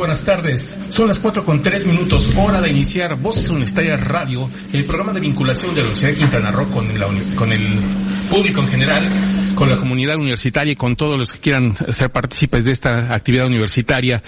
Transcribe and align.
Buenas 0.00 0.24
tardes. 0.24 0.78
Son 0.88 1.08
las 1.08 1.18
4 1.18 1.44
con 1.44 1.60
3 1.60 1.84
minutos, 1.84 2.30
hora 2.34 2.62
de 2.62 2.70
iniciar 2.70 3.16
Voces 3.16 3.50
Universitarias 3.50 4.02
Radio, 4.02 4.48
el 4.72 4.86
programa 4.86 5.12
de 5.12 5.20
vinculación 5.20 5.74
de 5.74 5.82
la 5.82 5.88
Universidad 5.88 6.08
de 6.12 6.14
Quintana 6.16 6.50
Roo 6.50 6.70
con, 6.70 6.88
con 7.36 7.52
el 7.52 7.78
público 8.30 8.62
en 8.62 8.68
general 8.68 9.02
con 9.60 9.68
la 9.68 9.76
comunidad 9.76 10.16
universitaria 10.16 10.72
y 10.72 10.74
con 10.74 10.96
todos 10.96 11.18
los 11.18 11.34
que 11.34 11.38
quieran 11.38 11.76
ser 11.76 12.08
partícipes 12.10 12.64
de 12.64 12.70
esta 12.70 13.12
actividad 13.14 13.44
universitaria. 13.44 14.22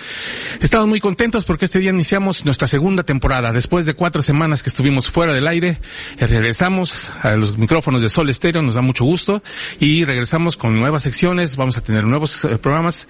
Estamos 0.61 0.87
muy 0.87 1.01
contentos 1.01 1.47
porque 1.47 1.65
este 1.65 1.79
día 1.79 1.89
iniciamos 1.89 2.45
nuestra 2.45 2.67
segunda 2.67 3.03
temporada. 3.03 3.51
Después 3.51 3.87
de 3.87 3.95
cuatro 3.95 4.21
semanas 4.21 4.63
que 4.63 4.69
estuvimos 4.69 5.11
fuera 5.11 5.33
del 5.33 5.49
aire, 5.49 5.79
eh, 6.19 6.27
regresamos 6.27 7.11
a 7.23 7.35
los 7.37 7.57
micrófonos 7.57 8.03
de 8.03 8.11
Sol 8.11 8.29
Estéreo, 8.29 8.61
nos 8.61 8.75
da 8.75 8.83
mucho 8.83 9.07
gusto, 9.07 9.43
y 9.81 10.05
regresamos 10.05 10.59
con 10.59 10.79
nuevas 10.79 11.03
secciones, 11.03 11.57
vamos 11.57 11.79
a 11.79 11.81
tener 11.81 12.05
nuevos 12.05 12.45
eh, 12.45 12.59
programas, 12.59 13.09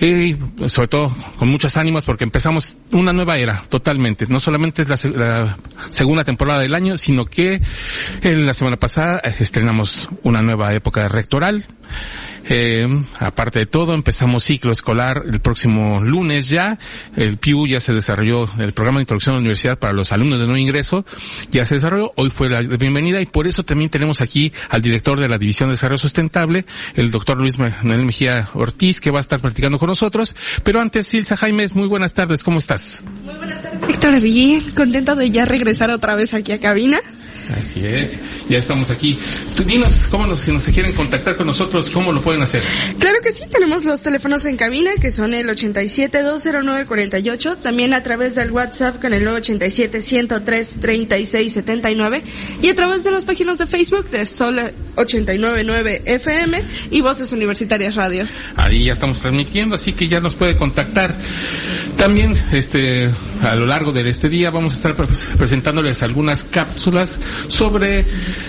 y 0.00 0.34
sobre 0.66 0.88
todo 0.88 1.14
con 1.36 1.48
muchas 1.48 1.76
ánimas 1.76 2.04
porque 2.04 2.24
empezamos 2.24 2.76
una 2.90 3.12
nueva 3.12 3.38
era, 3.38 3.62
totalmente. 3.68 4.26
No 4.28 4.40
solamente 4.40 4.82
es 4.82 4.88
la, 4.88 5.58
segunda 5.90 6.24
temporada 6.24 6.58
del 6.62 6.74
año, 6.74 6.96
sino 6.96 7.24
que 7.24 7.60
en 8.22 8.46
la 8.46 8.52
semana 8.52 8.78
pasada 8.78 9.20
eh, 9.22 9.32
estrenamos 9.38 10.08
una 10.24 10.42
nueva 10.42 10.74
época 10.74 11.06
rectoral 11.06 11.51
eh, 12.44 12.84
aparte 13.18 13.60
de 13.60 13.66
todo, 13.66 13.94
empezamos 13.94 14.44
ciclo 14.44 14.72
escolar 14.72 15.22
el 15.30 15.40
próximo 15.40 16.00
lunes 16.00 16.48
ya. 16.48 16.78
El 17.16 17.38
PIU 17.38 17.66
ya 17.66 17.80
se 17.80 17.92
desarrolló, 17.92 18.44
el 18.58 18.72
programa 18.72 18.98
de 18.98 19.02
introducción 19.02 19.34
a 19.34 19.36
la 19.36 19.40
universidad 19.40 19.78
para 19.78 19.92
los 19.92 20.12
alumnos 20.12 20.40
de 20.40 20.46
nuevo 20.46 20.58
ingreso 20.58 21.04
ya 21.50 21.64
se 21.64 21.76
desarrolló. 21.76 22.12
Hoy 22.16 22.30
fue 22.30 22.48
la 22.48 22.60
bienvenida 22.60 23.20
y 23.20 23.26
por 23.26 23.46
eso 23.46 23.62
también 23.62 23.90
tenemos 23.90 24.20
aquí 24.20 24.52
al 24.68 24.82
director 24.82 25.20
de 25.20 25.28
la 25.28 25.38
División 25.38 25.68
de 25.68 25.74
Desarrollo 25.74 25.98
Sustentable, 25.98 26.64
el 26.94 27.10
doctor 27.10 27.38
Luis 27.38 27.58
Manuel 27.58 28.04
Mejía 28.04 28.50
Ortiz, 28.54 29.00
que 29.00 29.10
va 29.10 29.18
a 29.18 29.20
estar 29.20 29.40
platicando 29.40 29.78
con 29.78 29.88
nosotros. 29.88 30.34
Pero 30.64 30.80
antes, 30.80 31.06
Silsa 31.06 31.36
Jaimes, 31.36 31.74
muy 31.74 31.88
buenas 31.88 32.14
tardes, 32.14 32.42
¿cómo 32.42 32.58
estás? 32.58 33.04
Muy 33.24 33.34
buenas 33.34 33.62
tardes, 33.62 33.86
Víctor 33.86 34.20
Bien, 34.20 34.62
contenta 34.76 35.14
de 35.14 35.30
ya 35.30 35.44
regresar 35.44 35.90
otra 35.90 36.16
vez 36.16 36.34
aquí 36.34 36.52
a 36.52 36.60
cabina. 36.60 36.98
Así 37.50 37.84
es, 37.84 38.18
ya 38.48 38.58
estamos 38.58 38.90
aquí. 38.90 39.18
Tú 39.56 39.64
dinos 39.64 40.06
cómo 40.10 40.26
nos, 40.26 40.40
si 40.40 40.52
nos 40.52 40.66
quieren 40.66 40.92
contactar 40.94 41.36
con 41.36 41.46
nosotros, 41.46 41.88
cómo 41.90 42.12
lo 42.12 42.20
pueden 42.20 42.42
hacer. 42.42 42.60
Claro 42.98 43.20
que 43.22 43.32
sí, 43.32 43.44
tenemos 43.50 43.84
los 43.84 44.02
teléfonos 44.02 44.44
en 44.46 44.56
cabina 44.56 44.92
que 45.00 45.10
son 45.10 45.34
el 45.34 45.48
87-209-48, 45.48 47.58
también 47.58 47.92
a 47.94 48.02
través 48.02 48.36
del 48.36 48.52
WhatsApp 48.52 49.00
con 49.00 49.12
el 49.12 49.26
987-103-3679 49.26 52.22
y 52.62 52.68
a 52.68 52.74
través 52.74 53.02
de 53.04 53.10
las 53.10 53.24
páginas 53.24 53.58
de 53.58 53.66
Facebook 53.66 54.10
de 54.10 54.26
Sol 54.26 54.58
899 54.96 56.02
FM 56.06 56.62
y 56.90 57.00
Voces 57.00 57.32
Universitarias 57.32 57.96
Radio. 57.96 58.26
Ahí 58.56 58.84
ya 58.84 58.92
estamos 58.92 59.20
transmitiendo, 59.20 59.74
así 59.74 59.92
que 59.92 60.08
ya 60.08 60.20
nos 60.20 60.34
puede 60.34 60.56
contactar. 60.56 61.16
También, 61.96 62.34
este, 62.52 63.10
a 63.42 63.54
lo 63.54 63.66
largo 63.66 63.92
de 63.92 64.08
este 64.08 64.28
día 64.28 64.50
vamos 64.50 64.74
a 64.74 64.76
estar 64.76 64.94
presentándoles 65.36 66.02
algunas 66.02 66.44
cápsulas 66.44 67.20
sobre 67.48 68.00
eh, 68.00 68.04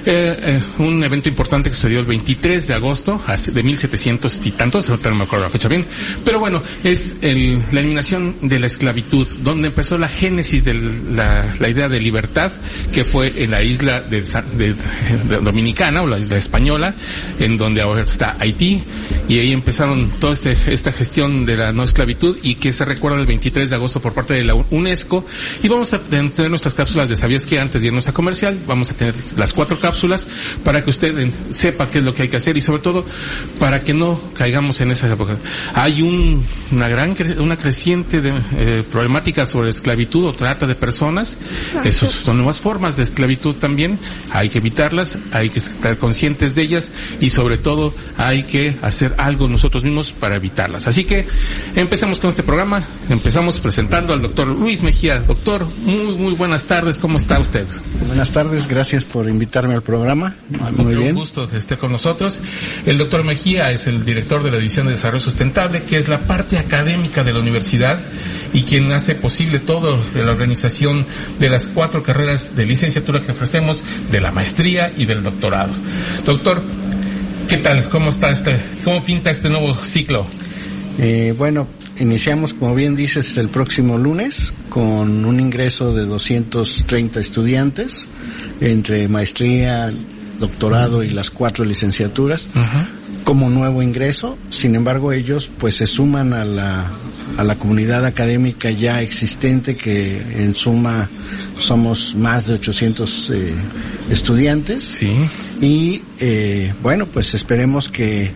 eh, 0.05 0.61
un 0.79 1.03
evento 1.03 1.29
importante 1.29 1.69
que 1.69 1.75
sucedió 1.75 1.99
el 1.99 2.05
23 2.05 2.67
de 2.67 2.73
agosto 2.73 3.21
de 3.51 3.63
1700 3.63 4.45
y 4.45 4.51
tantos, 4.51 4.89
no 4.89 5.16
me 5.16 5.23
acuerdo 5.23 5.45
la 5.45 5.49
fecha 5.49 5.67
bien, 5.67 5.85
pero 6.23 6.39
bueno, 6.39 6.61
es 6.83 7.17
el, 7.22 7.61
la 7.72 7.79
eliminación 7.79 8.35
de 8.41 8.59
la 8.59 8.67
esclavitud, 8.67 9.27
donde 9.41 9.67
empezó 9.69 9.97
la 9.97 10.07
génesis 10.07 10.66
de 10.66 10.73
la, 10.73 11.55
idea 11.69 11.88
de 11.88 11.99
libertad, 11.99 12.51
que 12.91 13.03
fue 13.05 13.43
en 13.43 13.51
la 13.51 13.63
isla 13.63 14.01
de 14.01 14.23
Dominicana 15.41 16.01
o 16.01 16.07
la 16.07 16.19
isla 16.19 16.38
española, 16.38 16.95
en 17.39 17.57
donde 17.57 17.81
ahora 17.81 18.03
está 18.03 18.35
Haití, 18.39 18.83
y 19.27 19.39
ahí 19.39 19.51
empezaron 19.51 20.09
toda 20.19 20.33
este, 20.33 20.51
esta 20.72 20.91
gestión 20.91 21.45
de 21.45 21.57
la 21.57 21.72
no 21.72 21.83
esclavitud 21.83 22.38
y 22.43 22.55
que 22.55 22.73
se 22.73 22.85
recuerda 22.85 23.19
el 23.19 23.25
23 23.25 23.69
de 23.69 23.75
agosto 23.75 23.99
por 23.99 24.13
parte 24.13 24.33
de 24.33 24.43
la 24.43 24.55
UNESCO. 24.55 25.25
Y 25.61 25.67
vamos 25.67 25.93
a 25.93 25.99
tener 25.99 26.49
nuestras 26.49 26.75
cápsulas 26.75 27.09
de 27.09 27.16
¿Sabías 27.16 27.45
que 27.45 27.59
antes 27.59 27.81
de 27.81 27.88
irnos 27.88 28.07
a 28.07 28.13
comercial? 28.13 28.59
Vamos 28.73 28.89
a 28.89 28.95
tener 28.95 29.13
las 29.35 29.53
cuatro 29.53 29.79
cápsulas 29.79 30.28
para 30.63 30.84
que 30.84 30.89
usted 30.89 31.29
sepa 31.51 31.85
qué 31.91 32.00
es 32.00 32.03
lo 32.03 32.11
que 32.11 32.23
hay 32.23 32.28
que 32.28 32.38
hacer 32.38 32.57
y 32.57 32.61
sobre 32.61 32.81
todo 32.81 33.06
para 33.59 33.84
que 33.84 33.94
no 33.94 34.19
caigamos 34.34 34.81
en 34.81 34.89
esa 34.89 35.13
época. 35.13 35.38
Hay 35.75 36.01
un, 36.01 36.44
una 36.72 36.88
gran, 36.88 37.13
una 37.39 37.56
creciente 37.56 38.19
de, 38.19 38.34
eh, 38.57 38.84
problemática 38.91 39.45
sobre 39.45 39.69
esclavitud 39.69 40.25
o 40.25 40.34
trata 40.34 40.66
de 40.66 40.73
personas. 40.73 41.38
Esas 41.84 42.13
son 42.13 42.38
nuevas 42.38 42.61
formas 42.61 42.97
de 42.97 43.03
esclavitud 43.03 43.53
también. 43.57 44.00
Hay 44.31 44.50
que 44.50 44.57
evitarlas, 44.57 45.19
hay 45.31 45.51
que 45.51 45.59
estar 45.59 45.95
conscientes 46.00 46.55
de 46.55 46.63
ellas 46.63 46.91
y 47.19 47.29
sobre 47.29 47.59
todo 47.59 47.94
hay 48.17 48.41
que 48.41 48.79
hacer 48.81 49.13
algo 49.19 49.47
nosotros 49.47 49.84
mismos 49.84 50.11
para 50.13 50.38
evitarlas. 50.38 50.88
Así 50.88 51.03
que 51.03 51.28
empecemos 51.75 52.17
con 52.17 52.31
este 52.31 52.41
programa. 52.41 52.84
Empezamos 53.07 53.59
presentando 53.59 54.13
al 54.13 54.22
doctor 54.23 54.47
Luis 54.47 54.81
Mejía. 54.81 55.19
Doctor, 55.19 55.67
muy, 55.78 56.16
muy 56.16 56.34
buenas 56.34 56.63
tardes. 56.63 56.97
¿Cómo 56.97 57.17
está 57.17 57.40
usted? 57.40 57.67
Buenas 58.07 58.31
tardes, 58.31 58.62
gracias 58.68 59.03
por 59.06 59.29
invitarme 59.29 59.74
al 59.74 59.81
programa. 59.81 60.35
Muy 60.78 60.96
bien. 60.96 61.09
Un 61.09 61.16
gusto 61.16 61.47
que 61.47 61.57
esté 61.57 61.78
con 61.78 61.91
nosotros. 61.91 62.41
El 62.85 62.97
doctor 62.97 63.24
Mejía 63.24 63.72
es 63.72 63.88
el 63.88 64.03
director 64.06 64.44
de 64.44 64.51
la 64.51 64.57
División 64.57 64.88
de 64.88 64.94
Desarrollo 64.94 65.24
Sustentable, 65.24 65.84
que 65.84 65.97
es 65.97 66.07
la 66.07 66.19
parte 66.19 66.57
académica 66.57 67.23
de 67.23 67.31
la 67.31 67.40
universidad 67.40 68.00
y 68.53 68.63
quien 68.63 68.91
hace 68.91 69.16
posible 69.16 69.59
todo 69.59 70.02
de 70.13 70.23
la 70.23 70.31
organización 70.31 71.06
de 71.40 71.50
las 71.50 71.68
cuatro 71.68 72.03
carreras 72.03 72.56
de 72.56 72.66
licenciatura 72.66 73.22
que 73.22 73.31
ofrecemos, 73.31 73.84
de 74.12 74.22
la 74.22 74.31
maestría 74.31 74.91
y 74.96 75.06
del 75.06 75.23
doctorado. 75.23 75.73
Doctor, 76.25 76.62
¿qué 77.47 77.57
tal? 77.57 77.88
¿Cómo 77.90 78.09
está 78.09 78.29
este, 78.29 78.59
cómo 78.84 79.03
pinta 79.03 79.29
este 79.29 79.50
nuevo 79.50 79.73
ciclo? 79.73 80.28
Eh, 80.99 81.33
bueno, 81.37 81.67
iniciamos, 81.99 82.53
como 82.53 82.75
bien 82.75 82.95
dices, 82.95 83.37
el 83.37 83.49
próximo 83.49 83.97
lunes 83.97 84.53
con 84.69 85.25
un 85.25 85.39
ingreso 85.39 85.93
de 85.93 86.05
230 86.05 87.19
estudiantes 87.19 88.05
entre 88.61 89.07
maestría, 89.07 89.91
doctorado 90.39 91.03
y 91.03 91.09
las 91.09 91.29
cuatro 91.29 91.65
licenciaturas 91.65 92.49
como 93.23 93.49
nuevo 93.49 93.81
ingreso. 93.81 94.37
Sin 94.49 94.75
embargo, 94.75 95.11
ellos 95.11 95.49
pues 95.57 95.75
se 95.75 95.87
suman 95.87 96.33
a 96.33 96.45
la, 96.45 96.91
a 97.37 97.43
la 97.43 97.55
comunidad 97.55 98.05
académica 98.05 98.69
ya 98.69 99.01
existente 99.01 99.75
que 99.75 100.17
en 100.17 100.55
suma 100.55 101.09
somos 101.59 102.15
más 102.15 102.47
de 102.47 102.55
800 102.55 103.31
eh, 103.33 103.53
estudiantes. 104.09 104.91
Sí. 104.99 105.15
Y 105.61 106.01
eh, 106.19 106.73
bueno, 106.81 107.07
pues 107.07 107.33
esperemos 107.33 107.89
que, 107.89 108.31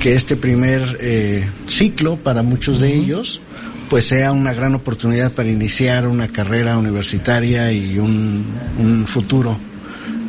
que 0.00 0.14
este 0.14 0.36
primer 0.36 0.98
eh, 1.00 1.48
ciclo 1.66 2.16
para 2.16 2.42
muchos 2.42 2.80
de 2.80 2.94
ellos 2.94 3.40
pues 3.88 4.06
sea 4.08 4.32
una 4.32 4.52
gran 4.52 4.74
oportunidad 4.74 5.32
para 5.32 5.48
iniciar 5.48 6.08
una 6.08 6.28
carrera 6.28 6.76
universitaria 6.76 7.70
y 7.70 7.98
un, 7.98 8.44
un 8.78 9.06
futuro 9.06 9.58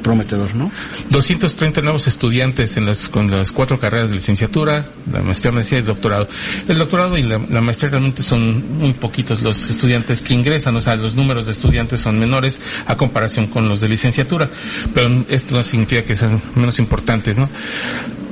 prometedor, 0.07 0.55
¿no? 0.55 0.71
230 1.09 1.81
nuevos 1.81 2.07
estudiantes 2.07 2.77
en 2.77 2.85
las, 2.85 3.09
con 3.09 3.29
las 3.29 3.51
cuatro 3.51 3.77
carreras 3.77 4.09
de 4.09 4.15
licenciatura, 4.15 4.89
la 5.11 5.21
maestría, 5.21 5.51
maestría 5.53 5.79
y 5.79 5.81
el 5.81 5.87
doctorado. 5.87 6.27
El 6.67 6.77
doctorado 6.77 7.17
y 7.17 7.23
la, 7.23 7.39
maestría 7.39 7.91
realmente 7.91 8.23
son 8.23 8.77
muy 8.77 8.93
poquitos 8.93 9.43
los 9.43 9.69
estudiantes 9.69 10.21
que 10.21 10.33
ingresan, 10.33 10.75
o 10.75 10.81
sea, 10.81 10.95
los 10.95 11.15
números 11.15 11.45
de 11.45 11.51
estudiantes 11.51 11.99
son 11.99 12.17
menores 12.19 12.59
a 12.85 12.95
comparación 12.95 13.47
con 13.47 13.67
los 13.67 13.81
de 13.81 13.89
licenciatura, 13.89 14.49
pero 14.93 15.25
esto 15.27 15.55
no 15.55 15.63
significa 15.63 16.03
que 16.03 16.15
sean 16.15 16.41
menos 16.55 16.79
importantes, 16.79 17.37
¿no? 17.37 17.49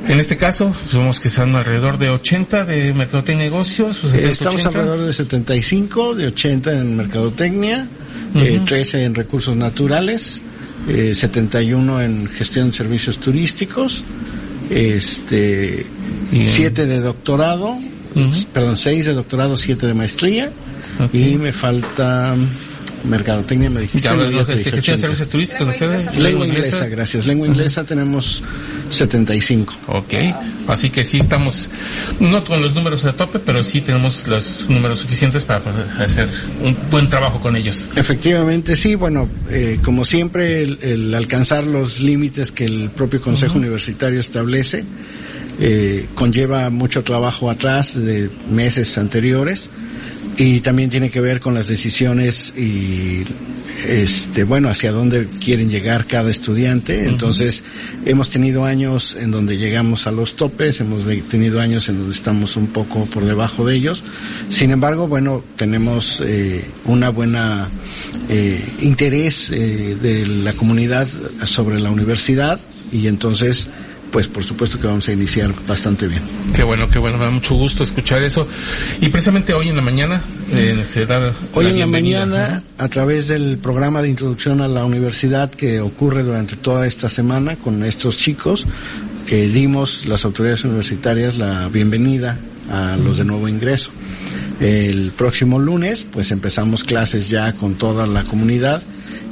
En 0.08 0.20
este 0.20 0.38
caso, 0.38 0.74
somos 0.92 1.20
que 1.20 1.30
están 1.30 1.56
alrededor 1.56 1.98
de 1.98 2.10
80 2.10 2.66
de 2.66 2.94
mercadotecnia 2.94 3.46
y 3.46 3.50
negocios. 3.50 4.00
Pues, 4.00 4.14
Estamos 4.14 4.66
alrededor 4.66 5.02
de 5.02 5.14
75, 5.14 6.14
de 6.16 6.28
80 6.28 6.72
en 6.74 6.96
mercadotecnia, 6.96 7.88
13 8.34 9.04
en 9.04 9.16
recursos 9.16 9.56
naturales, 9.56 10.44
eh, 10.88 11.16
71 11.16 12.02
en 12.02 12.28
gestión 12.28 12.68
de 12.68 12.74
servicios 12.74 13.18
turísticos, 13.18 14.04
este, 14.70 15.86
7 16.32 16.86
de 16.86 17.00
doctorado, 17.00 17.76
perdón, 18.54 18.78
6 18.78 19.06
de 19.06 19.14
doctorado, 19.14 19.58
7 19.58 19.88
de 19.88 19.94
maestría, 19.96 20.52
y 21.14 21.36
me 21.36 21.52
falta 21.52 22.36
mercadotecnia, 23.04 23.70
me 23.70 23.82
dijiste. 23.82 24.08
Ya, 24.08 24.16
dije 24.16 24.46
gestión 24.46 24.72
de 24.72 24.78
80. 24.80 24.98
servicios 24.98 25.30
turísticos, 25.30 25.82
Lengua. 25.82 26.12
Lengua 26.14 26.48
inglesa, 26.48 26.88
gracias. 26.88 27.26
Lengua 27.26 27.48
inglesa 27.48 27.84
tenemos 27.84 28.44
75. 28.90 29.76
Ok, 29.88 30.14
así 30.68 30.90
que 30.90 31.04
sí 31.04 31.18
estamos, 31.18 31.70
no 32.20 32.44
con 32.44 32.62
los 32.62 32.76
números 32.76 33.06
a 33.06 33.14
tope, 33.14 33.40
pero 33.40 33.64
sí 33.64 33.82
tenemos 33.82 34.28
los 34.28 34.70
números 34.70 35.00
suficientes 35.00 35.44
para 35.44 35.62
poder 35.62 35.86
hacer 36.00 36.30
un 36.62 36.78
buen 36.90 37.10
trabajo 37.10 37.40
con 37.40 37.56
ellos. 37.56 37.88
Efectivamente, 37.96 38.76
sí, 38.76 38.96
bueno, 38.96 39.30
eh, 39.50 39.80
como 39.84 40.06
siempre, 40.06 40.64
el, 40.64 40.80
el 40.82 41.14
alcanzar 41.14 41.66
los 41.66 42.02
límites 42.02 42.52
que 42.52 42.66
el 42.66 42.90
propio 42.90 43.22
Consejo 43.22 43.58
Universitario 43.58 44.20
establece 44.20 44.86
eh, 45.60 46.08
conlleva 46.16 46.70
mucho 46.70 47.04
trabajo 47.04 47.50
atrás 47.50 47.96
de 47.98 48.30
meses 48.50 48.98
anteriores 48.98 49.70
y 50.38 50.60
también 50.60 50.90
tiene 50.90 51.10
que 51.10 51.22
ver 51.22 51.40
con 51.40 51.54
las 51.54 51.68
decisiones 51.68 52.54
y 52.58 53.24
este 53.88 54.44
bueno 54.44 54.70
hacia 54.70 54.92
dónde 54.92 55.28
quieren 55.28 55.70
llegar 55.70 56.06
cada 56.06 56.30
estudiante. 56.30 57.06
Entonces 57.06 57.64
hemos 58.06 58.30
tenido 58.30 58.66
años 58.66 59.16
en 59.18 59.32
donde 59.32 59.58
llegamos 59.58 60.08
a 60.08 60.12
los 60.12 60.36
topes 60.36 60.82
hemos 60.82 61.06
tenido 61.30 61.62
años 61.62 61.88
en 61.90 61.98
donde 61.98 62.12
estamos 62.12 62.58
un 62.58 62.68
poco 62.68 63.06
por 63.06 63.26
debajo 63.26 63.66
de 63.66 63.76
ellos. 63.76 64.04
Sin 64.50 64.72
embargo 64.72 65.08
bueno 65.08 65.44
tenemos 65.56 66.22
eh, 66.26 66.66
una 66.86 67.10
buena 67.10 67.70
eh, 68.30 68.64
interés 68.82 69.52
eh, 69.52 69.98
de 70.02 70.26
la 70.26 70.54
comunidad 70.54 71.08
sobre 71.46 71.80
la 71.80 71.92
universidad 71.92 72.60
y 72.92 73.08
entonces 73.08 73.68
pues 74.16 74.28
por 74.28 74.46
supuesto 74.46 74.80
que 74.80 74.88
vamos 74.88 75.10
a 75.10 75.12
iniciar 75.12 75.54
bastante 75.68 76.08
bien 76.08 76.24
Qué 76.56 76.64
bueno, 76.64 76.88
qué 76.90 77.00
bueno, 77.00 77.18
me 77.18 77.26
da 77.26 77.32
mucho 77.32 77.56
gusto 77.56 77.84
escuchar 77.84 78.24
eso. 78.24 78.48
Y 79.02 79.10
precisamente 79.10 79.54
hoy 79.54 79.68
en 79.68 79.76
la 79.76 79.82
mañana 79.82 80.22
eh, 80.54 80.86
se 80.88 81.06
da 81.06 81.34
Hoy 81.54 81.66
la 81.66 81.70
en 81.72 81.80
la 81.80 81.88
mañana, 81.88 82.64
a 82.78 82.88
través 82.88 83.28
del 83.28 83.58
programa 83.58 84.02
de 84.02 84.08
introducción 84.08 84.62
a 84.62 84.70
la 84.70 84.86
universidad 84.86 85.52
que 85.52 85.82
ocurre 85.82 86.24
durante 86.24 86.56
toda 86.56 86.88
esta 86.88 87.10
semana 87.10 87.58
con 87.58 87.84
estos 87.84 88.16
chicos, 88.16 88.66
que 89.28 89.50
dimos 89.50 90.06
las 90.06 90.24
autoridades 90.24 90.64
universitarias 90.64 91.38
la 91.38 91.68
bienvenida 91.68 92.38
a 92.70 92.96
los 92.96 93.18
de 93.18 93.26
nuevo 93.26 93.50
ingreso. 93.50 93.90
El 94.60 95.12
próximo 95.12 95.60
lunes, 95.60 96.06
pues 96.10 96.32
empezamos 96.32 96.84
clases 96.84 97.30
ya 97.30 97.54
con 97.54 97.76
toda 97.76 98.06
la 98.06 98.24
comunidad 98.24 98.82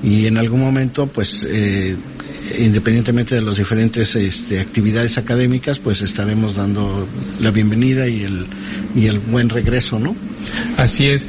y 0.03 0.25
en 0.27 0.37
algún 0.37 0.59
momento, 0.59 1.07
pues, 1.07 1.45
eh, 1.47 1.95
independientemente 2.59 3.35
de 3.35 3.41
las 3.41 3.55
diferentes 3.55 4.15
este, 4.17 4.59
actividades 4.59 5.17
académicas, 5.17 5.79
pues 5.79 6.01
estaremos 6.01 6.55
dando 6.55 7.07
la 7.39 7.51
bienvenida 7.51 8.07
y 8.09 8.23
el, 8.23 8.45
y 8.95 9.07
el 9.07 9.19
buen 9.19 9.49
regreso, 9.49 9.97
¿no? 9.99 10.13
Así 10.77 11.07
es. 11.07 11.25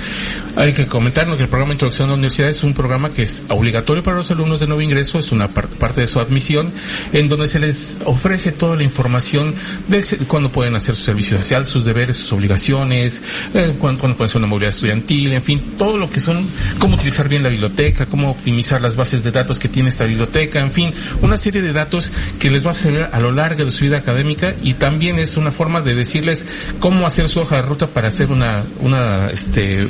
Hay 0.57 0.73
que 0.73 0.87
comentarnos 0.87 1.37
que 1.37 1.45
el 1.45 1.49
programa 1.49 1.71
de 1.71 1.75
Introducción 1.77 2.09
a 2.09 2.13
la 2.13 2.19
Universidad 2.19 2.51
es 2.51 2.65
un 2.65 2.75
programa 2.75 3.11
que 3.13 3.23
es 3.23 3.43
obligatorio 3.49 4.03
para 4.03 4.17
los 4.17 4.31
alumnos 4.33 4.59
de 4.59 4.67
nuevo 4.67 4.83
ingreso, 4.83 5.21
es 5.21 5.31
una 5.31 5.49
par- 5.49 5.69
parte 5.79 6.01
de 6.01 6.09
su 6.09 6.19
admisión, 6.19 6.73
en 7.13 7.29
donde 7.29 7.47
se 7.47 7.61
les 7.61 7.99
ofrece 8.05 8.51
toda 8.51 8.75
la 8.75 8.83
información 8.83 9.55
de 9.89 10.05
cuándo 10.27 10.51
pueden 10.51 10.75
hacer 10.75 10.97
su 10.97 11.03
servicio 11.03 11.39
social, 11.39 11.65
sus 11.65 11.85
deberes, 11.85 12.17
sus 12.17 12.33
obligaciones, 12.33 13.23
eh, 13.55 13.77
cuándo 13.85 14.17
pueden 14.17 14.31
hacer 14.31 14.39
una 14.39 14.47
movilidad 14.47 14.71
estudiantil, 14.71 15.33
en 15.33 15.43
fin, 15.43 15.75
todo 15.77 15.97
lo 15.97 16.11
que 16.11 16.21
son, 16.21 16.49
cómo 16.79 16.95
utilizar 16.97 17.29
bien 17.29 17.43
la 17.43 17.51
biblioteca, 17.51 18.07
cómo 18.07 18.31
optimizar 18.31 18.81
las 18.81 18.97
bases 18.97 19.23
de 19.23 19.31
datos 19.31 19.59
que 19.59 19.69
tiene 19.69 19.89
esta 19.89 20.05
biblioteca, 20.05 20.61
en 20.61 20.71
fin, 20.71 20.93
una 21.23 21.37
serie 21.37 21.63
de 21.63 21.73
datos 21.73 22.11
que 22.39 22.51
les 22.51 22.65
va 22.65 22.71
a 22.71 22.75
servir 22.75 23.07
a 23.11 23.21
lo 23.21 23.31
largo 23.31 23.65
de 23.65 23.71
su 23.71 23.85
vida 23.85 23.99
académica 23.99 24.55
y 24.63 24.75
también 24.75 25.19
es 25.19 25.37
una 25.37 25.51
forma 25.51 25.81
de 25.81 25.95
decirles 25.95 26.47
cómo 26.81 27.07
hacer 27.07 27.29
su 27.29 27.41
hoja 27.41 27.57
de 27.57 27.63
ruta 27.63 27.87
para 27.87 28.09
hacer 28.09 28.31
una, 28.31 28.65
una, 28.81 29.29
este, 29.29 29.87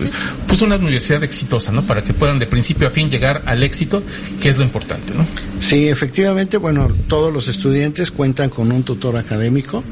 pues 0.46 0.62
una 0.62 0.76
universidad 0.76 1.22
exitosa, 1.22 1.72
¿no? 1.72 1.82
Para 1.82 2.02
que 2.02 2.12
puedan 2.12 2.38
de 2.38 2.46
principio 2.46 2.88
a 2.88 2.90
fin 2.90 3.10
llegar 3.10 3.42
al 3.46 3.62
éxito, 3.62 4.02
que 4.40 4.48
es 4.48 4.58
lo 4.58 4.64
importante, 4.64 5.14
¿no? 5.14 5.24
Sí, 5.60 5.88
efectivamente, 5.88 6.56
bueno, 6.56 6.88
todos 7.08 7.32
los 7.32 7.48
estudiantes 7.48 8.10
cuentan 8.10 8.50
con 8.50 8.72
un 8.72 8.82
tutor 8.82 9.16
académico 9.16 9.82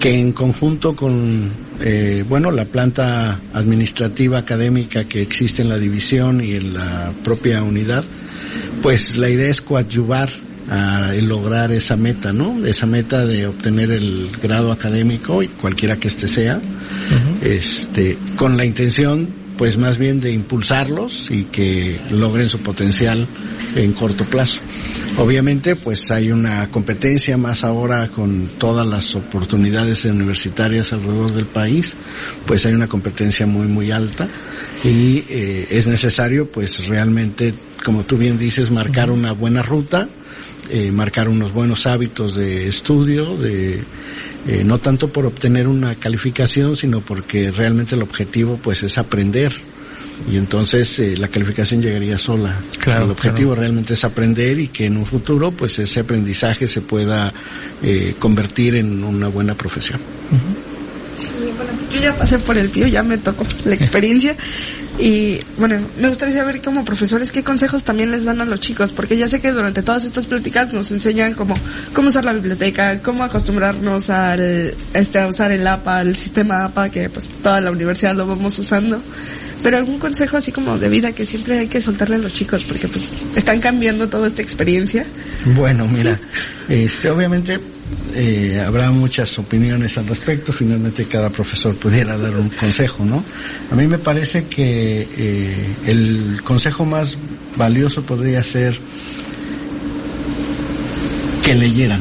que 0.00 0.18
en 0.18 0.32
conjunto 0.32 0.94
con, 0.94 1.50
eh, 1.80 2.24
bueno, 2.28 2.50
la 2.50 2.64
planta 2.64 3.40
administrativa 3.52 4.38
académica 4.38 5.04
que 5.04 5.22
existe 5.22 5.62
en 5.62 5.68
la 5.68 5.78
división 5.78 6.40
y 6.40 6.54
en 6.54 6.74
la 6.74 7.12
propia 7.22 7.62
unidad, 7.62 8.04
pues 8.82 9.16
la 9.16 9.28
idea 9.28 9.48
es 9.48 9.60
coadyuvar 9.60 10.28
a 10.68 11.12
lograr 11.20 11.72
esa 11.72 11.96
meta, 11.96 12.32
¿no? 12.32 12.64
Esa 12.64 12.86
meta 12.86 13.26
de 13.26 13.46
obtener 13.46 13.90
el 13.90 14.30
grado 14.42 14.72
académico, 14.72 15.42
y 15.42 15.48
cualquiera 15.48 15.96
que 15.96 16.08
este 16.08 16.26
sea, 16.26 16.60
este, 17.42 18.16
con 18.36 18.56
la 18.56 18.64
intención 18.64 19.43
pues 19.56 19.76
más 19.78 19.98
bien 19.98 20.20
de 20.20 20.32
impulsarlos 20.32 21.30
y 21.30 21.44
que 21.44 22.00
logren 22.10 22.48
su 22.48 22.60
potencial 22.60 23.26
en 23.76 23.92
corto 23.92 24.24
plazo. 24.24 24.60
Obviamente 25.18 25.76
pues 25.76 26.10
hay 26.10 26.32
una 26.32 26.70
competencia 26.70 27.36
más 27.36 27.64
ahora 27.64 28.08
con 28.08 28.48
todas 28.58 28.86
las 28.86 29.14
oportunidades 29.14 30.04
universitarias 30.04 30.92
alrededor 30.92 31.32
del 31.32 31.46
país, 31.46 31.96
pues 32.46 32.66
hay 32.66 32.72
una 32.74 32.88
competencia 32.88 33.46
muy 33.46 33.66
muy 33.66 33.90
alta 33.90 34.28
y 34.82 35.24
eh, 35.28 35.68
es 35.70 35.86
necesario 35.86 36.50
pues 36.50 36.86
realmente 36.86 37.54
como 37.84 38.04
tú 38.04 38.16
bien 38.16 38.38
dices 38.38 38.70
marcar 38.70 39.10
una 39.10 39.32
buena 39.32 39.62
ruta 39.62 40.08
eh, 40.70 40.90
marcar 40.90 41.28
unos 41.28 41.52
buenos 41.52 41.86
hábitos 41.86 42.34
de 42.34 42.68
estudio, 42.68 43.36
de 43.36 43.82
eh, 44.46 44.62
no 44.64 44.78
tanto 44.78 45.12
por 45.12 45.26
obtener 45.26 45.66
una 45.66 45.94
calificación, 45.94 46.76
sino 46.76 47.00
porque 47.00 47.50
realmente 47.50 47.94
el 47.94 48.02
objetivo 48.02 48.58
pues 48.62 48.82
es 48.82 48.98
aprender 48.98 49.52
y 50.30 50.36
entonces 50.36 50.98
eh, 51.00 51.16
la 51.16 51.28
calificación 51.28 51.82
llegaría 51.82 52.18
sola. 52.18 52.60
Claro, 52.78 53.04
el 53.04 53.10
objetivo 53.10 53.50
claro. 53.50 53.62
realmente 53.62 53.94
es 53.94 54.04
aprender 54.04 54.58
y 54.58 54.68
que 54.68 54.86
en 54.86 54.96
un 54.96 55.06
futuro 55.06 55.50
pues 55.52 55.78
ese 55.78 56.00
aprendizaje 56.00 56.68
se 56.68 56.80
pueda 56.80 57.32
eh, 57.82 58.14
convertir 58.18 58.76
en 58.76 59.04
una 59.04 59.28
buena 59.28 59.54
profesión. 59.54 60.00
Bueno, 61.56 61.72
yo 61.92 62.00
ya 62.00 62.16
pasé 62.16 62.38
por 62.38 62.56
el 62.56 62.70
tío, 62.70 62.86
ya 62.86 63.02
me 63.02 63.18
tocó 63.18 63.46
la 63.64 63.74
experiencia. 63.74 64.36
Y 64.98 65.40
bueno, 65.58 65.78
me 66.00 66.08
gustaría 66.08 66.34
saber 66.36 66.62
como 66.62 66.84
profesores 66.84 67.32
qué 67.32 67.42
consejos 67.42 67.82
también 67.82 68.12
les 68.12 68.24
dan 68.24 68.40
a 68.40 68.44
los 68.44 68.60
chicos, 68.60 68.92
porque 68.92 69.16
ya 69.16 69.28
sé 69.28 69.40
que 69.40 69.50
durante 69.50 69.82
todas 69.82 70.04
estas 70.04 70.26
pláticas 70.26 70.72
nos 70.72 70.92
enseñan 70.92 71.34
cómo, 71.34 71.54
cómo 71.92 72.08
usar 72.08 72.24
la 72.24 72.32
biblioteca, 72.32 73.00
cómo 73.02 73.24
acostumbrarnos 73.24 74.08
al, 74.08 74.74
este, 74.92 75.18
a 75.18 75.26
usar 75.26 75.50
el 75.50 75.66
APA, 75.66 76.02
el 76.02 76.14
sistema 76.14 76.64
APA, 76.64 76.90
que 76.90 77.08
pues 77.08 77.28
toda 77.42 77.60
la 77.60 77.72
universidad 77.72 78.14
lo 78.14 78.26
vamos 78.26 78.56
usando. 78.58 79.00
Pero 79.64 79.78
algún 79.78 79.98
consejo 79.98 80.36
así 80.36 80.52
como 80.52 80.78
de 80.78 80.88
vida 80.88 81.12
que 81.12 81.26
siempre 81.26 81.58
hay 81.58 81.68
que 81.68 81.80
soltarle 81.80 82.16
a 82.16 82.18
los 82.18 82.32
chicos, 82.32 82.62
porque 82.62 82.86
pues 82.86 83.14
están 83.34 83.60
cambiando 83.60 84.08
toda 84.08 84.28
esta 84.28 84.42
experiencia. 84.42 85.06
Bueno, 85.56 85.88
mira, 85.88 86.20
este, 86.68 87.10
obviamente 87.10 87.58
eh, 88.14 88.62
habrá 88.64 88.90
muchas 88.90 89.38
opiniones 89.38 89.98
al 89.98 90.06
respecto. 90.06 90.52
Finalmente 90.52 91.06
cada 91.06 91.30
profesor 91.30 91.74
pudiera 91.74 92.16
dar 92.16 92.36
un 92.36 92.48
consejo, 92.48 93.04
¿no? 93.04 93.24
A 93.70 93.74
mí 93.74 93.86
me 93.86 93.98
parece 93.98 94.44
que 94.44 95.06
eh, 95.16 95.74
el 95.86 96.40
consejo 96.42 96.84
más 96.84 97.16
valioso 97.56 98.02
podría 98.02 98.42
ser 98.42 98.78
que 101.44 101.54
leyeran. 101.54 102.00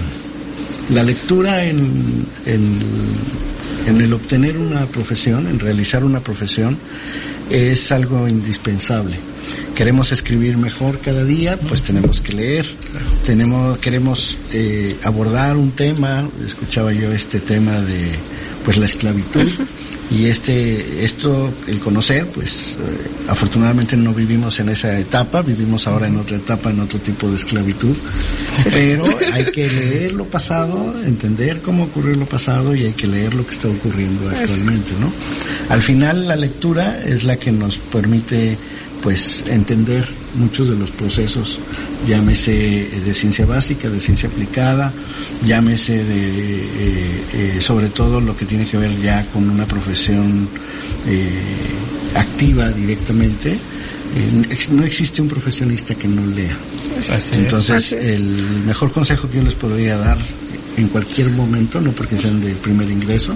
La 0.90 1.04
lectura 1.04 1.66
en, 1.66 2.26
en, 2.46 2.80
en 3.86 4.02
el 4.02 4.14
obtener 4.14 4.58
una 4.58 4.86
profesión, 4.86 5.48
en 5.48 5.60
realizar 5.60 6.04
una 6.04 6.20
profesión, 6.20 6.78
es 7.50 7.92
algo 7.92 8.28
indispensable. 8.28 9.18
Queremos 9.76 10.12
escribir 10.12 10.58
mejor 10.58 11.00
cada 11.00 11.24
día, 11.26 11.58
pues 11.58 11.82
tenemos 11.82 12.22
que 12.22 12.34
leer. 12.34 12.66
Tenemos, 13.26 13.78
queremos 13.80 14.38
eh, 14.54 14.96
abordar 15.04 15.58
un 15.58 15.72
tema. 15.72 16.30
Escuchaba 16.46 16.94
yo 16.94 17.12
este 17.12 17.40
tema 17.40 17.82
de, 17.82 18.12
pues 18.64 18.78
la 18.78 18.86
esclavitud 18.86 19.50
y 20.12 20.26
este, 20.26 21.04
esto, 21.04 21.52
el 21.68 21.80
conocer, 21.80 22.28
pues 22.28 22.78
eh, 22.80 23.26
afortunadamente 23.28 23.98
no 23.98 24.14
vivimos 24.14 24.60
en 24.60 24.70
esa 24.70 25.00
etapa, 25.00 25.42
vivimos 25.42 25.88
ahora 25.88 26.08
en 26.08 26.18
otra 26.18 26.38
etapa, 26.38 26.70
en 26.70 26.82
otro 26.82 27.00
tipo 27.00 27.30
de 27.30 27.38
esclavitud. 27.38 27.98
Pero 28.72 29.04
hay 29.34 29.46
que 29.46 29.68
leer 29.68 30.14
lo 30.14 30.26
pasado, 30.26 31.02
entender 31.04 31.62
cómo 31.62 31.86
ocurrió 31.86 32.16
lo 32.16 32.26
pasado 32.26 32.76
y 32.76 32.84
hay 32.84 32.94
que 32.94 33.08
leer 33.08 33.34
lo 33.34 33.46
que 33.46 33.52
está 33.52 33.70
ocurriendo 33.70 34.30
actualmente, 34.30 34.92
¿no? 35.00 35.12
Al 35.70 35.82
final 35.82 36.28
la 36.28 36.36
lectura 36.36 37.02
es 37.04 37.24
la 37.24 37.38
que 37.38 37.52
nos 37.52 37.78
permite 37.78 38.58
pues 39.04 39.44
entender 39.50 40.08
muchos 40.36 40.70
de 40.70 40.78
los 40.78 40.90
procesos, 40.92 41.60
llámese 42.08 42.84
eh, 42.84 43.02
de 43.02 43.14
ciencia 43.14 43.46
básica, 43.46 43.90
de 43.90 44.00
ciencia 44.00 44.30
aplicada, 44.30 44.94
llámese 45.46 46.06
de 46.06 46.64
eh, 46.64 47.24
eh, 47.34 47.62
sobre 47.62 47.90
todo 47.90 48.22
lo 48.22 48.36
que 48.38 48.46
tiene 48.46 48.66
que 48.66 48.78
ver 48.78 48.96
ya 49.02 49.26
con 49.26 49.50
una 49.50 49.66
profesión 49.66 50.48
activa 52.16 52.72
directamente, 52.72 53.58
eh, 54.16 54.58
no 54.72 54.84
existe 54.84 55.22
un 55.22 55.28
profesionista 55.28 55.96
que 55.96 56.08
no 56.08 56.26
lea. 56.26 56.58
Entonces, 57.34 57.94
el 57.94 58.62
mejor 58.66 58.92
consejo 58.92 59.30
que 59.30 59.38
yo 59.38 59.44
les 59.44 59.56
podría 59.56 59.98
dar 59.98 60.20
en 60.78 60.88
cualquier 60.90 61.30
momento, 61.30 61.82
no 61.82 61.92
porque 61.92 62.18
sean 62.18 62.40
de 62.42 62.54
primer 62.54 62.90
ingreso, 62.90 63.36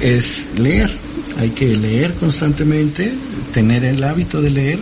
es 0.00 0.48
leer. 0.54 0.90
Hay 1.38 1.50
que 1.50 1.76
leer 1.76 2.14
constantemente, 2.14 3.12
tener 3.52 3.84
el 3.84 4.04
hábito 4.04 4.42
de 4.42 4.50
leer. 4.50 4.80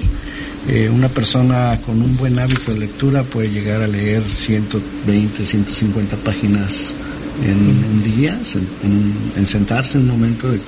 Eh, 0.68 0.88
una 0.88 1.08
persona 1.08 1.80
con 1.80 2.02
un 2.02 2.16
buen 2.16 2.38
hábito 2.38 2.72
de 2.72 2.78
lectura 2.80 3.22
puede 3.22 3.50
llegar 3.50 3.82
a 3.82 3.86
leer 3.86 4.22
120, 4.22 5.46
150 5.46 6.16
páginas 6.16 6.94
en 7.44 7.84
un 7.84 8.02
día, 8.02 8.38
en, 8.82 9.46
sentarse 9.46 9.98
en 9.98 10.04
un 10.04 10.10
momento 10.10 10.50
de, 10.50 10.60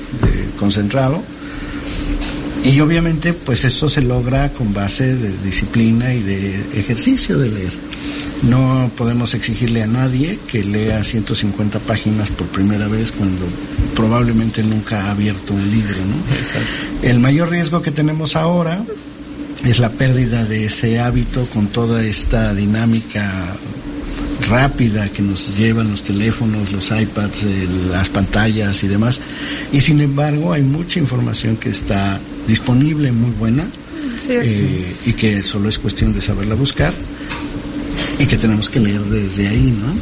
concentrado. 0.58 1.22
Y 2.64 2.78
obviamente 2.80 3.32
pues 3.32 3.64
eso 3.64 3.88
se 3.88 4.02
logra 4.02 4.52
con 4.52 4.72
base 4.72 5.16
de 5.16 5.36
disciplina 5.38 6.14
y 6.14 6.22
de 6.22 6.64
ejercicio 6.74 7.38
de 7.38 7.50
leer. 7.50 7.72
No 8.42 8.90
podemos 8.96 9.34
exigirle 9.34 9.82
a 9.82 9.86
nadie 9.86 10.38
que 10.46 10.62
lea 10.62 11.02
150 11.02 11.80
páginas 11.80 12.30
por 12.30 12.48
primera 12.48 12.88
vez 12.88 13.12
cuando 13.12 13.46
probablemente 13.94 14.62
nunca 14.62 15.06
ha 15.06 15.10
abierto 15.12 15.54
un 15.54 15.70
libro, 15.70 15.96
¿no? 16.06 17.08
El 17.08 17.18
mayor 17.20 17.50
riesgo 17.50 17.82
que 17.82 17.90
tenemos 17.90 18.36
ahora 18.36 18.84
es 19.64 19.78
la 19.78 19.90
pérdida 19.90 20.44
de 20.44 20.66
ese 20.66 20.98
hábito 20.98 21.46
con 21.46 21.68
toda 21.68 22.04
esta 22.04 22.52
dinámica 22.52 23.56
rápida 24.42 25.08
que 25.08 25.22
nos 25.22 25.56
llevan 25.56 25.90
los 25.90 26.02
teléfonos, 26.02 26.72
los 26.72 26.90
iPads, 26.90 27.44
las 27.90 28.08
pantallas 28.08 28.82
y 28.84 28.88
demás. 28.88 29.20
Y 29.72 29.80
sin 29.80 30.00
embargo 30.00 30.52
hay 30.52 30.62
mucha 30.62 30.98
información 30.98 31.56
que 31.56 31.70
está 31.70 32.20
disponible, 32.46 33.12
muy 33.12 33.30
buena, 33.30 33.66
eh, 34.28 34.96
y 35.06 35.12
que 35.14 35.42
solo 35.42 35.68
es 35.68 35.78
cuestión 35.78 36.12
de 36.12 36.20
saberla 36.20 36.54
buscar 36.54 36.92
y 38.18 38.26
que 38.26 38.36
tenemos 38.36 38.68
que 38.68 38.80
leer 38.80 39.02
desde 39.02 39.48
ahí, 39.48 39.70
¿no? 39.70 39.94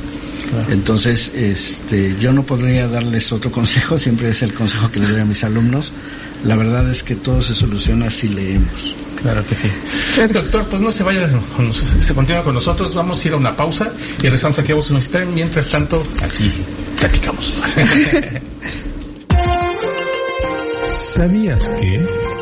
Entonces, 0.68 1.30
este, 1.34 2.16
yo 2.18 2.32
no 2.32 2.44
podría 2.44 2.88
darles 2.88 3.30
otro 3.32 3.50
consejo, 3.52 3.98
siempre 3.98 4.30
es 4.30 4.42
el 4.42 4.52
consejo 4.52 4.90
que 4.90 5.00
le 5.00 5.08
doy 5.08 5.20
a 5.20 5.24
mis 5.24 5.44
alumnos. 5.44 5.92
La 6.44 6.56
verdad 6.56 6.90
es 6.90 7.02
que 7.02 7.16
todo 7.16 7.42
se 7.42 7.54
soluciona 7.54 8.10
si 8.10 8.28
leemos. 8.28 8.94
Claro 9.20 9.44
que 9.44 9.54
sí. 9.54 9.68
Doctor, 10.32 10.64
pues 10.70 10.80
no 10.80 10.90
se 10.90 11.02
vaya, 11.02 11.28
se 11.98 12.14
continúa 12.14 12.42
con 12.42 12.54
nosotros, 12.54 12.94
vamos 12.94 13.22
a 13.22 13.28
ir 13.28 13.34
a 13.34 13.36
una 13.36 13.54
pausa 13.54 13.92
y 14.18 14.22
regresamos 14.22 14.58
aquí 14.58 14.72
a 14.72 14.76
Voz 14.76 14.88
Universitaria. 14.88 15.28
Mientras 15.28 15.68
tanto, 15.68 16.02
aquí 16.22 16.50
platicamos. 16.98 17.54
¿Sabías 21.14 21.68
que... 21.68 22.39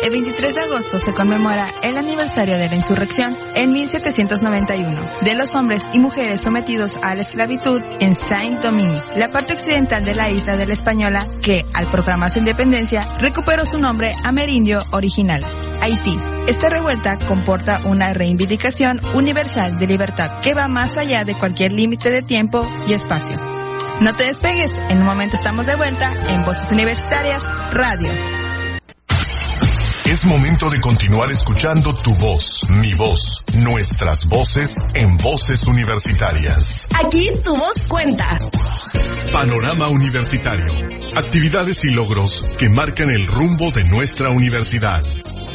El 0.00 0.10
23 0.10 0.54
de 0.54 0.60
agosto 0.60 0.98
se 0.98 1.12
conmemora 1.12 1.74
el 1.82 1.98
aniversario 1.98 2.56
de 2.56 2.68
la 2.68 2.76
insurrección 2.76 3.36
en 3.56 3.70
1791 3.70 5.02
de 5.22 5.34
los 5.34 5.56
hombres 5.56 5.82
y 5.92 5.98
mujeres 5.98 6.40
sometidos 6.40 6.96
a 7.02 7.16
la 7.16 7.22
esclavitud 7.22 7.82
en 7.98 8.14
Saint-Domingue, 8.14 9.02
la 9.16 9.28
parte 9.28 9.54
occidental 9.54 10.04
de 10.04 10.14
la 10.14 10.30
isla 10.30 10.56
de 10.56 10.66
la 10.66 10.72
Española 10.72 11.26
que, 11.42 11.64
al 11.74 11.90
proclamar 11.90 12.30
su 12.30 12.38
independencia, 12.38 13.02
recuperó 13.18 13.66
su 13.66 13.78
nombre 13.78 14.14
amerindio 14.22 14.78
original, 14.92 15.44
Haití. 15.82 16.16
Esta 16.46 16.68
revuelta 16.68 17.18
comporta 17.26 17.80
una 17.84 18.14
reivindicación 18.14 19.00
universal 19.14 19.78
de 19.78 19.86
libertad 19.88 20.28
que 20.40 20.54
va 20.54 20.68
más 20.68 20.96
allá 20.96 21.24
de 21.24 21.34
cualquier 21.34 21.72
límite 21.72 22.10
de 22.10 22.22
tiempo 22.22 22.60
y 22.86 22.92
espacio. 22.92 23.36
No 24.00 24.12
te 24.12 24.24
despegues, 24.24 24.70
en 24.90 24.98
un 24.98 25.06
momento 25.06 25.34
estamos 25.34 25.66
de 25.66 25.74
vuelta 25.74 26.12
en 26.28 26.44
Voces 26.44 26.70
Universitarias 26.70 27.42
Radio. 27.72 28.37
Es 30.08 30.24
momento 30.24 30.70
de 30.70 30.80
continuar 30.80 31.30
escuchando 31.30 31.94
tu 31.94 32.14
voz, 32.14 32.66
mi 32.70 32.94
voz, 32.94 33.44
nuestras 33.52 34.24
voces 34.24 34.74
en 34.94 35.16
voces 35.16 35.66
universitarias. 35.66 36.88
Aquí 36.94 37.28
tu 37.44 37.54
voz 37.54 37.74
cuenta. 37.86 38.38
Panorama 39.30 39.88
Universitario. 39.88 40.72
Actividades 41.14 41.84
y 41.84 41.90
logros 41.90 42.42
que 42.58 42.70
marcan 42.70 43.10
el 43.10 43.26
rumbo 43.26 43.70
de 43.70 43.84
nuestra 43.84 44.30
universidad. 44.30 45.02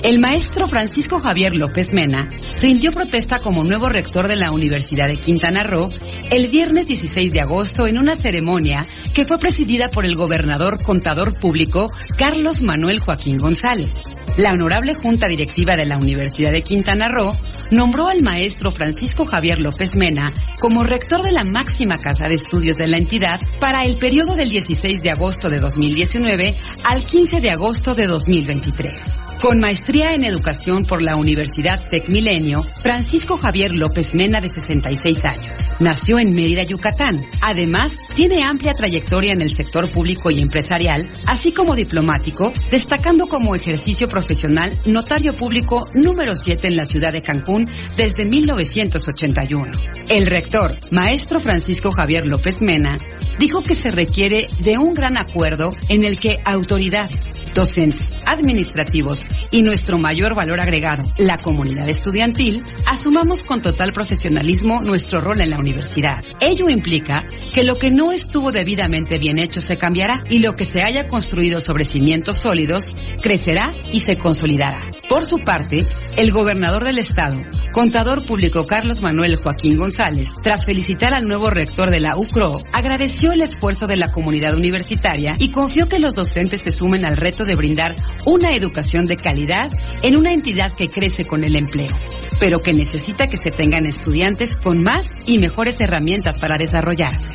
El 0.03 0.19
maestro 0.19 0.67
Francisco 0.67 1.19
Javier 1.19 1.55
López 1.55 1.91
Mena 1.91 2.27
rindió 2.61 2.91
protesta 2.91 3.39
como 3.39 3.63
nuevo 3.63 3.89
rector 3.89 4.27
de 4.27 4.35
la 4.35 4.51
Universidad 4.51 5.07
de 5.07 5.17
Quintana 5.17 5.63
Roo 5.63 5.89
el 6.29 6.47
viernes 6.47 6.85
16 6.85 7.33
de 7.33 7.41
agosto 7.41 7.87
en 7.87 7.97
una 7.97 8.15
ceremonia 8.15 8.85
que 9.15 9.25
fue 9.25 9.39
presidida 9.39 9.89
por 9.89 10.05
el 10.05 10.15
gobernador 10.15 10.83
contador 10.83 11.39
público 11.39 11.87
Carlos 12.17 12.61
Manuel 12.61 12.99
Joaquín 12.99 13.37
González. 13.37 14.03
La 14.37 14.51
honorable 14.51 14.95
Junta 14.95 15.27
Directiva 15.27 15.75
de 15.75 15.85
la 15.85 15.97
Universidad 15.97 16.51
de 16.51 16.63
Quintana 16.63 17.07
Roo 17.07 17.37
nombró 17.73 18.07
al 18.07 18.21
maestro 18.21 18.71
Francisco 18.71 19.25
Javier 19.25 19.59
López 19.59 19.91
Mena 19.95 20.31
como 20.61 20.83
rector 20.83 21.23
de 21.23 21.31
la 21.31 21.43
máxima 21.43 21.97
casa 21.97 22.27
de 22.27 22.35
estudios 22.35 22.77
de 22.77 22.87
la 22.87 22.97
entidad 22.97 23.39
para 23.59 23.83
el 23.83 23.97
periodo 23.97 24.35
del 24.35 24.49
16 24.49 24.99
de 25.01 25.11
agosto 25.11 25.49
de 25.49 25.59
2019 25.59 26.55
al 26.83 27.03
15 27.03 27.41
de 27.41 27.49
agosto 27.49 27.95
de 27.95 28.07
2023. 28.07 29.21
Con 29.41 29.59
maestría 29.59 30.13
en 30.13 30.23
educación 30.23 30.85
por 30.85 31.03
la 31.03 31.17
Universidad 31.17 31.85
Tec 31.85 32.07
Milenio, 32.09 32.63
Francisco 32.81 33.37
Javier 33.37 33.75
López 33.75 34.15
Mena, 34.15 34.39
de 34.39 34.47
66 34.47 35.25
años, 35.25 35.69
nació 35.79 36.17
en 36.19 36.31
Mérida, 36.31 36.63
Yucatán. 36.63 37.25
Además, 37.41 37.97
tiene 38.15 38.43
amplia 38.43 38.73
trayectoria 38.73 39.33
en 39.33 39.41
el 39.41 39.49
sector 39.49 39.93
público 39.93 40.31
y 40.31 40.39
empresarial, 40.39 41.09
así 41.27 41.51
como 41.51 41.75
diplomático, 41.75 42.53
destacando 42.71 43.27
como 43.27 43.53
ejercicio 43.53 44.07
profesional 44.07 44.77
notario 44.85 45.33
público 45.33 45.83
número 45.93 46.35
7 46.35 46.67
en 46.67 46.77
la 46.77 46.85
ciudad 46.85 47.11
de 47.11 47.21
Cancún 47.21 47.62
desde 47.97 48.25
1981. 48.25 49.71
El 50.09 50.25
rector, 50.25 50.77
maestro 50.91 51.39
Francisco 51.39 51.91
Javier 51.91 52.25
López 52.25 52.61
Mena, 52.61 52.97
dijo 53.39 53.63
que 53.63 53.75
se 53.75 53.91
requiere 53.91 54.47
de 54.59 54.77
un 54.77 54.93
gran 54.93 55.17
acuerdo 55.17 55.73
en 55.89 56.03
el 56.03 56.19
que 56.19 56.39
autoridades, 56.45 57.35
docentes, 57.53 58.13
administrativos 58.25 59.25
y 59.51 59.61
nuestro 59.61 59.97
mayor 59.97 60.35
valor 60.35 60.59
agregado, 60.59 61.03
la 61.17 61.37
comunidad 61.37 61.89
estudiantil, 61.89 62.63
asumamos 62.87 63.43
con 63.43 63.61
total 63.61 63.91
profesionalismo 63.93 64.81
nuestro 64.81 65.21
rol 65.21 65.41
en 65.41 65.49
la 65.49 65.59
universidad. 65.59 66.23
Ello 66.39 66.69
implica 66.69 67.25
que 67.53 67.63
lo 67.63 67.77
que 67.77 67.91
no 67.91 68.11
estuvo 68.11 68.51
debidamente 68.51 69.19
bien 69.19 69.39
hecho 69.39 69.61
se 69.61 69.77
cambiará 69.77 70.23
y 70.29 70.39
lo 70.39 70.53
que 70.53 70.65
se 70.65 70.83
haya 70.83 71.07
construido 71.07 71.59
sobre 71.59 71.85
cimientos 71.85 72.37
sólidos 72.37 72.95
crecerá 73.21 73.71
y 73.91 74.01
se 74.01 74.17
consolidará. 74.17 74.81
Por 75.09 75.25
su 75.25 75.39
parte, 75.39 75.85
el 76.17 76.31
gobernador 76.31 76.83
del 76.83 76.97
estado, 76.97 77.37
contador 77.73 78.23
público 78.23 78.67
Carlos 78.67 79.01
Manuel 79.01 79.35
Joaquín 79.35 79.75
González, 79.75 80.35
tras 80.41 80.65
felicitar 80.65 81.13
al 81.13 81.25
nuevo 81.25 81.49
rector 81.49 81.89
de 81.89 81.99
la 81.99 82.15
UCRO, 82.15 82.61
agradeció 82.71 83.33
el 83.33 83.41
esfuerzo 83.41 83.87
de 83.87 83.97
la 83.97 84.11
comunidad 84.11 84.55
universitaria 84.55 85.33
y 85.39 85.49
confió 85.49 85.89
que 85.89 85.99
los 85.99 86.13
docentes 86.13 86.61
se 86.61 86.71
sumen 86.71 87.03
al 87.03 87.17
reto 87.17 87.43
de 87.43 87.55
brindar 87.55 87.95
una 88.25 88.53
educación 88.53 89.05
de 89.05 89.17
calidad 89.17 89.71
en 90.03 90.15
una 90.15 90.31
entidad 90.31 90.73
que 90.75 90.89
crece 90.89 91.25
con 91.25 91.43
el 91.43 91.55
empleo, 91.55 91.91
pero 92.39 92.61
que 92.61 92.73
necesita 92.73 93.27
que 93.27 93.37
se 93.37 93.49
tengan 93.49 93.87
estudiantes 93.87 94.55
con 94.55 94.81
más 94.83 95.15
y 95.25 95.39
mejores 95.39 95.81
herramientas 95.81 96.39
para 96.39 96.57
desarrollarse. 96.57 97.33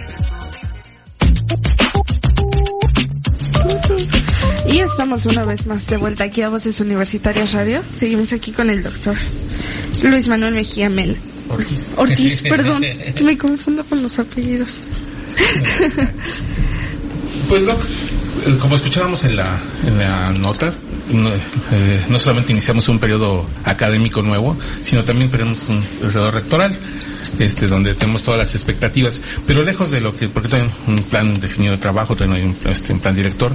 Y 4.71 4.81
estamos 4.81 5.27
una 5.27 5.45
vez 5.45 5.67
más 5.67 5.87
de 5.87 5.97
vuelta 5.97 6.25
aquí 6.25 6.43
a 6.43 6.49
Voces 6.51 6.81
Universitarias 6.81 7.53
Radio. 7.53 7.83
Seguimos 7.97 8.33
aquí 8.33 8.53
con 8.53 8.69
el 8.71 8.83
doctor 8.83 9.17
Luis 10.03 10.29
Manuel 10.29 10.55
Mejía 10.55 10.89
Mel. 10.89 11.17
Ortiz. 11.49 11.93
Ortiz, 11.97 12.43
perdón. 12.49 12.85
Me 13.23 13.39
confundo 13.39 13.85
con 13.85 14.03
los 14.03 14.19
apellidos. 14.19 14.81
Pues 17.49 17.63
no, 17.65 17.73
eh, 17.73 18.59
como 18.59 18.77
escuchábamos 18.77 19.25
en 19.25 19.37
la, 19.37 19.59
en 19.87 19.99
la 19.99 20.31
nota, 20.33 20.75
no, 21.11 21.33
eh, 21.33 22.05
no, 22.09 22.19
solamente 22.19 22.53
iniciamos 22.53 22.89
un 22.89 22.99
periodo 22.99 23.47
académico 23.65 24.23
nuevo, 24.23 24.57
sino 24.81 25.03
también 25.05 25.31
tenemos 25.31 25.69
un 25.69 25.83
periodo 25.83 26.31
rectoral, 26.31 26.77
este, 27.39 27.67
donde 27.67 27.95
tenemos 27.95 28.23
todas 28.23 28.39
las 28.39 28.55
expectativas, 28.55 29.21
pero 29.47 29.63
lejos 29.63 29.91
de 29.91 30.01
lo 30.01 30.15
que, 30.15 30.29
porque 30.29 30.55
hay 30.57 30.71
un 30.87 30.97
plan 31.05 31.35
definido 31.41 31.75
de 31.75 31.81
trabajo, 31.81 32.15
hay 32.19 32.43
un, 32.43 32.57
este, 32.67 32.93
un 32.93 33.01
plan 33.01 33.15
director, 33.15 33.53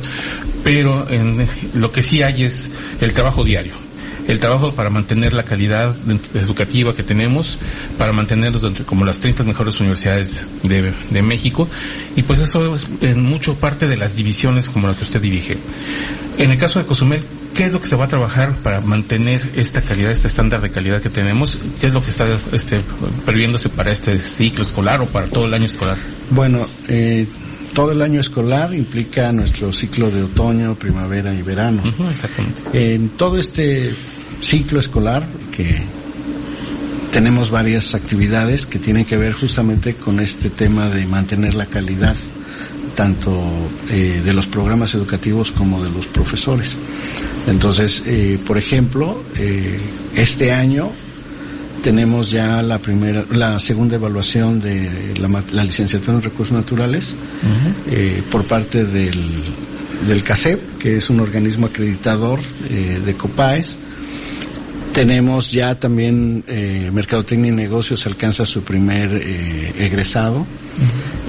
pero 0.64 1.10
en, 1.10 1.46
lo 1.74 1.92
que 1.92 2.02
sí 2.02 2.22
hay 2.24 2.44
es 2.44 2.72
el 3.00 3.14
trabajo 3.14 3.44
diario 3.44 3.93
el 4.28 4.40
trabajo 4.40 4.74
para 4.74 4.90
mantener 4.90 5.34
la 5.34 5.44
calidad 5.44 5.96
educativa 6.34 6.94
que 6.96 7.04
tenemos, 7.04 7.60
para 7.98 8.14
mantenernos 8.14 8.66
como 8.86 9.06
las 9.06 9.20
30 9.20 9.44
mejores 9.44 9.80
universidades 9.80 10.48
de, 10.64 10.94
de, 11.10 11.22
México, 11.22 11.68
y 12.16 12.24
pues 12.24 12.40
eso 12.40 12.76
es 12.76 12.88
en 13.02 13.22
mucho 13.22 13.60
parte 13.60 13.88
de 13.88 13.98
las 13.98 14.16
divisiones 14.16 14.70
como 14.70 14.88
la 14.88 14.94
que 14.94 15.04
usted 15.04 15.22
dirige. 15.22 15.58
En 16.38 16.52
el 16.52 16.58
caso 16.58 16.80
de 16.80 16.86
Cozumel, 16.86 17.26
¿qué 17.54 17.66
es 17.66 17.74
lo 17.74 17.82
que 17.82 17.88
se 17.88 17.96
va 17.96 18.06
a 18.06 18.08
trabajar 18.08 18.56
para 18.64 18.82
mantener 18.82 19.52
esta 19.56 19.82
calidad, 19.82 20.12
este 20.12 20.28
estándar 20.28 20.62
de 20.62 20.72
calidad 20.72 21.02
que 21.02 21.10
tenemos? 21.10 21.60
¿Qué 21.80 21.88
es 21.88 21.94
lo 21.94 22.02
que 22.02 22.10
está 22.10 22.26
este, 22.52 22.78
previéndose 23.26 23.70
para 23.70 23.92
este 23.92 24.20
ciclo 24.20 24.64
escolar 24.64 25.02
o 25.02 25.06
para 25.06 25.28
todo 25.28 25.46
el 25.46 25.54
año 25.54 25.66
escolar? 25.66 25.98
Bueno, 26.30 26.66
eh, 26.88 27.28
todo 27.74 27.92
el 27.92 28.02
año 28.02 28.20
escolar 28.22 28.74
implica 28.74 29.32
nuestro 29.32 29.74
ciclo 29.74 30.10
de 30.10 30.24
otoño, 30.24 30.76
primavera 30.76 31.34
y 31.34 31.42
verano. 31.42 31.84
exactamente. 32.10 32.62
En 32.74 33.10
todo 33.10 33.38
este 33.38 33.94
ciclo 34.40 34.80
escolar 34.80 35.28
que 35.52 35.82
tenemos 37.12 37.52
varias 37.52 37.94
actividades 37.96 38.66
que 38.66 38.80
tienen 38.80 39.06
que 39.06 39.18
ver 39.18 39.34
justamente 39.34 39.96
con 39.96 40.20
este 40.20 40.50
tema 40.50 40.90
de 40.90 41.06
mantener 41.06 41.54
la 41.54 41.66
calidad 41.68 42.16
tanto 42.96 43.32
eh, 43.90 44.22
de 44.24 44.34
los 44.34 44.48
programas 44.48 44.94
educativos 44.94 45.52
como 45.52 45.84
de 45.84 45.90
los 45.90 46.08
profesores. 46.08 46.76
Entonces, 47.48 48.04
eh, 48.06 48.40
por 48.46 48.58
ejemplo, 48.58 49.24
eh, 49.36 49.80
este 50.16 50.52
año 50.54 50.92
tenemos 51.84 52.32
ya 52.32 52.62
la 52.62 52.80
primera, 52.80 53.26
la 53.30 53.60
segunda 53.60 53.98
evaluación 53.98 54.60
de 54.60 55.14
la, 55.20 55.64
licenciatura 55.64 56.18
en 56.18 56.24
recursos 56.24 56.56
naturales 56.56 57.16
por 58.32 58.48
parte 58.48 58.86
del, 58.86 59.44
del 60.08 60.24
CACEP, 60.24 60.78
que 60.80 60.98
es 60.98 61.10
un 61.10 61.20
organismo 61.20 61.68
acreditador 61.68 62.40
de 62.42 63.14
COPAES. 63.16 63.78
Tenemos 64.94 65.52
ya 65.52 65.78
también 65.80 66.44
eh, 66.48 66.90
Mercadotecnia 66.94 67.52
y 67.52 67.56
Negocios 67.56 68.06
alcanza 68.08 68.46
su 68.46 68.64
primer 68.64 69.12
egresado. 69.78 70.48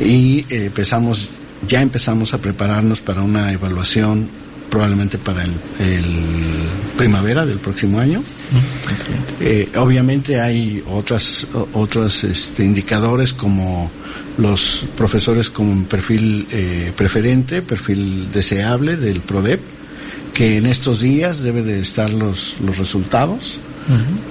Y 0.01 0.45
empezamos 0.51 1.31
ya 1.67 1.81
empezamos 1.83 2.35
a 2.35 2.39
prepararnos 2.39 3.01
para 3.01 3.23
una 3.23 3.53
evaluación 3.53 4.29
probablemente 4.71 5.19
para 5.19 5.45
el, 5.45 5.55
primavera 6.97 7.47
del 7.47 7.59
próximo 7.59 8.01
año. 8.01 8.23
Eh, 9.41 9.71
obviamente 9.77 10.41
hay 10.41 10.83
otras 10.87 11.47
otros 11.73 12.25
este, 12.25 12.65
indicadores 12.65 13.33
como 13.33 13.91
los 14.39 14.87
profesores 14.97 15.51
con 15.51 15.85
perfil 15.85 16.47
eh, 16.51 16.93
preferente, 16.97 17.63
perfil 17.63 18.33
deseable 18.33 18.97
del 18.97 19.21
PRODEP, 19.21 19.61
que 20.33 20.57
en 20.57 20.67
estos 20.67 21.01
días 21.01 21.43
debe 21.43 21.63
de 21.63 21.81
estar 21.81 22.11
los, 22.11 22.57
los 22.61 22.77
resultados 22.79 23.59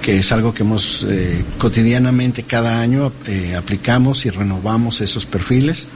que 0.02 0.18
es 0.18 0.32
algo 0.32 0.52
que 0.52 0.62
hemos 0.62 1.06
eh, 1.08 1.44
cotidianamente 1.58 2.42
cada 2.42 2.80
año 2.80 3.12
eh, 3.26 3.54
aplicamos 3.56 4.26
y 4.26 4.30
renovamos 4.30 5.00
esos 5.00 5.26
perfiles. 5.26 5.86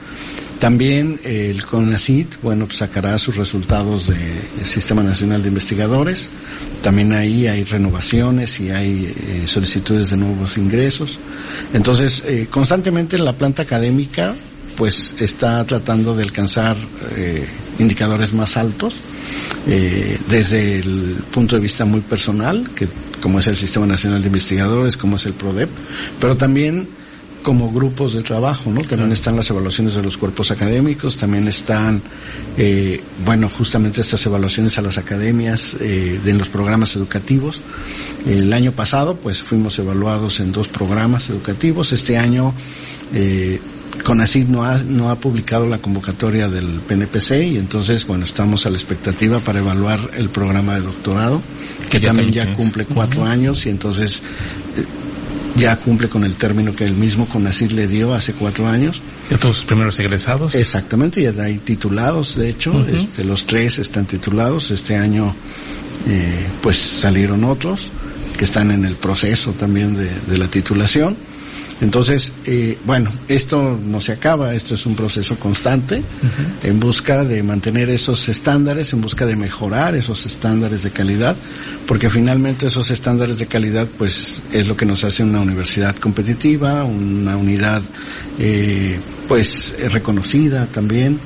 También 0.59 1.19
eh, 1.23 1.49
el 1.51 1.65
CONACIT, 1.65 2.41
bueno, 2.41 2.65
pues 2.65 2.79
sacará 2.79 3.17
sus 3.17 3.35
resultados 3.35 4.07
del 4.07 4.65
Sistema 4.65 5.03
Nacional 5.03 5.41
de 5.41 5.49
Investigadores. 5.49 6.29
También 6.81 7.13
ahí 7.13 7.47
hay 7.47 7.63
renovaciones 7.63 8.59
y 8.59 8.69
hay 8.69 9.45
solicitudes 9.45 10.09
de 10.09 10.17
nuevos 10.17 10.57
ingresos. 10.57 11.17
Entonces, 11.73 12.23
constantemente 12.49 13.17
la 13.17 13.33
planta 13.33 13.63
académica 13.63 14.35
pues 14.79 15.13
está 15.19 15.65
tratando 15.65 16.15
de 16.15 16.23
alcanzar 16.23 16.77
eh, 17.13 17.45
indicadores 17.79 18.31
más 18.31 18.55
altos 18.55 18.95
eh, 19.67 20.17
desde 20.29 20.79
el 20.79 21.17
punto 21.31 21.57
de 21.57 21.61
vista 21.61 21.83
muy 21.83 21.99
personal, 21.99 22.69
que 22.73 22.87
como 23.21 23.38
es 23.39 23.47
el 23.47 23.57
Sistema 23.57 23.85
Nacional 23.85 24.21
de 24.21 24.27
Investigadores, 24.27 24.97
como 24.97 25.15
es 25.15 25.25
el 25.25 25.33
PRODEP, 25.33 25.69
pero 26.19 26.37
también 26.37 26.87
como 27.43 27.71
grupos 27.71 28.13
de 28.13 28.21
trabajo, 28.21 28.69
¿no? 28.71 28.81
También 28.81 29.11
están 29.11 29.35
las 29.35 29.49
evaluaciones 29.49 29.95
de 29.95 30.01
los 30.01 30.17
cuerpos 30.17 30.51
académicos, 30.51 31.17
también 31.17 31.47
están, 31.47 32.01
eh, 32.57 33.01
bueno, 33.25 33.49
justamente 33.49 34.01
estas 34.01 34.25
evaluaciones 34.25 34.77
a 34.77 34.81
las 34.81 34.97
academias 34.97 35.75
eh, 35.79 36.19
de 36.23 36.33
los 36.33 36.49
programas 36.49 36.95
educativos. 36.95 37.61
El 38.25 38.51
año 38.51 38.73
pasado, 38.73 39.15
pues 39.15 39.41
fuimos 39.41 39.79
evaluados 39.79 40.39
en 40.39 40.51
dos 40.51 40.67
programas 40.67 41.29
educativos. 41.29 41.93
Este 41.93 42.17
año, 42.17 42.53
eh, 43.13 43.59
CONACYT 44.03 44.47
no 44.47 44.63
ha, 44.63 44.77
no 44.77 45.11
ha 45.11 45.15
publicado 45.15 45.67
la 45.67 45.79
convocatoria 45.79 46.47
del 46.47 46.81
PNPC 46.87 47.31
y 47.51 47.57
entonces, 47.57 48.05
bueno, 48.07 48.25
estamos 48.25 48.65
a 48.65 48.69
la 48.69 48.77
expectativa 48.77 49.39
para 49.41 49.59
evaluar 49.59 50.11
el 50.15 50.29
programa 50.29 50.75
de 50.75 50.81
doctorado, 50.81 51.41
que 51.89 51.99
también 51.99 52.31
ya 52.31 52.53
cumple 52.53 52.85
cuatro 52.85 53.25
años 53.25 53.65
y 53.65 53.69
entonces 53.69 54.21
eh, 54.77 54.85
ya 55.55 55.77
cumple 55.77 56.07
con 56.07 56.23
el 56.23 56.37
término 56.37 56.75
que 56.75 56.85
el 56.85 56.93
mismo 56.93 57.27
CONACYT 57.27 57.71
le 57.71 57.87
dio 57.87 58.13
hace 58.13 58.33
cuatro 58.33 58.67
años. 58.67 59.01
¿De 59.29 59.37
tus 59.37 59.65
primeros 59.65 59.99
egresados? 59.99 60.55
Exactamente, 60.55 61.21
ya 61.21 61.33
hay 61.43 61.57
titulados, 61.57 62.35
de 62.35 62.49
hecho, 62.49 62.71
este, 62.87 63.23
los 63.25 63.45
tres 63.45 63.79
están 63.79 64.05
titulados, 64.05 64.71
este 64.71 64.95
año 64.95 65.35
eh, 66.07 66.51
pues 66.61 66.77
salieron 66.77 67.43
otros 67.43 67.91
que 68.37 68.45
están 68.45 68.71
en 68.71 68.85
el 68.85 68.95
proceso 68.95 69.51
también 69.51 69.97
de 69.97 70.37
la 70.37 70.47
titulación. 70.47 71.17
Entonces, 71.81 72.33
eh, 72.45 72.77
bueno, 72.85 73.09
esto 73.27 73.79
no 73.81 74.01
se 74.01 74.11
acaba, 74.11 74.53
esto 74.53 74.73
es 74.73 74.85
un 74.85 74.95
proceso 74.95 75.37
constante 75.37 76.03
en 76.63 76.79
busca 76.79 77.23
de 77.23 77.41
mantener 77.41 77.89
esos 77.89 78.27
estándares, 78.27 78.91
en 78.91 79.01
busca 79.01 79.25
de 79.25 79.35
mejorar 79.35 79.95
esos 79.95 80.25
estándares 80.25 80.83
de 80.83 80.91
calidad, 80.91 81.37
porque 81.87 82.09
finalmente 82.11 82.67
esos 82.67 82.91
estándares 82.91 83.39
de 83.39 83.47
calidad, 83.47 83.87
pues, 83.97 84.41
es 84.51 84.67
lo 84.67 84.75
que 84.75 84.85
nos 84.85 85.03
hace 85.03 85.23
una 85.23 85.39
universidad 85.39 85.95
competitiva, 85.95 86.83
una 86.83 87.37
unidad, 87.37 87.81
eh, 88.37 88.99
pues, 89.29 89.75
reconocida 89.91 90.65
también. 90.65 91.19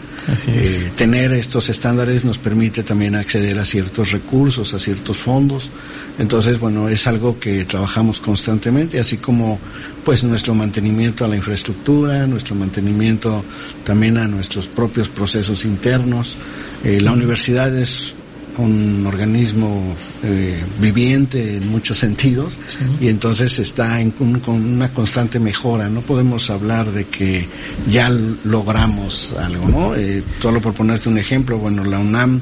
Eh, 0.47 0.91
tener 0.95 1.31
estos 1.31 1.69
estándares 1.69 2.23
nos 2.23 2.37
permite 2.37 2.83
también 2.83 3.15
acceder 3.15 3.57
a 3.57 3.65
ciertos 3.65 4.11
recursos, 4.11 4.73
a 4.73 4.79
ciertos 4.79 5.17
fondos. 5.17 5.71
Entonces, 6.19 6.59
bueno, 6.59 6.89
es 6.89 7.07
algo 7.07 7.39
que 7.39 7.65
trabajamos 7.65 8.21
constantemente, 8.21 8.99
así 8.99 9.17
como 9.17 9.57
pues 10.03 10.23
nuestro 10.23 10.53
mantenimiento 10.53 11.25
a 11.25 11.27
la 11.27 11.37
infraestructura, 11.37 12.27
nuestro 12.27 12.55
mantenimiento 12.55 13.41
también 13.83 14.17
a 14.17 14.27
nuestros 14.27 14.67
propios 14.67 15.09
procesos 15.09 15.65
internos. 15.65 16.35
Eh, 16.83 16.99
la 17.01 17.13
universidad 17.13 17.75
es 17.75 18.13
un 18.57 19.05
organismo 19.05 19.95
eh, 20.23 20.63
viviente 20.79 21.57
en 21.57 21.71
muchos 21.71 21.97
sentidos 21.99 22.57
y 22.99 23.07
entonces 23.07 23.57
está 23.59 23.99
en, 24.01 24.11
con 24.11 24.55
una 24.55 24.93
constante 24.93 25.39
mejora. 25.39 25.89
No 25.89 26.01
podemos 26.01 26.49
hablar 26.49 26.91
de 26.91 27.05
que 27.05 27.47
ya 27.89 28.09
logramos 28.09 29.33
algo, 29.37 29.67
¿no? 29.67 29.95
Eh, 29.95 30.23
solo 30.39 30.61
por 30.61 30.73
ponerte 30.73 31.09
un 31.09 31.17
ejemplo, 31.17 31.57
bueno, 31.57 31.83
la 31.83 31.99
UNAM 31.99 32.41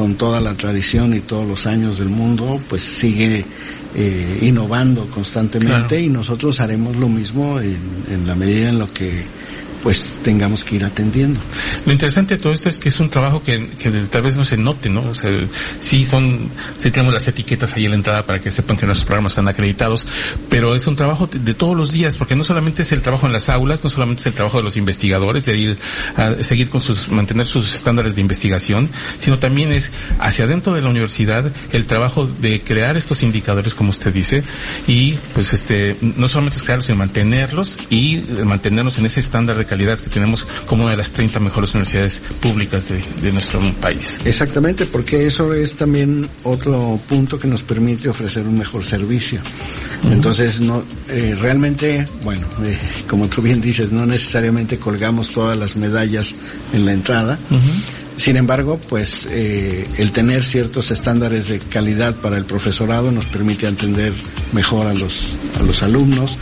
con 0.00 0.14
toda 0.14 0.40
la 0.40 0.54
tradición 0.54 1.12
y 1.12 1.20
todos 1.20 1.46
los 1.46 1.66
años 1.66 1.98
del 1.98 2.08
mundo, 2.08 2.58
pues 2.70 2.82
sigue 2.82 3.44
eh, 3.94 4.38
innovando 4.40 5.04
constantemente 5.10 6.00
y 6.00 6.08
nosotros 6.08 6.58
haremos 6.60 6.96
lo 6.96 7.06
mismo 7.06 7.60
en, 7.60 7.76
en 8.08 8.26
la 8.26 8.34
medida 8.34 8.70
en 8.70 8.78
lo 8.78 8.90
que 8.94 9.26
pues 9.82 10.06
tengamos 10.22 10.64
que 10.64 10.76
ir 10.76 10.84
atendiendo. 10.84 11.40
Lo 11.84 11.92
interesante 11.92 12.36
de 12.36 12.42
todo 12.42 12.52
esto 12.52 12.68
es 12.68 12.78
que 12.78 12.88
es 12.88 13.00
un 13.00 13.08
trabajo 13.08 13.42
que, 13.42 13.58
tal 14.10 14.22
vez 14.22 14.36
no 14.36 14.44
se 14.44 14.56
note, 14.56 14.88
¿no? 14.88 15.00
O 15.00 15.14
sea, 15.14 15.30
sí 15.78 16.04
son, 16.04 16.50
sí 16.76 16.90
tenemos 16.90 17.14
las 17.14 17.26
etiquetas 17.28 17.74
ahí 17.74 17.84
en 17.84 17.90
la 17.90 17.96
entrada 17.96 18.22
para 18.24 18.38
que 18.38 18.50
sepan 18.50 18.76
que 18.76 18.86
nuestros 18.86 19.06
programas 19.06 19.32
están 19.32 19.48
acreditados, 19.48 20.06
pero 20.48 20.74
es 20.74 20.86
un 20.86 20.96
trabajo 20.96 21.26
de, 21.26 21.54
todos 21.54 21.76
los 21.76 21.92
días, 21.92 22.18
porque 22.18 22.36
no 22.36 22.44
solamente 22.44 22.82
es 22.82 22.92
el 22.92 23.02
trabajo 23.02 23.26
en 23.26 23.32
las 23.32 23.48
aulas, 23.48 23.82
no 23.82 23.90
solamente 23.90 24.20
es 24.20 24.26
el 24.26 24.34
trabajo 24.34 24.58
de 24.58 24.64
los 24.64 24.76
investigadores, 24.76 25.44
de 25.46 25.56
ir 25.56 25.78
a 26.16 26.42
seguir 26.42 26.68
con 26.68 26.80
sus, 26.80 27.08
mantener 27.08 27.46
sus 27.46 27.74
estándares 27.74 28.16
de 28.16 28.20
investigación, 28.20 28.90
sino 29.18 29.38
también 29.38 29.72
es 29.72 29.89
hacia 30.18 30.44
adentro 30.44 30.74
de 30.74 30.82
la 30.82 30.90
universidad 30.90 31.50
el 31.72 31.86
trabajo 31.86 32.26
de 32.26 32.62
crear 32.62 32.96
estos 32.96 33.22
indicadores, 33.22 33.74
como 33.74 33.90
usted 33.90 34.12
dice, 34.12 34.42
y 34.86 35.12
pues 35.34 35.52
este, 35.52 35.96
no 36.00 36.28
solamente 36.28 36.58
es 36.58 36.62
crearlos, 36.62 36.86
sino 36.86 36.98
mantenerlos 36.98 37.78
y 37.90 38.22
mantenernos 38.44 38.98
en 38.98 39.06
ese 39.06 39.20
estándar 39.20 39.56
de 39.56 39.64
calidad 39.64 39.98
que 39.98 40.10
tenemos 40.10 40.44
como 40.66 40.82
una 40.82 40.92
de 40.92 40.98
las 40.98 41.10
30 41.12 41.40
mejores 41.40 41.74
universidades 41.74 42.22
públicas 42.40 42.86
de, 42.88 43.30
nuestro 43.30 43.60
país. 43.74 44.18
Exactamente, 44.24 44.86
porque 44.86 45.26
eso 45.26 45.54
es 45.54 45.74
también 45.74 46.28
otro 46.42 46.98
punto 47.08 47.38
que 47.38 47.46
nos 47.46 47.62
permite 47.62 48.08
ofrecer 48.08 48.46
un 48.46 48.58
mejor 48.58 48.84
servicio. 48.84 49.40
Entonces, 50.04 50.60
no, 50.60 50.82
eh, 51.08 51.36
realmente, 51.40 52.06
bueno, 52.24 52.48
eh, 52.64 52.76
como 53.08 53.28
tú 53.28 53.40
bien 53.40 53.60
dices, 53.60 53.92
no 53.92 54.04
necesariamente 54.04 54.78
colgamos 54.78 55.30
todas 55.30 55.56
las 55.58 55.76
medallas 55.76 56.34
en 56.72 56.86
la 56.86 56.92
entrada. 56.92 57.38
Sin 58.20 58.36
embargo, 58.36 58.78
pues 58.86 59.26
eh, 59.30 59.88
el 59.96 60.12
tener 60.12 60.44
ciertos 60.44 60.90
estándares 60.90 61.48
de 61.48 61.58
calidad 61.58 62.16
para 62.16 62.36
el 62.36 62.44
profesorado 62.44 63.10
nos 63.10 63.24
permite 63.24 63.66
entender 63.66 64.12
mejor 64.52 64.86
a 64.88 64.92
los, 64.92 65.32
a 65.58 65.62
los 65.62 65.82
alumnos. 65.82 66.36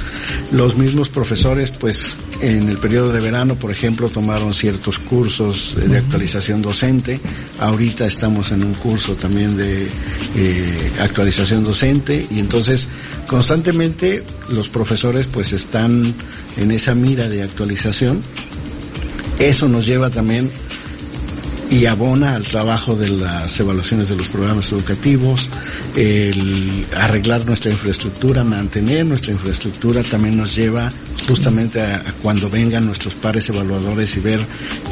Los 0.50 0.76
mismos 0.76 1.08
profesores, 1.08 1.70
pues 1.70 2.00
en 2.40 2.68
el 2.68 2.78
periodo 2.78 3.12
de 3.12 3.20
verano, 3.20 3.60
por 3.60 3.70
ejemplo, 3.70 4.08
tomaron 4.08 4.54
ciertos 4.54 4.98
cursos 4.98 5.76
de 5.76 5.96
actualización 5.96 6.62
docente. 6.62 7.20
Ahorita 7.60 8.06
estamos 8.06 8.50
en 8.50 8.64
un 8.64 8.74
curso 8.74 9.14
también 9.14 9.56
de 9.56 9.88
eh, 10.34 10.92
actualización 10.98 11.62
docente 11.62 12.26
y 12.28 12.40
entonces 12.40 12.88
constantemente 13.28 14.24
los 14.48 14.68
profesores 14.68 15.28
pues 15.28 15.52
están 15.52 16.12
en 16.56 16.72
esa 16.72 16.96
mira 16.96 17.28
de 17.28 17.44
actualización. 17.44 18.20
Eso 19.38 19.68
nos 19.68 19.86
lleva 19.86 20.10
también 20.10 20.50
y 21.70 21.86
abona 21.86 22.34
al 22.34 22.44
trabajo 22.44 22.96
de 22.96 23.08
las 23.10 23.58
evaluaciones 23.60 24.08
de 24.08 24.16
los 24.16 24.28
programas 24.28 24.72
educativos, 24.72 25.48
el 25.96 26.86
arreglar 26.96 27.46
nuestra 27.46 27.70
infraestructura, 27.70 28.44
mantener 28.44 29.04
nuestra 29.04 29.32
infraestructura 29.32 30.02
también 30.02 30.36
nos 30.36 30.54
lleva 30.54 30.90
justamente 31.26 31.80
a, 31.80 32.14
cuando 32.22 32.48
vengan 32.48 32.86
nuestros 32.86 33.14
pares 33.14 33.48
evaluadores 33.48 34.16
y 34.16 34.20
ver 34.20 34.40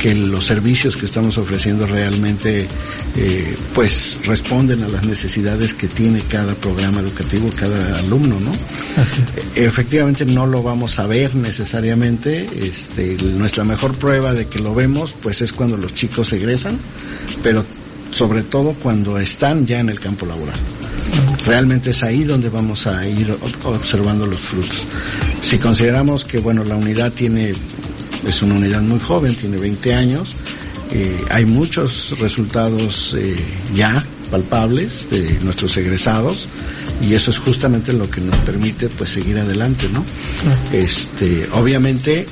que 0.01 0.15
los 0.15 0.45
servicios 0.45 0.97
que 0.97 1.07
estamos 1.07 1.39
ofreciendo 1.39 1.87
realmente 1.87 2.67
eh, 3.17 3.55
pues 3.75 4.19
responden 4.25 4.83
a 4.85 4.89
las 4.89 5.07
necesidades 5.07 5.73
que 5.75 5.89
tiene 5.89 6.21
cada 6.21 6.55
programa 6.55 7.01
educativo, 7.01 7.49
cada 7.57 7.99
alumno, 7.99 8.39
¿no? 8.41 8.53
Efectivamente 9.55 10.25
no 10.27 10.47
lo 10.47 10.63
vamos 10.63 10.99
a 10.99 11.07
ver 11.07 11.35
necesariamente, 11.35 12.47
este, 12.67 13.17
nuestra 13.17 13.65
mejor 13.65 13.97
prueba 13.97 14.35
de 14.35 14.47
que 14.47 14.59
lo 14.59 14.75
vemos 14.75 15.15
pues 15.23 15.41
es 15.41 15.53
cuando 15.53 15.77
los 15.77 15.95
chicos 15.95 16.33
egresan, 16.33 16.66
pero 17.43 17.65
sobre 18.11 18.43
todo 18.43 18.75
cuando 18.75 19.19
están 19.19 19.67
ya 19.67 19.81
en 19.81 19.89
el 19.89 20.01
campo 20.01 20.27
laboral. 20.27 20.57
Realmente 21.45 21.91
es 21.91 22.03
ahí 22.03 22.25
donde 22.25 22.49
vamos 22.49 22.87
a 22.87 23.07
ir 23.07 23.35
observando 23.65 24.27
los 24.27 24.41
frutos. 24.41 24.87
Si 25.43 25.59
consideramos 25.59 26.25
que, 26.25 26.39
bueno, 26.39 26.65
la 26.65 26.77
unidad 26.77 27.13
tiene, 27.13 27.53
es 28.27 28.43
una 28.43 28.55
unidad 28.55 28.83
muy 28.83 28.99
joven, 28.99 29.35
tiene 29.35 29.59
20 29.59 29.95
años, 29.95 30.35
eh, 30.91 31.21
hay 31.31 31.45
muchos 31.45 32.19
resultados 32.19 33.15
eh, 33.19 33.37
ya 33.75 34.03
palpables 34.31 35.11
de 35.11 35.39
nuestros 35.43 35.77
egresados 35.77 36.49
y 37.03 37.15
eso 37.15 37.31
es 37.31 37.39
justamente 37.39 37.93
lo 37.93 38.11
que 38.11 38.21
nos 38.21 38.39
permite 38.39 38.89
pues 38.89 39.11
seguir 39.11 39.39
adelante, 39.39 39.89
¿no? 39.89 40.05
Este, 40.73 41.49
obviamente 41.53 42.27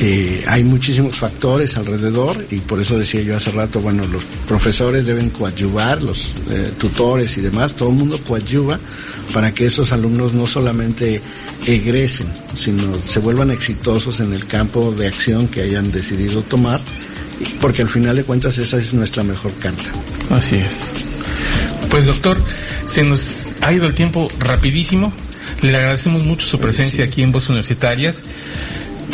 eh, 0.00 0.44
hay 0.48 0.64
muchísimos 0.64 1.16
factores 1.16 1.76
alrededor 1.76 2.46
y 2.50 2.58
por 2.60 2.80
eso 2.80 2.98
decía 2.98 3.22
yo 3.22 3.36
hace 3.36 3.50
rato, 3.50 3.80
bueno, 3.80 4.06
los 4.06 4.24
profesores 4.46 5.06
deben 5.06 5.30
coadyuvar, 5.30 6.02
los 6.02 6.32
eh, 6.50 6.72
tutores 6.78 7.36
y 7.38 7.40
demás, 7.40 7.74
todo 7.74 7.90
el 7.90 7.96
mundo 7.96 8.18
coadyuva 8.26 8.80
para 9.32 9.52
que 9.52 9.66
esos 9.66 9.92
alumnos 9.92 10.32
no 10.32 10.46
solamente 10.46 11.20
egresen, 11.66 12.32
sino 12.56 12.94
se 13.06 13.20
vuelvan 13.20 13.50
exitosos 13.50 14.20
en 14.20 14.32
el 14.32 14.46
campo 14.46 14.92
de 14.92 15.08
acción 15.08 15.48
que 15.48 15.62
hayan 15.62 15.90
decidido 15.90 16.42
tomar, 16.42 16.82
porque 17.60 17.82
al 17.82 17.88
final 17.88 18.16
de 18.16 18.24
cuentas 18.24 18.58
esa 18.58 18.78
es 18.78 18.94
nuestra 18.94 19.22
mejor 19.22 19.52
carta. 19.54 19.90
Así 20.30 20.56
es. 20.56 20.92
Pues 21.90 22.06
doctor, 22.06 22.38
se 22.86 23.02
nos 23.02 23.54
ha 23.60 23.72
ido 23.72 23.86
el 23.86 23.94
tiempo 23.94 24.28
rapidísimo. 24.38 25.12
Le 25.60 25.76
agradecemos 25.76 26.24
mucho 26.24 26.46
su 26.46 26.58
presencia 26.58 27.04
aquí 27.04 27.22
en 27.22 27.32
Voz 27.32 27.48
Universitarias. 27.48 28.22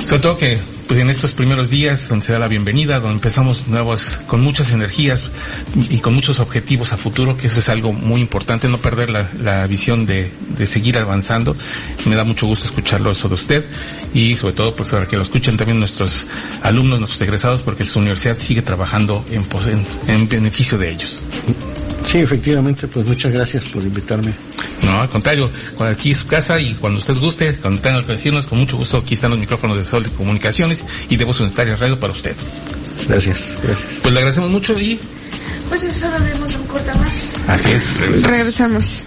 Sobre 0.04 0.22
todo 0.22 0.37
que 0.37 0.58
pues 0.88 1.01
en 1.01 1.11
estos 1.11 1.35
primeros 1.35 1.68
días 1.68 2.09
donde 2.09 2.24
se 2.24 2.33
da 2.33 2.38
la 2.38 2.48
bienvenida, 2.48 2.98
donde 2.98 3.16
empezamos 3.16 3.68
nuevos 3.68 4.18
con 4.27 4.40
muchas 4.40 4.70
energías 4.70 5.31
y 5.77 5.98
con 5.98 6.14
muchos 6.14 6.40
objetivos 6.40 6.94
a 6.94 6.96
futuro, 6.96 7.37
que 7.37 7.48
eso 7.48 7.59
es 7.61 7.68
algo 7.68 7.92
muy 7.92 8.22
importante, 8.22 8.68
no 8.68 8.79
perder 8.79 9.11
la, 9.11 9.66
visión 9.66 10.07
de, 10.07 10.33
seguir 10.64 10.96
avanzando. 10.96 11.55
Me 12.07 12.16
da 12.16 12.24
mucho 12.24 12.46
gusto 12.46 12.64
escucharlo 12.64 13.11
eso 13.11 13.29
de 13.29 13.35
usted 13.35 13.64
y 14.14 14.37
sobre 14.37 14.55
todo 14.55 14.74
pues 14.74 14.88
para 14.88 15.05
que 15.05 15.16
lo 15.16 15.22
escuchen 15.22 15.59
también 15.59 15.79
nuestros 15.79 16.27
alumnos, 16.62 16.98
nuestros 17.01 17.20
egresados, 17.20 17.62
porque 17.62 17.85
su 17.85 17.98
universidad 17.98 18.38
sigue 18.40 18.62
trabajando 18.62 19.24
en, 19.31 19.44
en 20.07 20.29
beneficio 20.29 20.79
de 20.79 20.90
ellos. 20.90 21.18
Sí, 22.11 22.18
efectivamente, 22.18 22.88
pues 22.88 23.07
muchas 23.07 23.33
gracias 23.33 23.64
por 23.66 23.83
invitarme. 23.83 24.33
No, 24.83 25.01
al 25.01 25.11
contrario, 25.11 25.51
aquí 25.81 26.12
es 26.12 26.18
su 26.18 26.27
casa 26.27 26.59
y 26.59 26.72
cuando 26.74 27.01
usted 27.01 27.14
guste, 27.18 27.55
cuando 27.57 27.81
tenga 27.81 28.01
que 28.01 28.12
decirnos, 28.12 28.46
con 28.46 28.59
mucho 28.59 28.79
gusto, 28.79 28.98
aquí 28.98 29.12
están 29.12 29.31
los 29.31 29.40
micrófonos 29.40 29.77
de 29.77 29.85
Sol 29.85 30.05
de 30.05 30.11
Y 31.08 31.16
de 31.16 31.24
Voz 31.24 31.40
Unitaria 31.40 31.76
Radio 31.76 31.98
para 31.98 32.12
usted. 32.12 32.36
Gracias, 33.06 33.56
gracias. 33.62 33.88
Pues 34.02 34.12
le 34.12 34.20
agradecemos 34.20 34.50
mucho 34.50 34.78
y... 34.78 35.00
Pues 35.68 35.82
eso 35.82 36.08
solo 36.08 36.24
vemos 36.24 36.54
un 36.56 36.66
corte 36.66 36.90
más. 36.98 37.34
Así 37.46 37.70
es, 37.70 37.96
regresamos. 37.96 38.30
regresamos. 38.30 39.04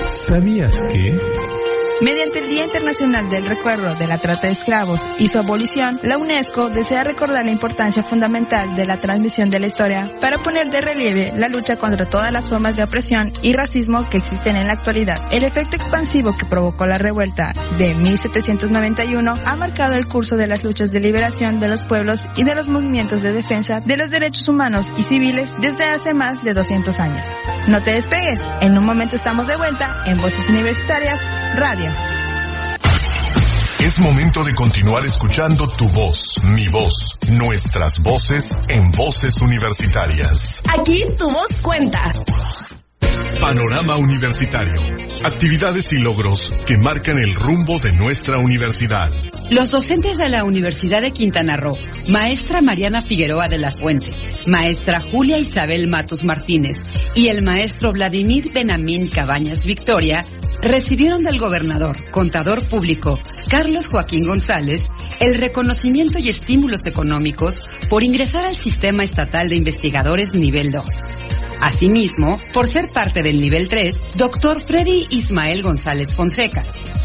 ¿Sabías 0.00 0.82
que... 0.82 1.49
Mediante 2.02 2.38
el 2.38 2.48
Día 2.48 2.64
Internacional 2.64 3.28
del 3.28 3.44
Recuerdo 3.44 3.94
de 3.94 4.06
la 4.06 4.16
Trata 4.16 4.46
de 4.46 4.54
Esclavos 4.54 5.00
y 5.18 5.28
su 5.28 5.38
abolición, 5.38 6.00
la 6.02 6.16
UNESCO 6.16 6.70
desea 6.70 7.04
recordar 7.04 7.44
la 7.44 7.52
importancia 7.52 8.02
fundamental 8.02 8.74
de 8.74 8.86
la 8.86 8.96
transmisión 8.96 9.50
de 9.50 9.60
la 9.60 9.66
historia 9.66 10.08
para 10.18 10.42
poner 10.42 10.70
de 10.70 10.80
relieve 10.80 11.32
la 11.36 11.48
lucha 11.48 11.76
contra 11.76 12.08
todas 12.08 12.32
las 12.32 12.48
formas 12.48 12.74
de 12.74 12.84
opresión 12.84 13.32
y 13.42 13.52
racismo 13.52 14.08
que 14.08 14.16
existen 14.16 14.56
en 14.56 14.66
la 14.66 14.72
actualidad. 14.72 15.28
El 15.30 15.44
efecto 15.44 15.76
expansivo 15.76 16.34
que 16.34 16.46
provocó 16.46 16.86
la 16.86 16.96
revuelta 16.96 17.52
de 17.76 17.94
1791 17.94 19.34
ha 19.44 19.56
marcado 19.56 19.92
el 19.92 20.06
curso 20.06 20.36
de 20.36 20.46
las 20.46 20.64
luchas 20.64 20.90
de 20.90 21.00
liberación 21.00 21.60
de 21.60 21.68
los 21.68 21.84
pueblos 21.84 22.26
y 22.34 22.44
de 22.44 22.54
los 22.54 22.66
movimientos 22.66 23.20
de 23.20 23.34
defensa 23.34 23.80
de 23.80 23.98
los 23.98 24.10
derechos 24.10 24.48
humanos 24.48 24.86
y 24.96 25.02
civiles 25.02 25.50
desde 25.60 25.84
hace 25.84 26.14
más 26.14 26.42
de 26.42 26.54
200 26.54 26.98
años. 26.98 27.22
No 27.68 27.82
te 27.82 27.92
despegues, 27.92 28.42
en 28.62 28.78
un 28.78 28.86
momento 28.86 29.16
estamos 29.16 29.46
de 29.46 29.58
vuelta 29.58 30.02
en 30.06 30.18
Voces 30.18 30.48
Universitarias 30.48 31.20
Radio. 31.54 31.92
Es 33.80 33.98
momento 33.98 34.44
de 34.44 34.54
continuar 34.54 35.04
escuchando 35.04 35.68
tu 35.68 35.88
voz, 35.88 36.36
mi 36.44 36.68
voz, 36.68 37.18
nuestras 37.28 37.98
voces 38.00 38.60
en 38.68 38.88
voces 38.90 39.40
universitarias. 39.40 40.62
Aquí 40.68 41.04
tu 41.18 41.28
voz 41.28 41.48
cuenta. 41.62 42.02
Panorama 43.40 43.96
Universitario. 43.96 44.80
Actividades 45.24 45.92
y 45.92 45.98
logros 45.98 46.50
que 46.66 46.78
marcan 46.78 47.18
el 47.18 47.34
rumbo 47.34 47.78
de 47.78 47.92
nuestra 47.92 48.38
universidad. 48.38 49.10
Los 49.50 49.70
docentes 49.70 50.18
de 50.18 50.28
la 50.28 50.44
Universidad 50.44 51.02
de 51.02 51.10
Quintana 51.10 51.56
Roo, 51.56 51.76
maestra 52.08 52.60
Mariana 52.60 53.02
Figueroa 53.02 53.48
de 53.48 53.58
la 53.58 53.72
Fuente, 53.72 54.10
maestra 54.46 55.00
Julia 55.00 55.38
Isabel 55.38 55.88
Matos 55.88 56.22
Martínez 56.24 56.76
y 57.14 57.28
el 57.28 57.42
maestro 57.42 57.92
Vladimir 57.92 58.50
Benamín 58.52 59.08
Cabañas 59.08 59.66
Victoria 59.66 60.24
recibieron 60.62 61.24
del 61.24 61.38
gobernador, 61.38 62.10
contador 62.10 62.68
público, 62.68 63.18
Carlos 63.48 63.88
Joaquín 63.88 64.26
González, 64.26 64.88
el 65.20 65.38
reconocimiento 65.40 66.18
y 66.18 66.28
estímulos 66.28 66.86
económicos 66.86 67.62
por 67.88 68.02
ingresar 68.02 68.44
al 68.44 68.56
sistema 68.56 69.02
estatal 69.02 69.48
de 69.48 69.56
investigadores 69.56 70.34
nivel 70.34 70.70
2. 70.70 70.84
Asimismo, 71.60 72.36
por 72.52 72.68
ser 72.68 72.88
parte 72.88 73.22
del 73.22 73.40
nivel 73.40 73.68
3, 73.68 74.12
doctor 74.16 74.62
Freddy 74.62 75.04
Ismael 75.10 75.62
González 75.62 76.14
Fonseca, 76.14 76.62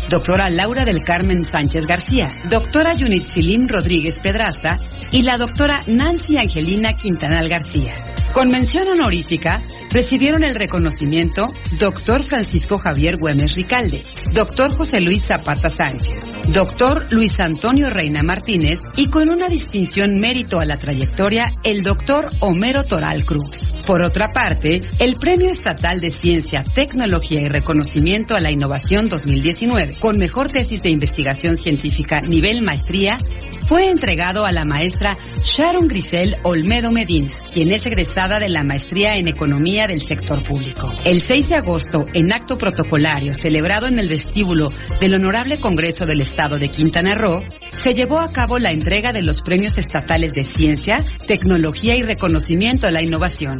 doctora 0.10 0.50
Laura 0.50 0.86
del 0.86 1.04
Carmen 1.04 1.44
Sánchez 1.44 1.86
García, 1.86 2.30
doctora 2.50 2.94
Yunitzilim 2.94 3.68
Rodríguez 3.68 4.20
Pedraza 4.20 4.78
y 5.12 5.24
la 5.24 5.38
doctora 5.38 5.84
Nancy 5.88 6.38
Angelina 6.38 6.94
Quintanal 6.94 7.50
García. 7.50 8.14
Con 8.36 8.50
mención 8.50 8.89
honorífica, 8.89 9.60
recibieron 9.91 10.43
el 10.43 10.56
reconocimiento 10.56 11.54
Dr. 11.80 12.21
Francisco 12.26 12.78
Javier 12.78 13.15
Güemes 13.15 13.56
Ricalde, 13.56 14.02
Dr. 14.36 14.76
José 14.76 15.00
Luis 15.00 15.28
Zapata 15.28 15.69
Sánchez, 15.69 16.34
Dr. 16.50 17.08
Luis 17.12 17.39
Antonio 17.39 17.89
Reina 17.89 18.21
Martínez 18.21 18.82
y 18.98 19.08
con 19.08 19.30
una 19.30 19.48
distinción 19.48 20.19
mérito 20.19 20.60
a 20.60 20.65
la 20.65 20.76
trayectoria, 20.76 21.54
el 21.63 21.80
Dr. 21.80 22.32
Homero 22.41 22.84
Toral 22.84 23.24
Cruz. 23.24 23.78
Por 23.88 24.04
otra 24.04 24.28
parte, 24.28 24.82
el 25.00 25.13
Premio 25.21 25.50
Estatal 25.50 26.02
de 26.02 26.12
Ciencia, 26.12 26.65
Tecnología 26.65 27.39
y 27.39 27.48
Reconocimiento 27.48 28.36
a 28.36 28.41
la 28.41 28.52
Innovación 28.52 29.08
2019, 29.08 29.95
con 30.02 30.17
mejor 30.17 30.50
tesis 30.50 30.84
de 30.84 30.89
investigación 30.89 31.56
científica 31.56 32.19
nivel 32.19 32.62
maestría, 32.62 33.17
fue 33.65 33.89
entregado 33.89 34.45
a 34.45 34.52
la 34.52 34.65
maestra 34.65 35.13
Sharon 35.43 35.88
Grisel 35.88 36.36
Olmedo 36.43 36.91
Medina, 36.91 37.32
quien 37.54 37.71
es 37.71 37.86
egresada 37.86 38.39
de 38.39 38.50
la 38.50 38.63
maestría 38.63 39.15
en 39.15 39.30
Economía 39.30 39.88
del 39.88 40.02
Sector 40.02 40.43
Público. 40.48 40.91
El 41.06 41.21
6 41.21 41.50
de 41.50 41.56
agosto, 41.56 42.06
en 42.13 42.34
acto 42.34 42.58
protocolario 42.58 43.34
celebrado 43.34 43.88
en 43.88 43.98
el 43.98 44.10
vestíbulo 44.25 44.71
del 44.99 45.13
Honorable 45.13 45.59
Congreso 45.59 46.05
del 46.05 46.19
Estado 46.19 46.57
de 46.57 46.69
Quintana 46.69 47.13
Roo, 47.13 47.43
se 47.69 47.93
llevó 47.93 48.19
a 48.19 48.31
cabo 48.31 48.57
la 48.57 48.71
entrega 48.71 49.11
de 49.11 49.21
los 49.21 49.41
premios 49.41 49.77
estatales 49.77 50.33
de 50.33 50.43
Ciencia, 50.43 51.05
Tecnología 51.27 51.95
y 51.95 52.01
Reconocimiento 52.01 52.88
a 52.88 52.91
la 52.91 53.03
Innovación, 53.03 53.59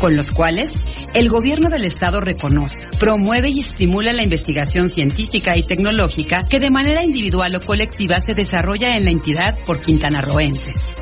con 0.00 0.16
los 0.16 0.32
cuales 0.32 0.72
el 1.14 1.28
gobierno 1.28 1.70
del 1.70 1.84
Estado 1.84 2.20
reconoce, 2.20 2.88
promueve 2.98 3.50
y 3.50 3.60
estimula 3.60 4.12
la 4.12 4.24
investigación 4.24 4.88
científica 4.88 5.56
y 5.56 5.62
tecnológica 5.62 6.40
que 6.48 6.58
de 6.58 6.70
manera 6.70 7.04
individual 7.04 7.54
o 7.54 7.60
colectiva 7.60 8.18
se 8.18 8.34
desarrolla 8.34 8.94
en 8.94 9.04
la 9.04 9.10
entidad 9.10 9.58
por 9.64 9.80
quintanarroenses. 9.80 10.96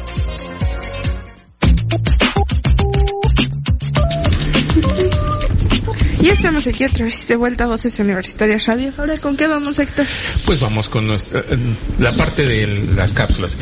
Y 6.20 6.28
estamos 6.30 6.66
aquí 6.66 6.84
otra 6.84 7.04
vez 7.04 7.28
de 7.28 7.36
vuelta 7.36 7.64
a 7.64 7.66
Voces 7.68 7.98
Universitarias 8.00 8.66
Radio. 8.66 8.92
Ahora, 8.98 9.18
¿con 9.18 9.36
qué 9.36 9.46
vamos, 9.46 9.78
Héctor? 9.78 10.04
Pues 10.44 10.58
vamos 10.58 10.88
con 10.88 11.06
nuestra, 11.06 11.40
eh, 11.40 11.56
la 12.00 12.10
parte 12.10 12.44
de 12.44 12.66
las 12.94 13.12
cápsulas. 13.12 13.56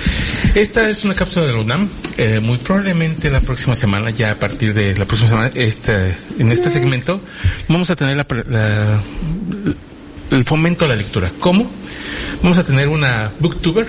Esta 0.54 0.88
es 0.88 1.04
una 1.04 1.14
cápsula 1.14 1.46
de 1.46 1.52
la 1.52 1.60
UNAM. 1.60 1.88
Eh, 2.16 2.40
muy 2.40 2.56
probablemente 2.56 3.30
la 3.30 3.40
próxima 3.40 3.76
semana, 3.76 4.08
ya 4.08 4.32
a 4.32 4.38
partir 4.38 4.72
de 4.72 4.94
la 4.94 5.04
próxima 5.04 5.28
semana, 5.28 5.50
este, 5.54 6.16
en 6.38 6.50
este 6.50 6.70
segmento, 6.70 7.20
vamos 7.68 7.90
a 7.90 7.94
tener 7.94 8.16
la, 8.16 9.02
el 10.30 10.44
fomento 10.44 10.86
a 10.86 10.88
la 10.88 10.96
lectura. 10.96 11.30
¿Cómo? 11.38 11.70
Vamos 12.42 12.56
a 12.56 12.64
tener 12.64 12.88
una 12.88 13.32
booktuber 13.38 13.86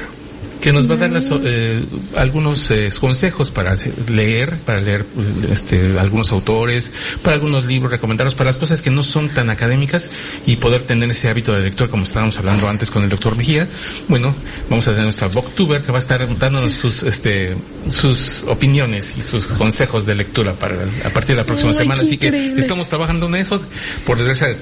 que 0.61 0.73
nos 0.73 0.89
va 0.89 0.95
a 0.95 0.97
dar 0.97 1.11
las, 1.11 1.31
eh, 1.31 1.85
algunos 2.15 2.71
eh, 2.71 2.89
consejos 2.99 3.51
para 3.51 3.73
leer, 4.09 4.57
para 4.65 4.81
leer 4.81 5.05
este, 5.51 5.97
algunos 5.97 6.31
autores, 6.31 6.91
para 7.21 7.35
algunos 7.35 7.65
libros, 7.65 7.91
recomendados 7.91 8.35
para 8.35 8.49
las 8.49 8.57
cosas 8.57 8.81
que 8.81 8.89
no 8.89 9.03
son 9.03 9.29
tan 9.33 9.49
académicas 9.49 10.09
y 10.45 10.55
poder 10.57 10.83
tener 10.83 11.09
ese 11.09 11.29
hábito 11.29 11.53
de 11.53 11.61
lectura 11.61 11.89
como 11.89 12.03
estábamos 12.03 12.37
hablando 12.37 12.67
antes 12.67 12.91
con 12.91 13.03
el 13.03 13.09
doctor 13.09 13.35
Mejía. 13.35 13.67
Bueno, 14.07 14.35
vamos 14.69 14.87
a 14.87 14.91
tener 14.91 15.03
nuestra 15.03 15.27
booktuber 15.27 15.83
que 15.83 15.91
va 15.91 15.97
a 15.97 16.01
estar 16.01 16.27
dándonos 16.37 16.73
sus, 16.73 17.03
este, 17.03 17.55
sus 17.89 18.43
opiniones 18.43 19.17
y 19.17 19.23
sus 19.23 19.45
consejos 19.47 20.05
de 20.05 20.15
lectura 20.15 20.53
para 20.53 20.87
a 21.03 21.09
partir 21.09 21.35
de 21.35 21.41
la 21.41 21.45
próxima 21.45 21.73
semana. 21.73 22.01
Así 22.01 22.17
que 22.17 22.53
estamos 22.57 22.87
trabajando 22.89 23.27
en 23.27 23.35
eso. 23.35 23.59
Por 24.05 24.17
desgracia, 24.17 24.55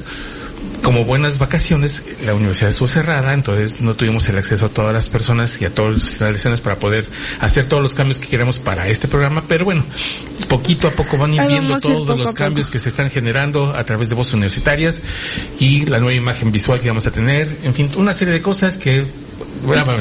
como 0.82 1.04
buenas 1.04 1.40
vacaciones, 1.40 2.04
la 2.24 2.36
universidad 2.36 2.70
estuvo 2.70 2.88
cerrada, 2.88 3.34
entonces 3.34 3.82
no 3.82 3.96
tuvimos 3.96 4.28
el 4.30 4.38
acceso 4.38 4.68
a 4.68 4.70
todas 4.70 4.94
las 4.94 5.08
personas 5.08 5.60
y 5.62 5.66
a 5.66 5.74
todas 5.74 5.94
las 5.94 6.04
instalaciones 6.04 6.62
para 6.62 6.76
poder 6.76 7.08
hacer 7.40 7.68
todos 7.68 7.82
los 7.82 7.96
cambios 7.96 8.20
que 8.20 8.28
queremos 8.28 8.60
para 8.60 8.88
este 8.88 9.08
programa, 9.08 9.44
pero 9.48 9.66
bueno, 9.66 9.84
poquito 10.48 10.88
a 10.88 10.92
poco 10.92 11.18
van 11.18 11.32
a 11.32 11.44
ir 11.44 11.48
viendo 11.48 11.76
todos 11.78 12.18
los 12.18 12.34
cambios 12.34 12.70
que 12.70 12.80
se 12.80 12.90
están 12.90 13.10
generando 13.10 13.76
a 13.76 13.84
través 13.84 14.10
de 14.10 14.16
voces 14.16 14.36
universitarias 14.36 15.02
y 15.60 15.86
la 15.86 16.00
nueva 16.00 16.14
imagen 16.14 16.52
visual 16.52 16.80
que 16.80 16.88
vamos 16.88 17.08
a 17.08 17.12
tener, 17.12 17.58
en 17.64 17.74
fin, 17.74 17.90
una 17.98 18.14
serie 18.14 18.34
de 18.36 18.42
cosas 18.42 18.78
que 18.78 19.06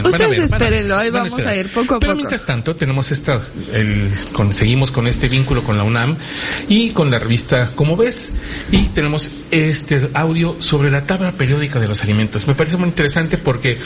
Ustedes 0.05 0.39
espérenlo, 0.39 0.97
ahí 0.97 1.11
vamos 1.11 1.47
a, 1.47 1.57
ir 1.57 1.73
poco 1.73 1.97
a 1.97 1.99
Pero 1.99 2.15
mientras 2.15 2.45
tanto, 2.45 2.75
tenemos 2.75 3.11
esta, 3.11 3.41
el, 3.73 4.11
conseguimos 4.33 4.91
con 4.91 5.07
este 5.07 5.29
vínculo 5.29 5.63
con 5.63 5.77
la 5.77 5.85
UNAM 5.85 6.17
y 6.69 6.91
con 6.91 7.11
la 7.11 7.19
revista 7.19 7.71
Como 7.75 7.97
ves, 7.97 8.33
y 8.71 8.89
tenemos 8.89 9.31
este 9.51 10.11
audio 10.13 10.54
sobre 10.59 10.91
la 10.91 11.07
tabla 11.07 11.33
periódica 11.33 11.79
de 11.81 11.89
los 11.89 12.03
alimentos. 12.03 12.47
Me 12.47 12.55
parece 12.55 12.77
muy 12.77 12.89
interesante 12.89 13.39
porque 13.39 13.79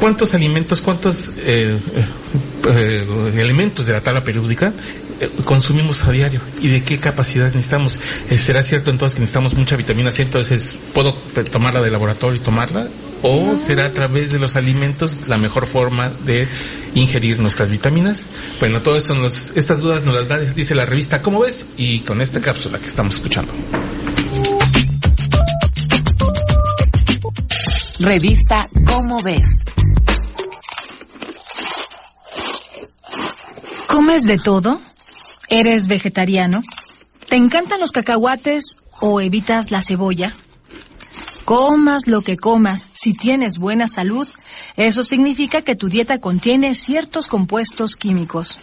cuántos 0.00 0.34
alimentos, 0.34 0.80
cuántos 0.80 1.30
eh, 1.38 1.78
eh, 2.74 3.32
elementos 3.34 3.86
de 3.86 3.92
la 3.92 4.00
tabla 4.00 4.22
periódica 4.22 4.72
eh, 5.20 5.30
consumimos 5.44 6.02
a 6.04 6.12
diario 6.12 6.40
y 6.60 6.68
de 6.68 6.82
qué 6.82 6.98
capacidad 6.98 7.46
necesitamos. 7.46 7.98
¿Será 8.36 8.62
cierto 8.62 8.90
entonces 8.90 9.14
que 9.14 9.20
necesitamos 9.20 9.54
mucha 9.54 9.76
vitamina 9.76 10.10
C? 10.10 10.22
Entonces, 10.22 10.76
¿puedo 10.92 11.12
tomarla 11.50 11.80
de 11.80 11.90
laboratorio 11.90 12.40
y 12.40 12.44
tomarla? 12.44 12.88
¿O 13.22 13.56
será 13.56 13.86
a 13.86 13.92
través 13.92 14.32
de 14.32 14.40
los 14.40 14.56
alimentos 14.56 15.28
la 15.28 15.38
mejor 15.38 15.66
forma 15.66 16.10
de 16.10 16.48
ingerir 16.94 17.38
nuestras 17.38 17.70
vitaminas? 17.70 18.26
Bueno, 18.58 18.82
todo 18.82 18.96
eso, 18.96 19.14
estas 19.24 19.80
dudas 19.80 20.04
nos 20.04 20.14
las 20.14 20.28
da, 20.28 20.38
dice 20.38 20.74
la 20.74 20.86
revista 20.86 21.22
¿Cómo 21.22 21.40
ves? 21.40 21.66
Y 21.76 22.00
con 22.00 22.20
esta 22.20 22.40
cápsula 22.40 22.78
que 22.78 22.88
estamos 22.88 23.14
escuchando. 23.14 23.52
Revista 28.02 28.66
¿Cómo 28.84 29.22
ves? 29.22 29.62
¿Comes 33.86 34.24
de 34.24 34.38
todo? 34.38 34.80
¿Eres 35.48 35.86
vegetariano? 35.86 36.62
¿Te 37.28 37.36
encantan 37.36 37.78
los 37.78 37.92
cacahuates 37.92 38.74
o 39.00 39.20
evitas 39.20 39.70
la 39.70 39.80
cebolla? 39.80 40.32
Comas 41.44 42.08
lo 42.08 42.22
que 42.22 42.36
comas, 42.36 42.90
si 42.92 43.14
tienes 43.14 43.58
buena 43.58 43.86
salud, 43.86 44.28
eso 44.76 45.04
significa 45.04 45.62
que 45.62 45.76
tu 45.76 45.88
dieta 45.88 46.20
contiene 46.20 46.74
ciertos 46.74 47.28
compuestos 47.28 47.94
químicos. 47.94 48.58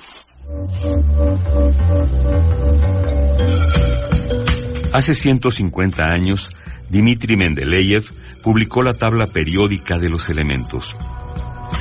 Hace 4.92 5.14
150 5.14 6.04
años, 6.04 6.50
Dmitri 6.90 7.38
Mendeleev 7.38 8.12
publicó 8.42 8.82
la 8.82 8.94
tabla 8.94 9.28
periódica 9.28 9.98
de 9.98 10.10
los 10.10 10.30
elementos. 10.30 10.96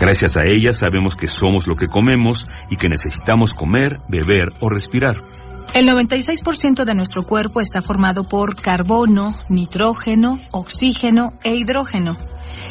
Gracias 0.00 0.36
a 0.36 0.44
ella 0.44 0.72
sabemos 0.72 1.16
que 1.16 1.26
somos 1.26 1.66
lo 1.66 1.74
que 1.74 1.86
comemos 1.86 2.46
y 2.70 2.76
que 2.76 2.88
necesitamos 2.88 3.54
comer, 3.54 4.00
beber 4.08 4.52
o 4.60 4.68
respirar. 4.68 5.22
El 5.74 5.86
96% 5.86 6.84
de 6.84 6.94
nuestro 6.94 7.24
cuerpo 7.24 7.60
está 7.60 7.82
formado 7.82 8.24
por 8.24 8.60
carbono, 8.60 9.34
nitrógeno, 9.48 10.38
oxígeno 10.50 11.32
e 11.42 11.56
hidrógeno. 11.56 12.16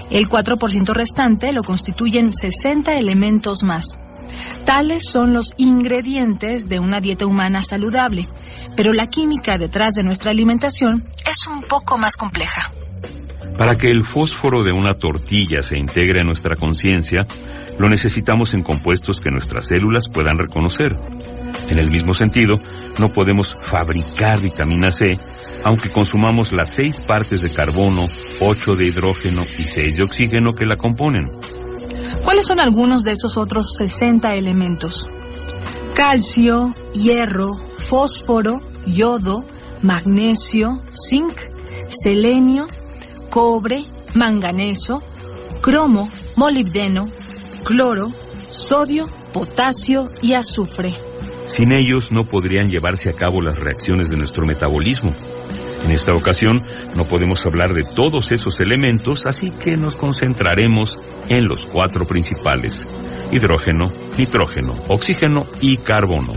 El 0.10 0.28
4% 0.28 0.94
restante 0.94 1.54
lo 1.54 1.64
constituyen 1.64 2.34
60 2.34 2.96
elementos 2.96 3.64
más. 3.64 3.98
Tales 4.66 5.08
son 5.10 5.34
los 5.34 5.54
ingredientes 5.58 6.68
de 6.68 6.80
una 6.80 7.00
dieta 7.00 7.26
humana 7.26 7.62
saludable, 7.62 8.26
pero 8.76 8.94
la 8.94 9.08
química 9.08 9.58
detrás 9.58 9.94
de 9.94 10.04
nuestra 10.04 10.32
alimentación 10.32 11.08
es 11.26 11.48
un 11.50 11.62
poco 11.64 11.98
más 11.98 12.18
compleja. 12.18 12.72
Para 13.58 13.78
que 13.78 13.90
el 13.90 14.04
fósforo 14.04 14.64
de 14.64 14.72
una 14.72 14.94
tortilla 14.94 15.62
se 15.64 15.78
integre 15.78 16.22
en 16.22 16.28
nuestra 16.28 16.56
conciencia, 16.56 17.26
lo 17.80 17.90
necesitamos 17.90 18.54
en 18.54 18.62
compuestos 18.62 19.20
que 19.20 19.32
nuestras 19.32 19.66
células 19.66 20.06
puedan 20.12 20.38
reconocer. 20.38 20.96
En 21.70 21.80
el 21.80 21.92
mismo 21.92 22.14
sentido, 22.14 22.60
no 23.00 23.10
podemos 23.10 23.56
fabricar 23.68 24.42
vitamina 24.42 24.92
C 24.92 25.18
aunque 25.64 25.90
consumamos 25.90 26.54
las 26.54 26.70
seis 26.70 26.98
partes 27.06 27.42
de 27.42 27.50
carbono, 27.50 28.08
ocho 28.42 28.76
de 28.76 28.86
hidrógeno 28.86 29.44
y 29.58 29.66
seis 29.66 29.98
de 29.98 30.04
oxígeno 30.04 30.54
que 30.54 30.66
la 30.66 30.76
componen. 30.76 31.26
¿Cuáles 32.24 32.46
son 32.46 32.60
algunos 32.60 33.04
de 33.04 33.12
esos 33.12 33.38
otros 33.38 33.76
60 33.78 34.36
elementos? 34.36 35.06
Calcio, 35.94 36.74
hierro, 36.94 37.58
fósforo, 37.78 38.62
yodo, 38.86 39.44
magnesio, 39.82 40.84
zinc, 40.92 41.38
selenio, 41.88 42.68
cobre, 43.30 43.84
manganeso, 44.16 45.04
cromo, 45.62 46.10
molibdeno, 46.36 47.08
cloro, 47.64 48.10
sodio, 48.50 49.08
potasio 49.34 50.10
y 50.22 50.34
azufre. 50.34 50.94
Sin 51.46 51.72
ellos 51.72 52.12
no 52.12 52.26
podrían 52.26 52.70
llevarse 52.70 53.10
a 53.10 53.14
cabo 53.14 53.42
las 53.42 53.58
reacciones 53.58 54.10
de 54.10 54.18
nuestro 54.18 54.46
metabolismo. 54.46 55.14
En 55.84 55.92
esta 55.92 56.14
ocasión 56.14 56.66
no 56.96 57.06
podemos 57.06 57.46
hablar 57.46 57.74
de 57.74 57.84
todos 57.84 58.32
esos 58.32 58.60
elementos, 58.60 59.26
así 59.26 59.52
que 59.52 59.78
nos 59.78 59.96
concentraremos 59.96 60.98
en 61.30 61.48
los 61.48 61.66
cuatro 61.66 62.06
principales, 62.06 62.86
hidrógeno, 63.32 63.92
nitrógeno, 64.18 64.76
oxígeno 64.90 65.46
y 65.62 65.78
carbono. 65.78 66.34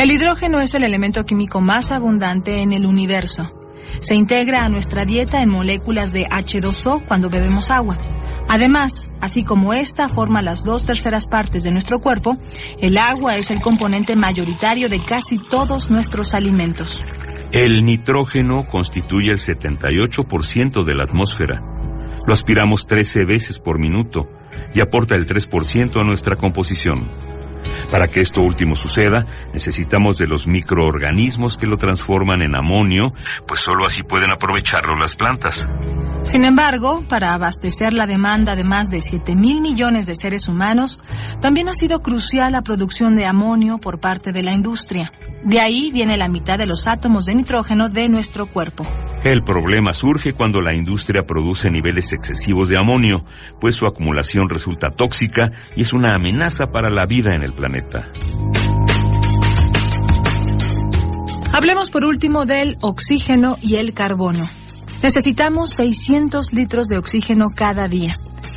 El 0.00 0.10
hidrógeno 0.10 0.60
es 0.60 0.74
el 0.74 0.82
elemento 0.82 1.26
químico 1.26 1.60
más 1.60 1.92
abundante 1.92 2.62
en 2.62 2.72
el 2.72 2.86
universo. 2.86 3.52
Se 3.98 4.14
integra 4.14 4.64
a 4.64 4.70
nuestra 4.70 5.04
dieta 5.04 5.42
en 5.42 5.50
moléculas 5.50 6.10
de 6.14 6.26
H2O 6.26 7.04
cuando 7.06 7.28
bebemos 7.28 7.70
agua. 7.70 7.98
Además, 8.48 9.10
así 9.20 9.44
como 9.44 9.74
esta 9.74 10.08
forma 10.08 10.40
las 10.40 10.64
dos 10.64 10.84
terceras 10.84 11.26
partes 11.26 11.64
de 11.64 11.70
nuestro 11.70 11.98
cuerpo, 11.98 12.38
el 12.80 12.96
agua 12.96 13.36
es 13.36 13.50
el 13.50 13.60
componente 13.60 14.16
mayoritario 14.16 14.88
de 14.88 15.00
casi 15.00 15.36
todos 15.36 15.90
nuestros 15.90 16.32
alimentos. 16.32 17.02
El 17.52 17.84
nitrógeno 17.84 18.64
constituye 18.64 19.32
el 19.32 19.38
78% 19.38 20.82
de 20.82 20.94
la 20.94 21.04
atmósfera. 21.04 21.60
Lo 22.26 22.32
aspiramos 22.32 22.86
13 22.86 23.26
veces 23.26 23.58
por 23.58 23.78
minuto 23.78 24.30
y 24.72 24.80
aporta 24.80 25.14
el 25.14 25.26
3% 25.26 26.00
a 26.00 26.04
nuestra 26.04 26.36
composición. 26.36 27.29
Para 27.90 28.08
que 28.08 28.20
esto 28.20 28.42
último 28.42 28.74
suceda, 28.76 29.26
necesitamos 29.52 30.18
de 30.18 30.28
los 30.28 30.46
microorganismos 30.46 31.56
que 31.56 31.66
lo 31.66 31.76
transforman 31.76 32.42
en 32.42 32.54
amonio, 32.54 33.12
pues 33.46 33.60
solo 33.60 33.84
así 33.84 34.02
pueden 34.02 34.30
aprovecharlo 34.30 34.96
las 34.96 35.16
plantas. 35.16 35.66
Sin 36.22 36.44
embargo, 36.44 37.02
para 37.08 37.34
abastecer 37.34 37.94
la 37.94 38.06
demanda 38.06 38.54
de 38.54 38.64
más 38.64 38.90
de 38.90 39.00
7 39.00 39.34
mil 39.34 39.60
millones 39.60 40.06
de 40.06 40.14
seres 40.14 40.48
humanos, 40.48 41.00
también 41.40 41.68
ha 41.68 41.72
sido 41.72 42.02
crucial 42.02 42.52
la 42.52 42.62
producción 42.62 43.14
de 43.14 43.26
amonio 43.26 43.78
por 43.78 44.00
parte 44.00 44.30
de 44.30 44.42
la 44.42 44.52
industria. 44.52 45.12
De 45.42 45.60
ahí 45.60 45.90
viene 45.90 46.18
la 46.18 46.28
mitad 46.28 46.58
de 46.58 46.66
los 46.66 46.86
átomos 46.86 47.24
de 47.24 47.34
nitrógeno 47.34 47.88
de 47.88 48.08
nuestro 48.08 48.46
cuerpo. 48.46 48.84
El 49.22 49.42
problema 49.42 49.92
surge 49.92 50.32
cuando 50.32 50.62
la 50.62 50.72
industria 50.72 51.22
produce 51.26 51.70
niveles 51.70 52.10
excesivos 52.12 52.68
de 52.68 52.78
amonio, 52.78 53.22
pues 53.60 53.76
su 53.76 53.84
acumulación 53.84 54.48
resulta 54.48 54.88
tóxica 54.90 55.50
y 55.76 55.82
es 55.82 55.92
una 55.92 56.14
amenaza 56.14 56.68
para 56.72 56.88
la 56.88 57.04
vida 57.04 57.34
en 57.34 57.42
el 57.42 57.52
planeta. 57.52 58.10
Hablemos 61.52 61.90
por 61.90 62.04
último 62.04 62.46
del 62.46 62.78
oxígeno 62.80 63.56
y 63.60 63.74
el 63.74 63.92
carbono. 63.92 64.48
Necesitamos 65.02 65.70
600 65.76 66.54
litros 66.54 66.86
de 66.86 66.96
oxígeno 66.96 67.48
cada 67.54 67.88
día. 67.88 68.14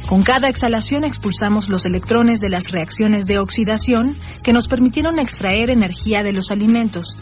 Con 0.08 0.22
cada 0.22 0.48
exhalación 0.48 1.04
expulsamos 1.04 1.68
los 1.68 1.86
electrones 1.86 2.40
de 2.40 2.50
las 2.50 2.72
reacciones 2.72 3.26
de 3.26 3.40
oxidación 3.40 4.18
que 4.44 4.54
nos 4.54 4.70
permitieron 4.70 5.20
extraer 5.20 5.70
energía 5.70 6.24
de 6.24 6.32
los 6.32 6.52
alimentos. 6.52 7.18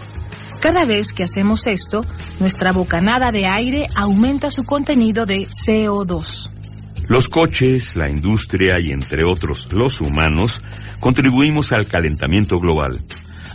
Cada 0.62 0.86
vez 0.86 1.12
que 1.12 1.24
hacemos 1.24 1.66
esto, 1.66 2.06
nuestra 2.40 2.72
bocanada 2.72 3.32
de 3.32 3.48
aire 3.48 3.88
aumenta 3.96 4.52
su 4.52 4.64
contenido 4.64 5.26
de 5.26 5.48
CO2. 5.48 6.52
Los 7.08 7.30
coches, 7.30 7.96
la 7.96 8.08
industria 8.08 8.76
y 8.80 8.92
entre 8.92 9.24
otros 9.24 9.74
los 9.74 10.00
humanos 10.02 10.62
contribuimos 11.00 11.72
al 11.72 11.88
calentamiento 11.88 12.60
global. 12.60 13.04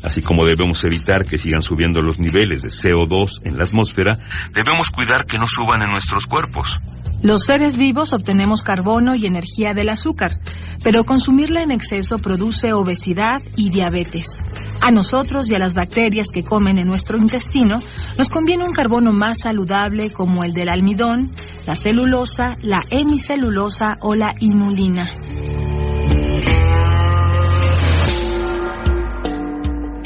Así 0.03 0.21
como 0.21 0.45
debemos 0.45 0.83
evitar 0.83 1.25
que 1.25 1.39
sigan 1.39 1.63
subiendo 1.63 2.03
los 2.03 2.19
niveles 2.19 2.63
de 2.63 2.71
CO2 2.71 3.41
en 3.45 3.57
la 3.57 3.65
atmósfera, 3.65 4.19
debemos 4.53 4.91
cuidar 4.91 5.27
que 5.27 5.39
no 5.39 5.47
suban 5.47 5.83
en 5.83 5.93
nuestros 5.93 6.27
cuerpos. 6.27 6.77
Los 7.23 7.45
seres 7.45 7.77
vivos 7.77 8.13
obtenemos 8.13 8.61
carbono 8.61 9.15
y 9.15 9.27
energía 9.27 9.75
del 9.75 9.89
azúcar, 9.89 10.39
pero 10.83 11.05
consumirla 11.05 11.63
en 11.63 11.71
exceso 11.71 12.19
produce 12.19 12.73
obesidad 12.73 13.41
y 13.57 13.71
diabetes. 13.71 14.41
A 14.81 14.91
nosotros 14.91 15.51
y 15.51 15.55
a 15.55 15.59
las 15.59 15.73
bacterias 15.75 16.29
que 16.33 16.45
comen 16.45 16.79
en 16.79 16.87
nuestro 16.87 17.17
intestino 17.17 17.81
nos 18.19 18.29
conviene 18.29 18.65
un 18.65 18.73
carbono 18.73 19.13
más 19.13 19.39
saludable 19.39 20.13
como 20.13 20.45
el 20.45 20.53
del 20.53 20.69
almidón, 20.69 21.35
la 21.65 21.75
celulosa, 21.75 22.57
la 22.61 22.83
hemicelulosa 22.91 23.97
o 24.03 24.15
la 24.15 24.35
inulina. 24.39 25.11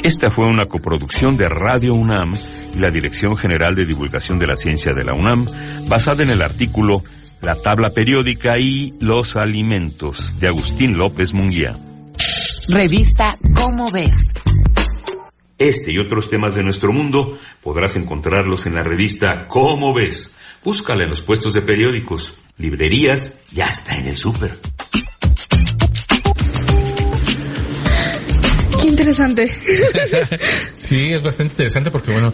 Esta 0.03 0.31
fue 0.31 0.47
una 0.47 0.65
coproducción 0.65 1.37
de 1.37 1.47
Radio 1.47 1.93
UNAM 1.93 2.33
y 2.73 2.79
la 2.79 2.91
Dirección 2.91 3.35
General 3.35 3.75
de 3.75 3.85
Divulgación 3.85 4.39
de 4.39 4.47
la 4.47 4.55
Ciencia 4.55 4.91
de 4.95 5.03
la 5.03 5.13
UNAM, 5.13 5.47
basada 5.87 6.23
en 6.23 6.29
el 6.29 6.41
artículo 6.41 7.03
La 7.41 7.55
tabla 7.55 7.89
periódica 7.91 8.59
y 8.59 8.93
los 8.99 9.35
alimentos 9.35 10.37
de 10.39 10.47
Agustín 10.47 10.97
López 10.97 11.33
Munguía. 11.33 11.77
Revista 12.67 13.37
Cómo 13.55 13.91
ves. 13.91 14.31
Este 15.57 15.91
y 15.91 15.99
otros 15.99 16.29
temas 16.29 16.55
de 16.55 16.63
nuestro 16.63 16.91
mundo 16.91 17.37
podrás 17.61 17.95
encontrarlos 17.95 18.65
en 18.65 18.75
la 18.75 18.83
revista 18.83 19.47
Cómo 19.47 19.93
ves. 19.93 20.35
Búscala 20.63 21.03
en 21.03 21.09
los 21.09 21.21
puestos 21.21 21.53
de 21.53 21.61
periódicos, 21.61 22.39
librerías 22.57 23.43
y 23.53 23.61
hasta 23.61 23.97
en 23.97 24.07
el 24.07 24.17
súper. 24.17 24.51
Interesante. 29.01 29.49
sí, 30.73 31.11
es 31.13 31.21
bastante 31.21 31.53
interesante 31.53 31.91
porque, 31.91 32.11
bueno, 32.11 32.33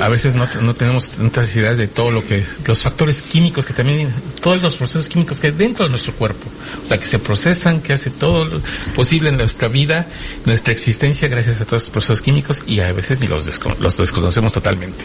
a 0.00 0.08
veces 0.08 0.34
no, 0.34 0.46
no 0.62 0.74
tenemos 0.74 1.08
tantas 1.08 1.54
ideas 1.56 1.76
de 1.76 1.88
todo 1.88 2.10
lo 2.10 2.22
que, 2.22 2.44
los 2.66 2.82
factores 2.82 3.22
químicos 3.22 3.66
que 3.66 3.72
también, 3.72 4.12
todos 4.40 4.62
los 4.62 4.76
procesos 4.76 5.08
químicos 5.08 5.40
que 5.40 5.48
hay 5.48 5.52
dentro 5.52 5.84
de 5.84 5.90
nuestro 5.90 6.14
cuerpo, 6.14 6.48
o 6.82 6.86
sea, 6.86 6.98
que 6.98 7.06
se 7.06 7.18
procesan, 7.18 7.80
que 7.80 7.92
hace 7.92 8.10
todo 8.10 8.44
lo 8.44 8.60
posible 8.94 9.30
en 9.30 9.36
nuestra 9.36 9.68
vida, 9.68 10.08
nuestra 10.44 10.72
existencia 10.72 11.28
gracias 11.28 11.60
a 11.60 11.64
todos 11.64 11.82
estos 11.82 11.92
procesos 11.92 12.22
químicos 12.22 12.62
y 12.66 12.80
a 12.80 12.92
veces 12.92 13.20
ni 13.20 13.26
los, 13.26 13.46
desco 13.46 13.70
los 13.78 13.96
desconocemos 13.96 14.52
totalmente. 14.52 15.04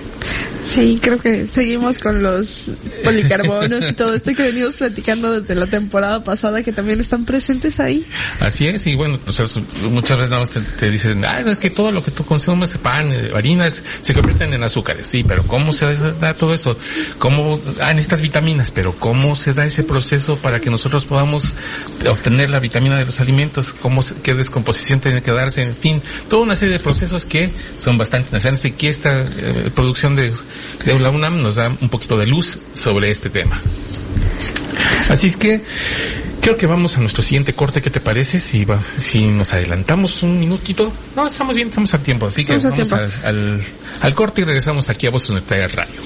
Sí, 0.63 0.99
creo 1.01 1.19
que 1.19 1.47
seguimos 1.47 1.97
con 1.97 2.23
los 2.23 2.71
policarbonos 3.03 3.89
y 3.89 3.93
todo 3.93 4.13
esto 4.13 4.33
que 4.33 4.43
venimos 4.43 4.75
platicando 4.75 5.41
desde 5.41 5.55
la 5.55 5.67
temporada 5.67 6.23
pasada 6.23 6.63
que 6.63 6.71
también 6.71 6.99
están 6.99 7.25
presentes 7.25 7.79
ahí. 7.79 8.05
Así 8.39 8.65
es, 8.65 8.87
y 8.87 8.95
bueno, 8.95 9.19
nosotros 9.25 9.61
muchas 9.91 10.17
veces 10.17 10.29
nada 10.29 10.41
más 10.41 10.51
te, 10.51 10.61
te 10.61 10.89
dicen, 10.89 11.02
ah, 11.25 11.39
es 11.45 11.59
que 11.59 11.69
todo 11.69 11.91
lo 11.91 12.01
que 12.01 12.11
tú 12.11 12.25
consumes, 12.25 12.77
pan, 12.77 13.11
harinas, 13.35 13.83
se 14.01 14.13
convierten 14.13 14.53
en 14.53 14.63
azúcares. 14.63 15.07
Sí, 15.07 15.23
pero 15.23 15.45
¿cómo 15.47 15.73
se 15.73 15.93
da 15.95 16.33
todo 16.33 16.53
eso? 16.53 16.77
¿Cómo, 17.19 17.59
ah, 17.79 17.91
en 17.91 17.99
estas 17.99 18.21
vitaminas, 18.21 18.71
pero 18.71 18.93
¿cómo 18.93 19.35
se 19.35 19.53
da 19.53 19.65
ese 19.65 19.83
proceso 19.83 20.37
para 20.37 20.59
que 20.59 20.69
nosotros 20.69 21.05
podamos 21.05 21.55
obtener 22.07 22.49
la 22.49 22.59
vitamina 22.59 22.97
de 22.97 23.05
los 23.05 23.19
alimentos? 23.19 23.73
¿Cómo, 23.73 24.01
qué 24.23 24.33
descomposición 24.33 24.99
tiene 24.99 25.21
que 25.21 25.31
darse? 25.31 25.63
En 25.63 25.75
fin, 25.75 26.01
toda 26.29 26.43
una 26.43 26.55
serie 26.55 26.77
de 26.77 26.83
procesos 26.83 27.25
que 27.25 27.51
son 27.77 27.97
bastante 27.97 28.27
interesantes 28.27 28.65
y 28.65 28.71
que 28.71 28.87
esta 28.89 29.21
eh, 29.21 29.71
producción 29.73 30.15
de, 30.15 30.33
de 30.85 30.99
la 30.99 31.09
UNAM 31.09 31.37
nos 31.37 31.55
da 31.55 31.69
un 31.69 31.89
poquito 31.89 32.17
de 32.17 32.25
luz 32.25 32.59
sobre 32.73 33.09
este 33.09 33.29
tema. 33.29 33.61
Así 35.09 35.27
es 35.27 35.37
que 35.37 35.61
creo 36.41 36.57
que 36.57 36.67
vamos 36.67 36.97
a 36.97 36.99
nuestro 36.99 37.23
siguiente 37.23 37.53
corte. 37.53 37.81
¿Qué 37.81 37.89
te 37.89 37.99
parece 37.99 38.39
si, 38.39 38.65
va, 38.65 38.81
si 38.97 39.27
nos 39.27 39.53
adelantamos 39.53 40.23
un 40.23 40.39
minutito? 40.39 40.82
No, 41.15 41.27
estamos 41.27 41.55
bien, 41.55 41.69
estamos 41.69 41.93
a 41.93 41.99
tiempo. 42.01 42.27
Así 42.27 42.41
Estamos 42.41 42.63
que 42.63 42.67
a 42.67 42.71
vamos 42.71 42.89
tiempo. 42.89 43.05
al, 43.23 43.25
al, 43.25 43.63
al 44.01 44.15
corte 44.15 44.41
y 44.41 44.43
regresamos 44.45 44.89
aquí 44.89 45.07
a 45.07 45.11
Voz 45.11 45.29
Universitaria 45.29 45.67
Radio. 45.67 46.01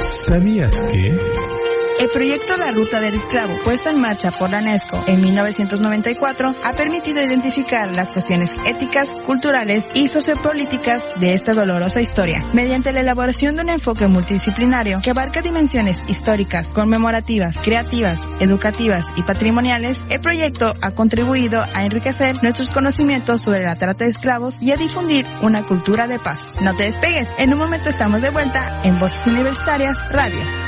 ¿Sabías 0.00 0.80
que? 0.80 1.57
El 1.98 2.08
proyecto 2.10 2.56
La 2.56 2.70
Ruta 2.70 3.00
del 3.00 3.14
Esclavo, 3.14 3.58
puesto 3.64 3.90
en 3.90 4.00
marcha 4.00 4.30
por 4.30 4.50
la 4.50 4.58
UNESCO 4.58 5.02
en 5.08 5.20
1994, 5.20 6.54
ha 6.62 6.72
permitido 6.72 7.20
identificar 7.20 7.90
las 7.96 8.10
cuestiones 8.12 8.52
éticas, 8.64 9.08
culturales 9.26 9.84
y 9.94 10.06
sociopolíticas 10.06 11.02
de 11.20 11.34
esta 11.34 11.52
dolorosa 11.52 12.00
historia, 12.00 12.44
mediante 12.54 12.92
la 12.92 13.00
elaboración 13.00 13.56
de 13.56 13.62
un 13.62 13.70
enfoque 13.70 14.06
multidisciplinario 14.06 15.00
que 15.02 15.10
abarca 15.10 15.42
dimensiones 15.42 16.00
históricas, 16.06 16.68
conmemorativas, 16.68 17.58
creativas, 17.58 18.20
educativas 18.38 19.04
y 19.16 19.24
patrimoniales. 19.24 20.00
El 20.08 20.20
proyecto 20.20 20.74
ha 20.80 20.92
contribuido 20.92 21.62
a 21.62 21.82
enriquecer 21.82 22.36
nuestros 22.44 22.70
conocimientos 22.70 23.42
sobre 23.42 23.64
la 23.64 23.74
trata 23.74 24.04
de 24.04 24.10
esclavos 24.10 24.56
y 24.60 24.70
a 24.70 24.76
difundir 24.76 25.26
una 25.42 25.64
cultura 25.64 26.06
de 26.06 26.20
paz. 26.20 26.38
No 26.62 26.76
te 26.76 26.84
despegues, 26.84 27.28
en 27.38 27.52
un 27.52 27.58
momento 27.58 27.90
estamos 27.90 28.22
de 28.22 28.30
vuelta 28.30 28.82
en 28.84 29.00
Voces 29.00 29.26
Universitarias 29.26 29.98
Radio. 30.12 30.67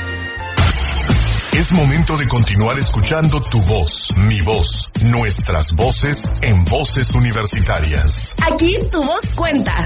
Es 1.53 1.73
momento 1.73 2.15
de 2.15 2.27
continuar 2.29 2.79
escuchando 2.79 3.41
tu 3.41 3.61
voz, 3.61 4.07
mi 4.25 4.39
voz, 4.39 4.89
nuestras 5.01 5.71
voces 5.73 6.23
en 6.41 6.63
voces 6.63 7.13
universitarias. 7.13 8.37
Aquí 8.49 8.77
tu 8.89 9.03
voz 9.03 9.21
cuenta. 9.35 9.85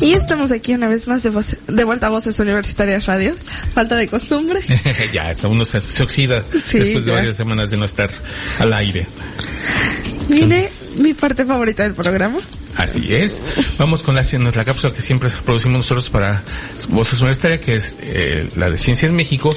Y 0.00 0.12
estamos 0.12 0.52
aquí 0.52 0.74
una 0.74 0.86
vez 0.86 1.08
más 1.08 1.24
de, 1.24 1.30
de 1.66 1.84
vuelta 1.84 2.06
a 2.06 2.10
Voces 2.10 2.38
Universitarias 2.38 3.06
Radio. 3.06 3.34
Falta 3.70 3.96
de 3.96 4.06
costumbre. 4.06 4.60
ya, 5.12 5.22
hasta 5.22 5.48
uno 5.48 5.64
se, 5.64 5.80
se 5.80 6.02
oxida 6.04 6.44
Sí, 6.62 6.78
después 6.78 7.04
de 7.04 7.12
varias 7.12 7.36
semanas 7.36 7.70
de 7.70 7.76
no 7.76 7.86
estar 7.86 8.10
al 8.60 8.72
aire. 8.74 9.08
Viene 10.28 10.70
mi 10.98 11.14
parte 11.14 11.44
favorita 11.44 11.82
del 11.82 11.94
programa. 11.94 12.38
Así 12.76 13.06
es. 13.14 13.40
Vamos 13.78 14.02
con 14.02 14.14
la, 14.16 14.22
la 14.54 14.64
cápsula 14.64 14.92
que 14.92 15.00
siempre 15.00 15.30
producimos 15.44 15.78
nosotros 15.78 16.10
para 16.10 16.42
Voces 16.88 17.20
Universitarias, 17.20 17.60
que 17.60 17.74
es 17.76 17.94
eh, 18.00 18.48
la 18.56 18.68
de 18.70 18.78
Ciencia 18.78 19.08
en 19.08 19.14
México. 19.14 19.54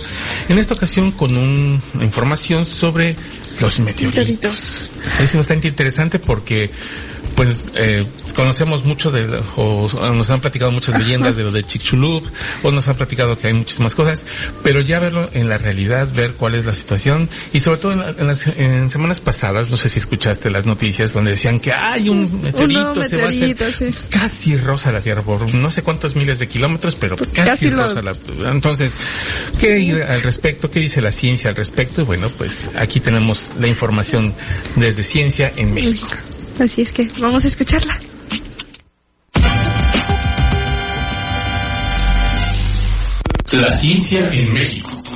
En 0.49 0.59
esta 0.59 0.75
ocasión 0.75 1.11
con 1.11 1.35
un- 1.35 1.81
una 1.95 2.05
información 2.05 2.65
sobre 2.65 3.15
los 3.59 3.79
meteoritos. 3.79 4.89
Es 5.19 5.35
bastante 5.35 5.67
interesante 5.67 6.19
porque 6.19 6.69
pues 7.35 7.57
eh, 7.75 8.03
conocemos 8.35 8.83
mucho 8.85 9.11
de 9.11 9.27
o, 9.57 9.85
o 9.85 10.09
nos 10.13 10.29
han 10.31 10.39
platicado 10.41 10.71
muchas 10.71 10.97
leyendas 10.97 11.35
de 11.37 11.43
lo 11.43 11.51
de 11.51 11.63
Chicxulub 11.63 12.23
o 12.63 12.71
nos 12.71 12.87
han 12.87 12.95
platicado 12.95 13.35
que 13.35 13.47
hay 13.47 13.53
muchísimas 13.53 13.93
cosas 13.93 14.25
pero 14.63 14.81
ya 14.81 14.99
verlo 14.99 15.29
en 15.33 15.47
la 15.47 15.57
realidad 15.59 16.07
ver 16.15 16.31
cuál 16.33 16.55
es 16.55 16.65
la 16.65 16.73
situación 16.73 17.29
y 17.53 17.59
sobre 17.59 17.77
todo 17.79 17.91
en, 17.91 17.99
la- 17.99 18.15
en 18.17 18.25
las 18.27 18.47
en 18.47 18.89
semanas 18.89 19.19
pasadas 19.21 19.69
no 19.69 19.77
sé 19.77 19.89
si 19.89 19.99
escuchaste 19.99 20.49
las 20.49 20.65
noticias 20.65 21.13
donde 21.13 21.31
decían 21.31 21.59
que 21.59 21.71
hay 21.73 22.09
un 22.09 22.41
meteorito, 22.41 22.93
Un 22.95 23.03
se 23.03 23.17
va 23.17 23.23
a 23.25 23.27
hacer 23.29 23.73
sí. 23.73 23.93
casi 24.09 24.57
rosa 24.57 24.91
la 24.91 25.01
Tierra 25.01 25.21
por 25.21 25.53
no 25.53 25.69
sé 25.69 25.83
cuántos 25.83 26.15
miles 26.15 26.39
de 26.39 26.47
kilómetros 26.47 26.95
pero 26.95 27.17
casi, 27.17 27.31
casi 27.33 27.69
lo- 27.69 27.83
rosa 27.83 28.01
la 28.01 28.15
entonces 28.51 28.95
qué 29.59 29.73
hay 29.73 29.91
al 29.91 30.23
respecto 30.23 30.71
qué 30.71 30.79
dice 30.79 31.01
la 31.03 31.11
ciencia 31.11 31.51
al 31.51 31.55
respecto 31.55 32.01
y 32.01 32.05
bueno 32.05 32.29
pues 32.35 32.69
aquí 32.75 32.99
tenemos 32.99 33.46
la 33.59 33.67
información 33.67 34.33
desde 34.75 35.03
ciencia 35.03 35.51
en 35.55 35.73
México 35.73 36.07
Así 36.59 36.81
es 36.81 36.91
que 36.91 37.09
vamos 37.19 37.45
a 37.45 37.47
escucharla. 37.47 37.97
La 43.51 43.71
ciencia 43.71 44.23
en 44.33 44.53
México. 44.53 45.06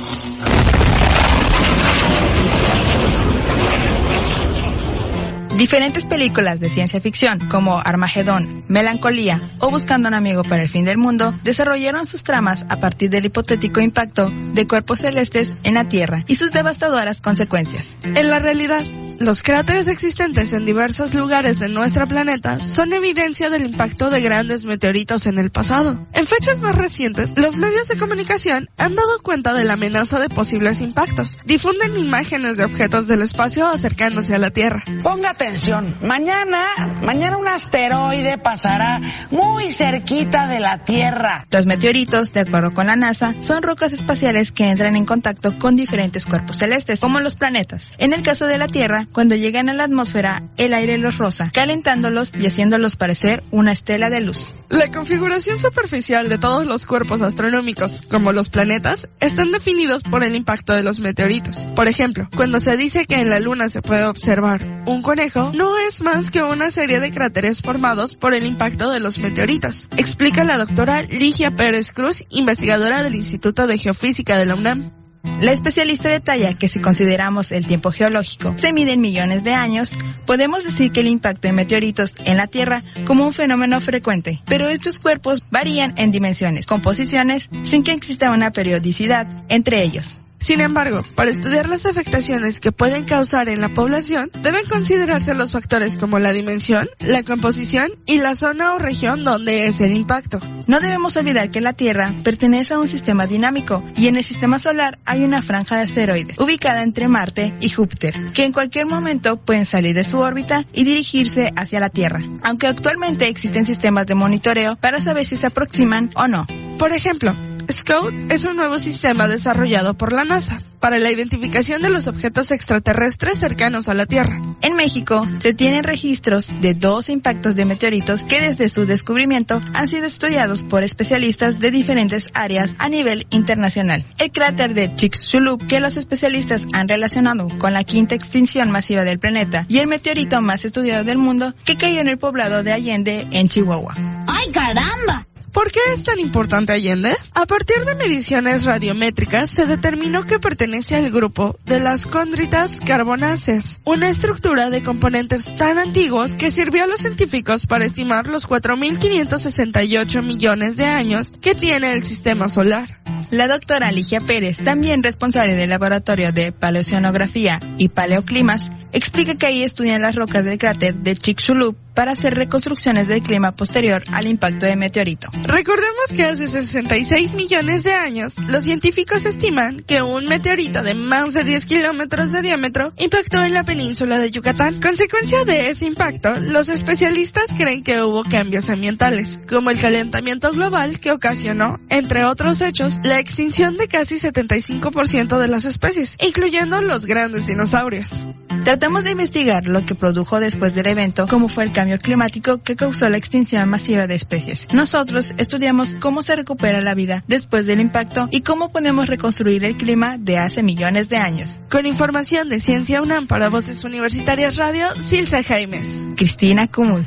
Diferentes 5.56 6.06
películas 6.06 6.60
de 6.60 6.70
ciencia 6.70 7.00
ficción 7.00 7.38
como 7.48 7.78
Armagedón, 7.78 8.64
Melancolía 8.68 9.50
o 9.58 9.70
Buscando 9.70 10.08
un 10.08 10.14
amigo 10.14 10.44
para 10.44 10.62
el 10.62 10.68
fin 10.68 10.84
del 10.84 10.96
mundo 10.96 11.34
desarrollaron 11.44 12.06
sus 12.06 12.22
tramas 12.22 12.64
a 12.70 12.80
partir 12.80 13.10
del 13.10 13.26
hipotético 13.26 13.80
impacto 13.80 14.30
de 14.30 14.66
cuerpos 14.66 15.00
celestes 15.00 15.54
en 15.62 15.74
la 15.74 15.88
Tierra 15.88 16.24
y 16.26 16.36
sus 16.36 16.52
devastadoras 16.52 17.20
consecuencias. 17.20 17.94
En 18.02 18.30
la 18.30 18.38
realidad, 18.38 18.82
los 19.24 19.42
cráteres 19.42 19.86
existentes 19.86 20.52
en 20.52 20.64
diversos 20.64 21.14
lugares 21.14 21.58
de 21.58 21.68
nuestro 21.68 22.06
planeta 22.06 22.58
son 22.60 22.92
evidencia 22.92 23.50
del 23.50 23.66
impacto 23.66 24.10
de 24.10 24.20
grandes 24.20 24.64
meteoritos 24.64 25.26
en 25.26 25.38
el 25.38 25.50
pasado. 25.50 26.06
En 26.12 26.26
fechas 26.26 26.60
más 26.60 26.74
recientes, 26.74 27.32
los 27.36 27.56
medios 27.56 27.88
de 27.88 27.96
comunicación 27.96 28.68
han 28.78 28.94
dado 28.94 29.22
cuenta 29.22 29.54
de 29.54 29.64
la 29.64 29.74
amenaza 29.74 30.18
de 30.18 30.28
posibles 30.28 30.80
impactos. 30.80 31.36
Difunden 31.44 31.96
imágenes 31.96 32.56
de 32.56 32.64
objetos 32.64 33.06
del 33.06 33.22
espacio 33.22 33.66
acercándose 33.66 34.34
a 34.34 34.38
la 34.38 34.50
Tierra. 34.50 34.82
Ponga 35.02 35.30
atención, 35.30 35.96
mañana, 36.02 36.64
mañana 37.02 37.36
un 37.36 37.48
asteroide 37.48 38.38
pasará 38.38 39.00
muy 39.30 39.70
cerquita 39.70 40.48
de 40.48 40.60
la 40.60 40.84
Tierra. 40.84 41.46
Los 41.50 41.66
meteoritos, 41.66 42.32
de 42.32 42.40
acuerdo 42.40 42.72
con 42.72 42.88
la 42.88 42.96
NASA, 42.96 43.34
son 43.40 43.62
rocas 43.62 43.92
espaciales 43.92 44.50
que 44.52 44.68
entran 44.68 44.96
en 44.96 45.06
contacto 45.06 45.58
con 45.58 45.76
diferentes 45.76 46.26
cuerpos 46.26 46.58
celestes, 46.58 46.98
como 47.00 47.20
los 47.20 47.36
planetas. 47.36 47.86
En 47.98 48.12
el 48.12 48.22
caso 48.22 48.46
de 48.46 48.58
la 48.58 48.66
Tierra, 48.66 49.06
cuando 49.12 49.34
llegan 49.34 49.68
a 49.68 49.74
la 49.74 49.84
atmósfera, 49.84 50.42
el 50.56 50.74
aire 50.74 50.98
los 50.98 51.18
roza, 51.18 51.50
calentándolos 51.52 52.32
y 52.38 52.46
haciéndolos 52.46 52.96
parecer 52.96 53.42
una 53.50 53.72
estela 53.72 54.08
de 54.08 54.20
luz. 54.20 54.54
La 54.68 54.90
configuración 54.90 55.58
superficial 55.58 56.28
de 56.28 56.38
todos 56.38 56.66
los 56.66 56.86
cuerpos 56.86 57.22
astronómicos, 57.22 58.02
como 58.10 58.32
los 58.32 58.48
planetas, 58.48 59.08
están 59.20 59.52
definidos 59.52 60.02
por 60.02 60.24
el 60.24 60.34
impacto 60.34 60.72
de 60.72 60.82
los 60.82 60.98
meteoritos. 60.98 61.64
Por 61.76 61.88
ejemplo, 61.88 62.28
cuando 62.34 62.58
se 62.58 62.76
dice 62.76 63.04
que 63.04 63.20
en 63.20 63.28
la 63.28 63.38
Luna 63.38 63.68
se 63.68 63.82
puede 63.82 64.04
observar 64.04 64.84
un 64.86 65.02
conejo, 65.02 65.52
no 65.54 65.78
es 65.78 66.00
más 66.00 66.30
que 66.30 66.42
una 66.42 66.70
serie 66.70 67.00
de 67.00 67.10
cráteres 67.10 67.60
formados 67.60 68.16
por 68.16 68.34
el 68.34 68.44
impacto 68.44 68.90
de 68.90 69.00
los 69.00 69.18
meteoritos, 69.18 69.88
explica 69.96 70.44
la 70.44 70.58
doctora 70.58 71.02
Ligia 71.02 71.54
Pérez 71.54 71.92
Cruz, 71.92 72.24
investigadora 72.30 73.02
del 73.02 73.14
Instituto 73.14 73.66
de 73.66 73.78
Geofísica 73.78 74.38
de 74.38 74.46
la 74.46 74.54
UNAM. 74.54 75.01
La 75.40 75.52
especialista 75.52 76.08
detalla 76.08 76.54
que 76.54 76.68
si 76.68 76.80
consideramos 76.80 77.52
el 77.52 77.66
tiempo 77.66 77.90
geológico 77.92 78.54
se 78.56 78.72
mide 78.72 78.92
en 78.92 79.00
millones 79.00 79.44
de 79.44 79.54
años, 79.54 79.92
podemos 80.26 80.64
decir 80.64 80.92
que 80.92 81.00
el 81.00 81.06
impacto 81.06 81.48
de 81.48 81.52
meteoritos 81.52 82.14
en 82.24 82.36
la 82.36 82.46
Tierra 82.46 82.82
como 83.06 83.24
un 83.24 83.32
fenómeno 83.32 83.80
frecuente, 83.80 84.42
pero 84.46 84.68
estos 84.68 84.98
cuerpos 84.98 85.42
varían 85.50 85.94
en 85.96 86.10
dimensiones, 86.10 86.66
composiciones, 86.66 87.48
sin 87.64 87.84
que 87.84 87.92
exista 87.92 88.32
una 88.32 88.50
periodicidad 88.52 89.26
entre 89.48 89.82
ellos. 89.82 90.18
Sin 90.42 90.60
embargo, 90.60 91.02
para 91.14 91.30
estudiar 91.30 91.68
las 91.68 91.86
afectaciones 91.86 92.58
que 92.58 92.72
pueden 92.72 93.04
causar 93.04 93.48
en 93.48 93.60
la 93.60 93.68
población, 93.68 94.28
deben 94.42 94.66
considerarse 94.66 95.34
los 95.34 95.52
factores 95.52 95.98
como 95.98 96.18
la 96.18 96.32
dimensión, 96.32 96.88
la 96.98 97.22
composición 97.22 97.92
y 98.06 98.18
la 98.18 98.34
zona 98.34 98.74
o 98.74 98.78
región 98.78 99.22
donde 99.22 99.68
es 99.68 99.80
el 99.80 99.92
impacto. 99.92 100.40
No 100.66 100.80
debemos 100.80 101.16
olvidar 101.16 101.52
que 101.52 101.60
la 101.60 101.74
Tierra 101.74 102.12
pertenece 102.24 102.74
a 102.74 102.80
un 102.80 102.88
sistema 102.88 103.28
dinámico 103.28 103.84
y 103.96 104.08
en 104.08 104.16
el 104.16 104.24
sistema 104.24 104.58
solar 104.58 104.98
hay 105.04 105.22
una 105.22 105.42
franja 105.42 105.76
de 105.76 105.82
asteroides 105.82 106.38
ubicada 106.40 106.82
entre 106.82 107.06
Marte 107.06 107.54
y 107.60 107.68
Júpiter, 107.68 108.32
que 108.32 108.44
en 108.44 108.52
cualquier 108.52 108.86
momento 108.86 109.36
pueden 109.36 109.64
salir 109.64 109.94
de 109.94 110.02
su 110.02 110.18
órbita 110.18 110.66
y 110.72 110.82
dirigirse 110.82 111.52
hacia 111.54 111.78
la 111.78 111.88
Tierra, 111.88 112.20
aunque 112.42 112.66
actualmente 112.66 113.28
existen 113.28 113.64
sistemas 113.64 114.06
de 114.06 114.16
monitoreo 114.16 114.74
para 114.74 114.98
saber 114.98 115.24
si 115.24 115.36
se 115.36 115.46
aproximan 115.46 116.10
o 116.16 116.26
no. 116.26 116.46
Por 116.78 116.90
ejemplo, 116.90 117.36
Scout 117.70 118.12
es 118.30 118.44
un 118.44 118.56
nuevo 118.56 118.78
sistema 118.78 119.28
desarrollado 119.28 119.94
por 119.94 120.12
la 120.12 120.22
NASA 120.22 120.62
para 120.80 120.98
la 120.98 121.12
identificación 121.12 121.80
de 121.80 121.90
los 121.90 122.08
objetos 122.08 122.50
extraterrestres 122.50 123.38
cercanos 123.38 123.88
a 123.88 123.94
la 123.94 124.06
Tierra. 124.06 124.40
En 124.62 124.74
México 124.74 125.26
se 125.38 125.54
tienen 125.54 125.84
registros 125.84 126.48
de 126.60 126.74
dos 126.74 127.08
impactos 127.08 127.54
de 127.54 127.64
meteoritos 127.64 128.24
que 128.24 128.40
desde 128.40 128.68
su 128.68 128.84
descubrimiento 128.84 129.60
han 129.74 129.86
sido 129.86 130.06
estudiados 130.06 130.64
por 130.64 130.82
especialistas 130.82 131.60
de 131.60 131.70
diferentes 131.70 132.28
áreas 132.34 132.74
a 132.78 132.88
nivel 132.88 133.26
internacional. 133.30 134.04
El 134.18 134.32
cráter 134.32 134.74
de 134.74 134.94
Chicxulub, 134.94 135.66
que 135.66 135.80
los 135.80 135.96
especialistas 135.96 136.66
han 136.72 136.88
relacionado 136.88 137.48
con 137.58 137.72
la 137.72 137.84
quinta 137.84 138.14
extinción 138.14 138.70
masiva 138.70 139.04
del 139.04 139.20
planeta, 139.20 139.66
y 139.68 139.78
el 139.78 139.86
meteorito 139.86 140.40
más 140.40 140.64
estudiado 140.64 141.04
del 141.04 141.18
mundo 141.18 141.54
que 141.64 141.76
cayó 141.76 142.00
en 142.00 142.08
el 142.08 142.18
poblado 142.18 142.62
de 142.62 142.72
Allende, 142.72 143.28
en 143.30 143.48
Chihuahua. 143.48 143.94
¡Ay, 144.26 144.50
caramba! 144.50 145.26
¿Por 145.52 145.70
qué 145.70 145.80
es 145.92 146.02
tan 146.02 146.18
importante 146.18 146.72
Allende? 146.72 147.14
A 147.34 147.44
partir 147.44 147.84
de 147.84 147.94
mediciones 147.94 148.64
radiométricas 148.64 149.50
se 149.50 149.66
determinó 149.66 150.24
que 150.24 150.38
pertenece 150.38 150.96
al 150.96 151.10
grupo 151.10 151.58
de 151.66 151.78
las 151.78 152.06
condritas 152.06 152.80
carbonáceas, 152.80 153.80
una 153.84 154.08
estructura 154.08 154.70
de 154.70 154.82
componentes 154.82 155.54
tan 155.56 155.78
antiguos 155.78 156.34
que 156.36 156.50
sirvió 156.50 156.84
a 156.84 156.86
los 156.86 157.00
científicos 157.00 157.66
para 157.66 157.84
estimar 157.84 158.28
los 158.28 158.48
4.568 158.48 160.22
millones 160.24 160.78
de 160.78 160.86
años 160.86 161.32
que 161.40 161.54
tiene 161.54 161.92
el 161.92 162.02
sistema 162.02 162.48
solar. 162.48 163.02
La 163.30 163.46
doctora 163.46 163.92
Ligia 163.92 164.20
Pérez, 164.20 164.58
también 164.58 165.02
responsable 165.02 165.54
del 165.54 165.70
laboratorio 165.70 166.32
de 166.32 166.52
paleoceanografía 166.52 167.60
y 167.76 167.88
paleoclimas, 167.88 168.70
explica 168.92 169.34
que 169.34 169.46
ahí 169.46 169.62
estudian 169.62 170.02
las 170.02 170.14
rocas 170.14 170.44
del 170.44 170.58
cráter 170.58 170.94
de 170.96 171.16
Chicxulub 171.16 171.76
para 171.94 172.12
hacer 172.12 172.34
reconstrucciones 172.34 173.08
del 173.08 173.22
clima 173.22 173.52
posterior 173.52 174.02
al 174.12 174.26
impacto 174.26 174.66
de 174.66 174.76
meteorito. 174.76 175.28
Recordemos 175.42 176.10
que 176.14 176.24
hace 176.24 176.46
66 176.46 177.34
millones 177.34 177.84
de 177.84 177.94
años, 177.94 178.34
los 178.48 178.64
científicos 178.64 179.26
estiman 179.26 179.80
que 179.80 180.02
un 180.02 180.26
meteorito 180.26 180.82
de 180.82 180.94
más 180.94 181.34
de 181.34 181.44
10 181.44 181.66
kilómetros 181.66 182.32
de 182.32 182.42
diámetro 182.42 182.92
impactó 182.96 183.42
en 183.42 183.54
la 183.54 183.64
península 183.64 184.18
de 184.18 184.30
Yucatán. 184.30 184.80
Consecuencia 184.80 185.44
de 185.44 185.70
ese 185.70 185.86
impacto, 185.86 186.32
los 186.40 186.68
especialistas 186.68 187.52
creen 187.56 187.82
que 187.82 188.02
hubo 188.02 188.24
cambios 188.24 188.70
ambientales, 188.70 189.40
como 189.48 189.70
el 189.70 189.80
calentamiento 189.80 190.50
global 190.50 190.98
que 190.98 191.12
ocasionó, 191.12 191.78
entre 191.88 192.24
otros 192.24 192.60
hechos, 192.60 192.98
la 193.04 193.18
extinción 193.18 193.76
de 193.76 193.88
casi 193.88 194.16
75% 194.16 195.38
de 195.38 195.48
las 195.48 195.64
especies, 195.64 196.16
incluyendo 196.24 196.80
los 196.80 197.06
grandes 197.06 197.46
dinosaurios. 197.46 198.24
Tratamos 198.64 199.02
de 199.02 199.10
investigar 199.10 199.66
lo 199.66 199.84
que 199.84 199.96
produjo 199.96 200.38
después 200.38 200.74
del 200.74 200.86
evento, 200.86 201.26
como 201.26 201.48
fue 201.48 201.64
el 201.64 201.72
cambio 201.72 201.81
climático 201.98 202.62
que 202.62 202.76
causó 202.76 203.08
la 203.08 203.16
extinción 203.16 203.68
masiva 203.68 204.06
de 204.06 204.14
especies. 204.14 204.66
Nosotros 204.72 205.32
estudiamos 205.36 205.94
cómo 205.96 206.22
se 206.22 206.36
recupera 206.36 206.80
la 206.80 206.94
vida 206.94 207.24
después 207.26 207.66
del 207.66 207.80
impacto 207.80 208.28
y 208.30 208.42
cómo 208.42 208.70
podemos 208.70 209.06
reconstruir 209.06 209.64
el 209.64 209.76
clima 209.76 210.16
de 210.18 210.38
hace 210.38 210.62
millones 210.62 211.08
de 211.08 211.16
años. 211.16 211.58
Con 211.70 211.86
información 211.86 212.48
de 212.48 212.60
Ciencia 212.60 213.02
UNAM 213.02 213.26
para 213.26 213.48
Voces 213.48 213.84
Universitarias 213.84 214.56
Radio, 214.56 214.86
Silsa 215.00 215.42
Jaimes. 215.42 216.08
Cristina 216.16 216.68
Cumul. 216.68 217.06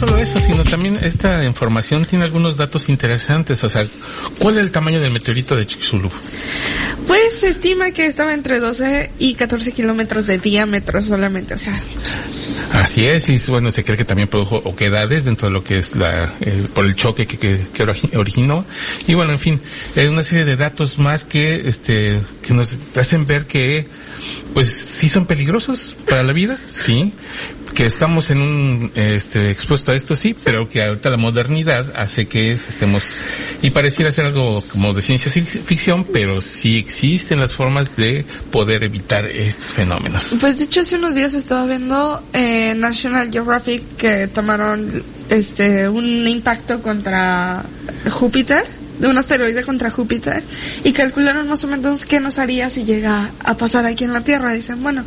Solo 0.00 0.16
eso, 0.18 0.38
sino 0.40 0.64
también 0.64 0.98
esta 1.04 1.44
información 1.44 2.04
tiene 2.04 2.24
algunos 2.24 2.56
datos 2.56 2.88
interesantes. 2.88 3.62
O 3.64 3.68
sea, 3.68 3.84
¿cuál 4.38 4.54
es 4.54 4.60
el 4.60 4.70
tamaño 4.70 5.00
del 5.00 5.12
meteorito 5.12 5.54
de 5.56 5.66
Chicxulub? 5.66 6.12
Pues 7.06 7.40
se 7.40 7.48
estima 7.48 7.90
que 7.92 8.06
estaba 8.06 8.32
entre 8.34 8.60
12 8.60 9.10
y 9.18 9.34
14 9.34 9.72
kilómetros 9.72 10.26
de 10.26 10.38
diámetro 10.38 11.02
solamente, 11.02 11.54
o 11.54 11.58
sea. 11.58 11.80
Así 12.72 13.04
es, 13.04 13.28
y 13.28 13.50
bueno, 13.50 13.70
se 13.72 13.82
cree 13.82 13.96
que 13.98 14.04
también 14.04 14.28
produjo 14.28 14.56
oquedades 14.64 15.24
dentro 15.24 15.48
de 15.48 15.54
lo 15.54 15.64
que 15.64 15.78
es 15.78 15.96
la, 15.96 16.34
el- 16.40 16.68
por 16.68 16.84
el 16.84 16.94
choque 16.94 17.26
que, 17.26 17.36
que, 17.36 17.66
que 17.72 17.84
ori- 17.84 18.16
originó. 18.16 18.64
Y 19.08 19.14
bueno, 19.14 19.32
en 19.32 19.38
fin, 19.40 19.60
hay 19.96 20.06
una 20.06 20.22
serie 20.22 20.44
de 20.44 20.56
datos 20.56 20.98
más 20.98 21.24
que, 21.24 21.56
este, 21.64 22.20
que 22.42 22.54
nos 22.54 22.78
hacen 22.96 23.26
ver 23.26 23.46
que, 23.46 23.88
pues, 24.54 24.72
sí 24.72 25.08
son 25.08 25.26
peligrosos 25.26 25.96
para 26.08 26.22
la 26.22 26.32
vida, 26.32 26.58
sí, 26.68 27.12
que 27.74 27.84
estamos 27.86 28.30
en 28.30 28.40
un, 28.42 28.92
este, 28.94 29.50
expuesto 29.50 29.89
a 29.90 29.94
esto, 29.94 30.14
sí, 30.14 30.34
pero 30.44 30.68
que 30.68 30.82
ahorita 30.82 31.10
la 31.10 31.16
modernidad 31.16 31.92
hace 31.96 32.26
que 32.26 32.50
estemos, 32.52 33.16
y 33.62 33.70
pareciera 33.70 34.10
ser 34.12 34.26
algo 34.26 34.62
como 34.70 34.92
de 34.94 35.02
ciencia 35.02 35.30
fic- 35.30 35.62
ficción, 35.62 36.04
pero 36.12 36.40
sí 36.40 36.76
existen 36.78 37.38
las 37.40 37.54
formas 37.54 37.94
de 37.96 38.24
poder 38.50 38.82
evitar 38.84 39.26
estos 39.26 39.72
fenómenos. 39.72 40.36
Pues 40.40 40.58
de 40.58 40.64
hecho 40.64 40.80
hace 40.80 40.96
unos 40.96 41.14
días 41.14 41.34
estaba 41.34 41.66
viendo 41.66 42.22
eh, 42.32 42.74
National 42.74 43.30
Geographic 43.30 43.82
que 43.96 44.28
tomaron 44.28 45.02
este 45.28 45.88
un 45.88 46.26
impacto 46.26 46.82
contra 46.82 47.64
Júpiter, 48.10 48.64
de 49.00 49.08
un 49.08 49.18
asteroide 49.18 49.62
contra 49.64 49.90
Júpiter 49.90 50.42
y 50.84 50.92
calcularon 50.92 51.48
más 51.48 51.64
o 51.64 51.68
menos 51.68 52.04
qué 52.04 52.20
nos 52.20 52.38
haría 52.38 52.70
si 52.70 52.84
llega 52.84 53.32
a 53.40 53.56
pasar 53.56 53.86
aquí 53.86 54.04
en 54.04 54.12
la 54.12 54.22
Tierra. 54.22 54.52
Dicen, 54.52 54.82
bueno, 54.82 55.04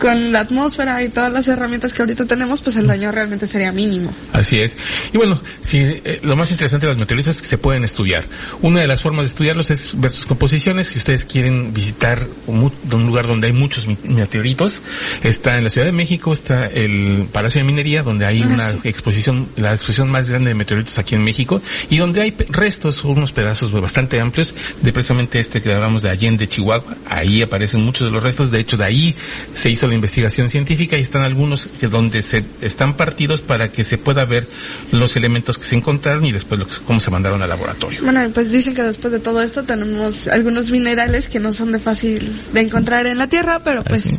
con 0.00 0.32
la 0.32 0.40
atmósfera 0.40 1.02
y 1.02 1.08
todas 1.08 1.32
las 1.32 1.48
herramientas 1.48 1.92
que 1.92 2.02
ahorita 2.02 2.26
tenemos, 2.26 2.62
pues 2.62 2.76
el 2.76 2.86
daño 2.86 3.10
realmente 3.12 3.46
sería 3.46 3.72
mínimo. 3.72 4.12
Así 4.32 4.58
es. 4.60 4.76
Y 5.12 5.16
bueno, 5.16 5.40
sí, 5.60 5.78
eh, 6.04 6.20
lo 6.22 6.36
más 6.36 6.50
interesante 6.50 6.86
de 6.86 6.92
los 6.92 7.00
meteoritos 7.00 7.36
es 7.36 7.42
que 7.42 7.48
se 7.48 7.58
pueden 7.58 7.84
estudiar. 7.84 8.26
Una 8.60 8.80
de 8.80 8.86
las 8.88 9.02
formas 9.02 9.24
de 9.24 9.28
estudiarlos 9.28 9.70
es 9.70 9.98
ver 9.98 10.10
sus 10.10 10.26
composiciones. 10.26 10.88
Si 10.88 10.98
ustedes 10.98 11.24
quieren 11.24 11.72
visitar 11.72 12.26
un, 12.46 12.72
un 12.92 13.06
lugar 13.06 13.26
donde 13.26 13.46
hay 13.48 13.52
muchos 13.52 13.86
meteoritos, 14.04 14.82
está 15.22 15.58
en 15.58 15.64
la 15.64 15.70
Ciudad 15.70 15.86
de 15.86 15.92
México, 15.92 16.32
está 16.32 16.66
el 16.66 17.28
Palacio 17.32 17.62
de 17.62 17.66
Minería, 17.66 18.02
donde 18.02 18.26
hay 18.26 18.42
Ah, 18.42 18.46
una 18.52 18.70
sí. 18.70 18.78
exposición, 18.84 19.48
la 19.56 19.72
exposición 19.72 20.10
más 20.10 20.30
grande 20.30 20.50
de 20.50 20.54
meteoritos 20.54 20.98
aquí 20.98 21.14
en 21.14 21.22
México, 21.24 21.60
y 21.90 21.98
donde 21.98 22.20
hay 22.22 22.34
restos, 22.50 23.04
unos 23.04 23.27
pedazos 23.32 23.72
bastante 23.72 24.20
amplios, 24.20 24.54
de 24.82 24.92
precisamente 24.92 25.38
este 25.38 25.60
que 25.60 25.72
hablamos 25.72 26.02
de 26.02 26.10
Allende, 26.10 26.48
Chihuahua. 26.48 26.96
Ahí 27.06 27.42
aparecen 27.42 27.82
muchos 27.82 28.08
de 28.08 28.12
los 28.12 28.22
restos. 28.22 28.50
De 28.50 28.60
hecho, 28.60 28.76
de 28.76 28.84
ahí 28.84 29.14
se 29.52 29.70
hizo 29.70 29.86
la 29.86 29.94
investigación 29.94 30.48
científica 30.50 30.96
y 30.98 31.00
están 31.02 31.22
algunos 31.22 31.68
que 31.80 31.86
donde 31.88 32.22
se 32.22 32.44
están 32.60 32.96
partidos 32.96 33.40
para 33.40 33.70
que 33.70 33.84
se 33.84 33.98
pueda 33.98 34.24
ver 34.24 34.46
los 34.92 35.16
elementos 35.16 35.58
que 35.58 35.64
se 35.64 35.76
encontraron 35.76 36.24
y 36.24 36.32
después 36.32 36.58
lo 36.58 36.66
que- 36.66 36.76
cómo 36.84 37.00
se 37.00 37.10
mandaron 37.10 37.42
al 37.42 37.48
laboratorio. 37.48 38.00
Bueno, 38.02 38.28
pues 38.32 38.50
dicen 38.50 38.74
que 38.74 38.82
después 38.82 39.12
de 39.12 39.20
todo 39.20 39.42
esto 39.42 39.64
tenemos 39.64 40.28
algunos 40.28 40.70
minerales 40.70 41.28
que 41.28 41.38
no 41.38 41.52
son 41.52 41.72
de 41.72 41.78
fácil 41.78 42.42
de 42.52 42.60
encontrar 42.60 43.06
en 43.06 43.18
la 43.18 43.26
Tierra, 43.26 43.62
pero 43.62 43.82
pues 43.84 44.06
Así- 44.06 44.18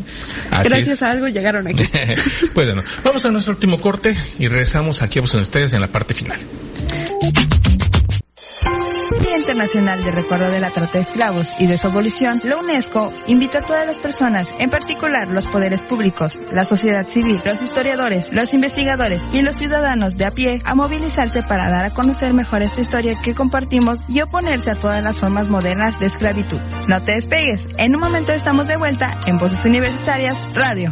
así 0.51 0.70
gracias 0.70 0.95
es. 0.97 1.03
a 1.03 1.12
algo 1.12 1.28
llegaron 1.28 1.68
aquí. 1.68 1.84
pues 2.53 2.68
bueno, 2.68 2.82
vamos 3.03 3.26
a 3.26 3.30
nuestro 3.30 3.53
último 3.53 3.80
corte 3.80 4.16
y 4.38 4.47
regresamos 4.47 5.01
aquí 5.01 5.20
a 5.20 5.22
ustedes 5.22 5.74
en 5.74 5.82
la 5.82 5.88
parte 5.88 6.14
final. 6.14 6.39
Bien, 9.30 9.41
Internacional 9.41 10.03
de 10.03 10.09
Recuerdo 10.09 10.49
de 10.49 10.59
la 10.59 10.71
Trata 10.71 10.93
de 10.93 11.01
Esclavos 11.01 11.49
y 11.59 11.67
de 11.67 11.77
su 11.77 11.86
abolición, 11.86 12.41
la 12.43 12.57
UNESCO 12.57 13.11
invita 13.27 13.59
a 13.59 13.61
todas 13.61 13.86
las 13.86 13.97
personas, 13.97 14.49
en 14.57 14.71
particular 14.71 15.27
los 15.27 15.45
poderes 15.45 15.84
públicos, 15.84 16.39
la 16.51 16.65
sociedad 16.65 17.05
civil, 17.05 17.39
los 17.45 17.61
historiadores, 17.61 18.34
los 18.34 18.55
investigadores 18.55 19.21
y 19.32 19.43
los 19.43 19.55
ciudadanos 19.55 20.17
de 20.17 20.25
a 20.25 20.32
pie, 20.32 20.61
a 20.65 20.73
movilizarse 20.73 21.43
para 21.43 21.69
dar 21.69 21.86
a 21.86 21.93
conocer 21.93 22.34
mejor 22.34 22.63
esta 22.63 22.82
historia 22.82 23.19
que 23.23 23.36
compartimos 23.36 23.99
y 24.07 24.19
oponerse 24.21 24.71
a 24.71 24.75
todas 24.75 25.05
las 25.05 25.19
formas 25.19 25.47
modernas 25.47 25.99
de 25.99 26.07
esclavitud. 26.07 26.59
No 26.88 26.99
te 26.99 27.11
despegues, 27.11 27.67
en 27.77 27.95
un 27.95 28.01
momento 28.01 28.32
estamos 28.32 28.65
de 28.65 28.77
vuelta 28.77 29.19
en 29.27 29.38
Voces 29.38 29.63
Universitarias 29.63 30.51
Radio. 30.55 30.91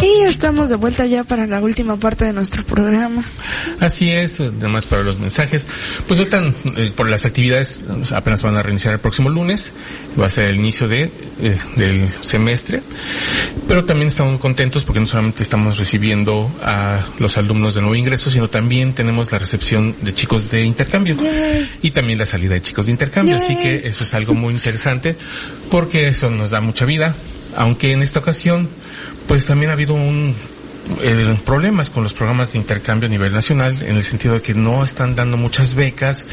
Y 0.00 0.22
estamos 0.22 0.68
de 0.68 0.76
vuelta 0.76 1.06
ya 1.06 1.24
para 1.24 1.46
la 1.46 1.60
última 1.60 1.96
parte 1.96 2.24
de 2.24 2.32
nuestro 2.32 2.62
programa. 2.62 3.24
Así 3.80 4.10
es, 4.10 4.40
además 4.40 4.86
para 4.86 5.02
los 5.02 5.18
mensajes. 5.18 5.66
Pues 6.06 6.20
ahorita, 6.20 6.52
eh, 6.76 6.92
por 6.94 7.08
las 7.08 7.26
actividades, 7.26 7.84
apenas 8.14 8.42
van 8.42 8.56
a 8.56 8.62
reiniciar 8.62 8.94
el 8.94 9.00
próximo 9.00 9.28
lunes, 9.28 9.72
va 10.18 10.26
a 10.26 10.30
ser 10.30 10.44
el 10.44 10.56
inicio 10.56 10.86
de, 10.86 11.10
eh, 11.40 11.58
del 11.76 12.10
semestre, 12.20 12.82
pero 13.66 13.84
también 13.84 14.08
estamos 14.08 14.40
contentos 14.40 14.84
porque 14.84 15.00
no 15.00 15.06
solamente 15.06 15.42
estamos 15.42 15.78
recibiendo 15.78 16.48
a 16.62 17.04
los 17.18 17.36
alumnos 17.36 17.74
de 17.74 17.80
nuevo 17.80 17.96
ingreso, 17.96 18.30
sino 18.30 18.48
también 18.48 18.94
tenemos 18.94 19.32
la 19.32 19.38
recepción 19.38 19.96
de 20.00 20.14
chicos 20.14 20.48
de 20.50 20.64
intercambio. 20.64 21.16
Y 21.82 21.90
también 21.90 22.18
la 22.20 22.26
salida 22.26 22.54
de 22.54 22.62
chicos 22.62 22.86
de 22.86 22.92
intercambio, 22.92 23.36
así 23.36 23.56
que 23.56 23.82
eso 23.84 24.04
es 24.04 24.14
algo 24.14 24.34
muy 24.34 24.54
interesante 24.54 25.16
porque 25.70 26.06
eso 26.06 26.30
nos 26.30 26.50
da 26.50 26.60
mucha 26.60 26.84
vida, 26.84 27.16
aunque 27.56 27.92
en 27.92 28.02
esta 28.02 28.20
ocasión 28.20 28.68
pues 29.26 29.44
también 29.44 29.70
ha 29.70 29.74
habido 29.74 29.87
un 29.90 30.34
eh, 31.00 31.36
problemas 31.44 31.90
con 31.90 32.02
los 32.02 32.14
programas 32.14 32.52
de 32.52 32.58
intercambio 32.58 33.08
a 33.08 33.10
nivel 33.10 33.32
nacional 33.32 33.82
en 33.82 33.96
el 33.96 34.02
sentido 34.02 34.34
de 34.34 34.42
que 34.42 34.54
no 34.54 34.82
están 34.82 35.14
dando 35.14 35.36
muchas 35.36 35.74
becas 35.74 36.24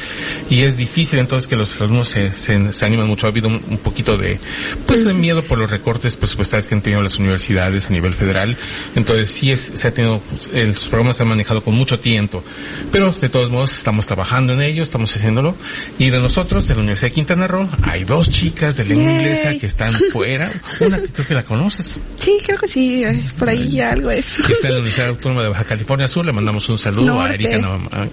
y 0.50 0.64
es 0.64 0.78
difícil 0.78 1.20
entonces 1.20 1.48
que 1.48 1.56
los 1.56 1.80
alumnos 1.82 2.08
se, 2.08 2.32
se, 2.32 2.72
se 2.72 2.86
animan 2.86 3.08
mucho. 3.08 3.28
Ha 3.28 3.30
habido 3.30 3.48
un, 3.48 3.62
un, 3.68 3.78
poquito 3.78 4.16
de, 4.18 4.40
pues, 4.86 5.06
de 5.06 5.14
miedo 5.14 5.44
por 5.44 5.58
los 5.58 5.70
recortes 5.70 6.16
presupuestarios 6.18 6.68
que 6.68 6.76
han 6.76 6.82
tenido 6.82 7.02
las 7.02 7.18
universidades 7.18 7.88
a 7.88 7.90
nivel 7.92 8.14
federal. 8.14 8.58
Entonces 8.96 9.30
sí 9.30 9.52
es, 9.52 9.62
se 9.76 9.88
ha 9.88 9.94
tenido, 9.94 10.22
eh, 10.54 10.66
los 10.74 10.88
programas 10.88 11.18
se 11.18 11.24
han 11.24 11.30
manejado 11.30 11.64
con 11.64 11.76
mucho 11.76 12.00
tiempo. 12.00 12.44
Pero 12.92 13.12
de 13.12 13.30
todos 13.30 13.50
modos 13.50 13.78
estamos 13.78 14.08
trabajando 14.08 14.54
en 14.54 14.62
ello, 14.62 14.84
estamos 14.84 15.16
haciéndolo. 15.16 15.56
Y 16.00 16.10
de 16.10 16.20
nosotros, 16.20 16.68
de 16.68 16.76
la 16.76 16.82
Universidad 16.82 17.10
de 17.10 17.14
Quintana 17.14 17.48
Roo, 17.48 17.68
hay 17.84 18.04
dos 18.04 18.30
chicas 18.32 18.76
de 18.76 18.86
lengua 18.86 19.12
inglesa 19.12 19.56
que 19.58 19.66
están 19.66 19.94
fuera. 20.12 20.52
Una 20.80 21.00
que 21.02 21.08
creo 21.08 21.28
que 21.28 21.34
la 21.34 21.44
conoces. 21.44 21.98
Sí, 22.20 22.38
creo 22.46 22.60
que 22.60 22.68
sí, 22.68 23.04
eh, 23.04 23.26
por 23.38 23.50
ahí 23.50 23.68
ya 23.68 23.92
algo 23.92 24.12
es 24.12 24.35
que 24.46 24.54
está 24.54 24.68
en 24.68 24.74
la 24.74 24.80
Universidad 24.80 25.10
Autónoma 25.10 25.44
de 25.44 25.50
Baja 25.50 25.64
California 25.64 26.08
Sur. 26.08 26.26
Le 26.26 26.34
mandamos 26.34 26.68
un 26.70 26.78
saludo 26.78 27.08
Norte. 27.08 27.32
a 27.32 27.34
Erika 27.34 27.58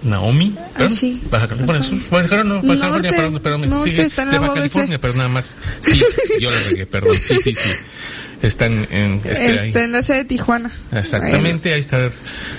Naomi. 0.03 0.55
Ah, 0.75 0.89
sí. 0.89 1.21
Baja 1.31 1.47
California 1.49 1.83
Sur. 1.83 1.99
Baja 2.11 2.29
California, 2.29 2.45
no, 2.45 2.63
Baja 2.63 2.81
California, 2.81 3.11
perdón, 3.11 3.43
perdón. 3.43 3.71
Norte, 3.71 3.91
sí, 3.91 3.97
de 3.97 4.39
Baja. 4.39 4.55
California, 4.55 4.99
pero 4.99 5.15
nada 5.15 5.29
más. 5.29 5.57
Sí, 5.81 6.03
yo 6.41 6.51
la 6.51 6.61
regué, 6.61 6.87
perdón. 6.87 7.17
Sí, 7.21 7.37
sí, 7.41 7.55
sí. 7.55 7.71
Están 8.43 8.87
en, 8.91 9.21
este, 9.25 9.47
ahí. 9.47 9.69
Este, 9.69 9.85
en 9.85 9.93
la 9.93 10.03
sede 10.03 10.19
de 10.19 10.25
Tijuana. 10.25 10.71
Exactamente, 10.91 11.73
ahí 11.73 11.81
está, 11.81 12.11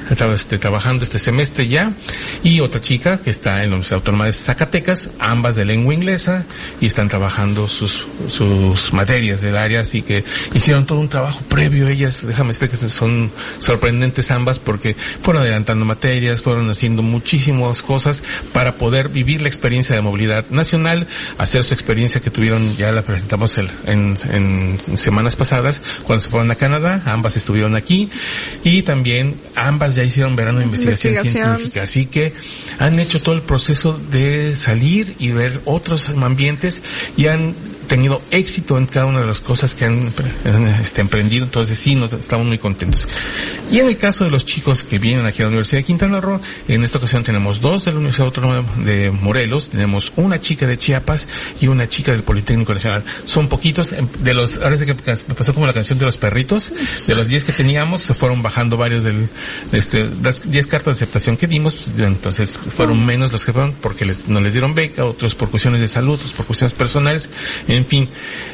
está 0.10 0.26
este, 0.34 0.58
trabajando 0.58 1.04
este 1.04 1.20
semestre 1.20 1.68
ya. 1.68 1.94
Y 2.44 2.62
otra 2.62 2.82
chica 2.82 3.18
que 3.18 3.30
está 3.30 3.58
en 3.58 3.70
la 3.72 3.76
Universidad 3.76 4.00
Autónoma 4.00 4.26
de 4.26 4.34
Zacatecas, 4.34 5.12
ambas 5.20 5.56
de 5.56 5.66
lengua 5.66 5.94
inglesa, 5.94 6.46
y 6.80 6.86
están 6.86 7.10
trabajando 7.10 7.68
sus, 7.68 8.08
sus 8.28 8.94
materias 8.94 9.42
del 9.42 9.58
área, 9.58 9.82
así 9.82 10.02
que 10.02 10.24
hicieron 10.54 10.86
todo 10.86 11.00
un 11.00 11.10
trabajo 11.10 11.42
previo. 11.50 11.88
Ellas, 11.88 12.26
déjame 12.26 12.50
decir 12.50 12.70
que 12.70 12.78
son 12.78 13.32
sorprendentes 13.60 14.32
ambas 14.32 14.60
porque 14.60 14.94
fueron 14.96 15.44
adelantando 15.44 15.86
materias, 15.86 16.42
fueron 16.42 16.70
haciendo 16.70 17.02
muchísimas 17.02 17.82
cosas 17.84 18.24
para 18.54 18.76
poder 18.76 19.10
vivir 19.10 19.42
la 19.42 19.48
experiencia 19.48 19.96
de 19.96 20.02
movilidad 20.02 20.46
nacional, 20.50 21.08
hacer 21.38 21.64
su 21.64 21.74
experiencia 21.74 22.22
que 22.22 22.30
tuvieron, 22.30 22.76
ya 22.76 22.92
la 22.92 23.02
presentamos 23.02 23.58
el- 23.58 23.70
en, 23.86 24.16
en 24.32 24.98
semanas 24.98 25.36
pasadas, 25.36 25.73
cuando 26.06 26.22
se 26.24 26.30
fueron 26.30 26.52
a 26.52 26.56
Canadá, 26.56 27.02
ambas 27.06 27.38
estuvieron 27.38 27.76
aquí, 27.76 28.10
y 28.64 28.84
también 28.84 29.36
ambas 29.56 29.96
ya 29.96 30.04
hicieron 30.04 30.36
verano 30.36 30.60
de 30.60 30.66
investigación, 30.66 31.14
Investigación. 31.14 31.56
científica, 31.56 31.84
así 31.84 32.06
que 32.06 32.34
han 32.80 33.00
hecho 33.00 33.22
todo 33.22 33.36
el 33.36 33.42
proceso 33.42 33.98
de 33.98 34.56
salir 34.56 35.16
y 35.20 35.32
ver 35.32 35.62
otros 35.66 36.10
ambientes 36.10 36.82
y 37.18 37.28
han 37.28 37.56
tenido 37.88 38.22
éxito 38.32 38.78
en 38.78 38.86
cada 38.86 39.06
una 39.06 39.22
de 39.22 39.28
las 39.28 39.42
cosas 39.42 39.76
que 39.76 39.86
han 39.86 40.14
este, 40.82 41.02
emprendido, 41.02 41.46
entonces 41.46 41.78
sí, 41.78 41.96
nos 41.96 42.14
estamos 42.14 42.48
muy 42.48 42.58
contentos. 42.58 43.08
Y 43.72 43.80
en 43.80 43.88
el 43.88 43.98
caso 43.98 44.24
de 44.26 44.32
los 44.32 44.46
chicos 44.46 44.84
que 44.84 45.00
vienen 45.00 45.26
aquí 45.26 45.42
a 45.42 45.46
la 45.46 45.50
Universidad 45.50 45.80
de 45.80 45.86
Quintana 45.86 46.22
Roo, 46.22 46.40
en 46.68 46.84
esta 46.84 46.98
ocasión 46.98 47.24
tenemos 47.24 47.62
dos 47.62 47.86
de 47.86 47.92
la 47.92 47.98
Universidad 47.98 48.28
Autónoma 48.28 48.66
de 48.84 49.12
Morelos, 49.12 49.70
tenemos 49.70 50.12
una 50.16 50.40
chica 50.40 50.68
de 50.68 50.78
Chiapas 50.78 51.28
y 51.62 51.68
una 51.68 51.88
chica 51.88 52.12
del 52.12 52.24
Politécnico 52.24 52.74
Nacional. 52.74 53.04
Son 53.26 53.48
poquitos, 53.50 53.94
em, 53.94 54.08
de 54.20 54.34
los, 54.34 54.58
ahora 54.60 54.78
sí 54.78 54.86
que 54.86 54.94
me 54.94 55.36
pasó 55.36 55.54
como 55.54 55.66
la 55.66 55.74
canción 55.74 56.00
de 56.00 56.06
los 56.06 56.18
perritos, 56.18 56.72
de 57.08 57.16
los 57.16 57.28
10 57.28 57.46
que 57.46 57.52
teníamos, 57.54 58.02
se 58.02 58.14
fueron 58.14 58.42
bajando 58.42 58.78
varios 58.78 59.04
del, 59.04 59.30
este, 59.72 60.04
las 60.22 60.50
10 60.50 60.68
cartas 60.68 60.96
de 61.00 61.04
aceptación 61.06 61.38
que 61.38 61.48
dimos, 61.48 61.76
pues, 61.76 61.94
entonces 62.00 62.58
fueron 62.58 63.06
menos 63.06 63.32
los 63.32 63.46
que 63.46 63.54
fueron 63.54 63.74
porque 63.82 64.06
les- 64.06 64.28
no 64.28 64.40
les 64.40 64.54
dieron 64.54 64.74
beca, 64.74 65.06
otros 65.06 65.36
por 65.36 65.50
cuestiones 65.50 65.82
de 65.82 65.88
salud, 65.88 66.16
otros 66.16 66.34
por 66.34 66.46
cuestiones 66.46 66.74
personales, 66.74 67.30
en 67.76 67.86
fin, 67.86 68.08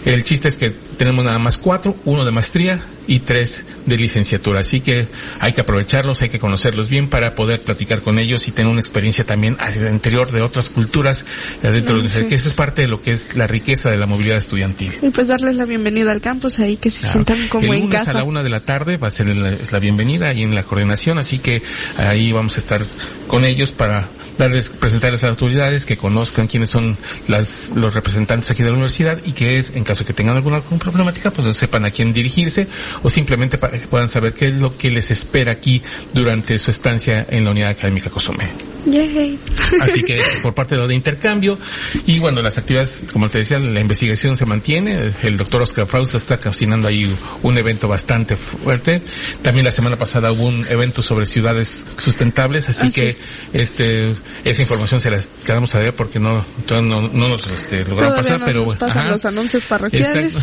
el 0.05 0.24
chiste 0.24 0.47
es 0.47 0.57
que 0.57 0.72
tenemos 0.97 1.24
nada 1.26 1.39
más 1.39 1.57
cuatro, 1.57 1.95
uno 2.05 2.26
de 2.26 2.32
maestría 2.32 2.80
y 3.07 3.20
tres 3.20 3.65
de 3.88 3.97
licenciatura, 3.97 4.59
así 4.59 4.82
que 4.82 5.07
hay 5.39 5.51
que 5.53 5.61
aprovecharlos, 5.61 6.22
hay 6.22 6.30
que 6.30 6.38
conocerlos 6.39 6.89
bien 6.89 7.09
para 7.09 7.34
poder 7.34 7.63
platicar 7.63 8.01
con 8.01 8.20
ellos 8.20 8.47
y 8.47 8.51
tener 8.51 8.72
una 8.72 8.80
experiencia 8.82 9.26
también 9.26 9.57
hacia 9.59 9.82
el 9.82 9.93
interior 9.93 10.30
de 10.32 10.41
otras 10.41 10.70
culturas 10.70 11.26
dentro 11.61 11.72
de 11.72 11.82
la 11.82 11.89
Ah, 11.89 11.93
universidad, 11.93 12.24
sí. 12.24 12.30
que 12.30 12.36
esa 12.36 12.47
es 12.49 12.53
parte 12.53 12.84
de 12.84 12.88
lo 12.88 13.01
que 13.01 13.11
es 13.11 13.36
la 13.36 13.47
riqueza 13.47 13.89
de 13.89 13.97
la 13.97 14.05
movilidad 14.05 14.38
estudiantil. 14.38 14.91
Y 15.01 15.09
pues 15.09 15.28
darles 15.28 15.55
la 15.55 15.65
bienvenida 15.65 16.11
al 16.11 16.22
campus 16.22 16.59
ahí 16.59 16.78
que 16.78 16.91
se 16.91 16.99
Claro. 16.99 17.13
sientan 17.13 17.47
como 17.47 17.65
el 17.65 17.74
en 17.74 17.80
lunes 17.86 17.99
casa. 17.99 18.11
a 18.11 18.13
la 18.13 18.24
una 18.24 18.43
de 18.43 18.49
la 18.49 18.59
tarde 18.59 18.97
va 18.97 19.07
a 19.07 19.11
ser 19.11 19.36
la, 19.36 19.53
la 19.72 19.80
bienvenida 19.80 20.28
ahí 20.30 20.43
en 20.43 20.53
la 20.53 20.63
coordinación, 20.63 21.17
así 21.17 21.39
que 21.39 21.63
ahí 21.97 22.32
vamos 22.32 22.57
a 22.57 22.59
estar 22.59 22.82
con 23.28 23.43
ellos 23.45 23.72
para 23.72 24.07
darles, 24.38 24.70
presentarles 24.70 25.24
a 25.24 25.28
las 25.28 25.34
autoridades 25.34 25.86
que 25.86 25.97
conozcan 25.97 26.47
quiénes 26.47 26.70
son 26.70 26.95
las, 27.28 27.72
los 27.76 27.93
representantes 27.95 28.49
aquí 28.51 28.61
de 28.63 28.70
la 28.70 28.74
universidad 28.74 29.09
y 29.26 29.32
que 29.32 29.60
en 29.74 29.84
caso 29.84 30.03
de 30.03 30.07
que 30.07 30.14
tengan 30.14 30.36
alguna 30.36 30.62
problemática, 30.62 31.32
pues 31.32 31.55
sepan 31.57 31.86
a 31.86 31.91
quién 31.91 32.14
dirigirse 32.14 32.68
o 33.03 33.10
simplemente 33.10 33.57
para 33.57 33.78
que 33.78 33.88
puedan 33.88 34.10
saber 34.10 34.34
qué 34.34 34.47
es 34.47 34.53
lo 34.53 34.78
que 34.78 34.89
les 34.89 35.12
espera 35.12 35.53
aquí 35.53 35.82
durante 36.14 36.57
su 36.57 36.72
estancia 36.72 37.26
en 37.30 37.45
la 37.45 37.51
unidad 37.51 37.70
académica 37.70 38.10
Cozumel. 38.10 38.49
Yay. 38.86 39.39
Así 39.82 40.03
que 40.03 40.22
por 40.41 40.53
parte 40.53 40.76
de 40.76 40.82
lo 40.82 40.88
de 40.88 40.95
intercambio 40.95 41.57
y 42.05 42.20
bueno, 42.20 42.41
las 42.41 42.57
actividades, 42.57 43.05
como 43.12 43.30
te 43.30 43.39
decía, 43.39 43.60
la 43.60 43.80
investigación 43.80 44.38
se 44.38 44.45
mantiene. 44.45 45.12
El 45.24 45.38
doctor 45.38 45.62
Oscar 45.62 45.86
Frausta 45.88 46.18
está 46.18 46.38
cocinando 46.38 46.88
ahí 46.88 47.14
un 47.43 47.57
evento 47.57 47.88
bastante 47.88 48.36
fuerte. 48.36 49.01
También 49.41 49.66
la 49.66 49.72
semana 49.72 49.97
pasada 49.97 50.32
hubo 50.32 50.47
un 50.47 50.66
evento 50.68 51.01
sobre 51.01 51.26
ciudades 51.26 51.86
sustentables, 51.97 52.70
así 52.70 52.89
Ah, 52.89 52.91
que 52.93 53.18
este 53.53 54.14
esa 54.43 54.62
información 54.62 54.99
se 54.99 55.12
las 55.12 55.28
quedamos 55.45 55.74
a 55.76 55.80
ver 55.80 55.95
porque 55.95 56.20
no 56.20 56.45
no, 56.70 57.01
no 57.01 57.30
nos 57.30 57.49
este, 57.51 57.84
lograron 57.84 58.16
pasar, 58.16 58.39
no 58.39 58.45
pero 58.45 58.64
bueno, 58.64 58.80
pasan 58.99 59.05
ajá. 59.05 59.11
los 59.11 59.25
anuncios 59.25 59.65
parroquiales. 59.65 60.35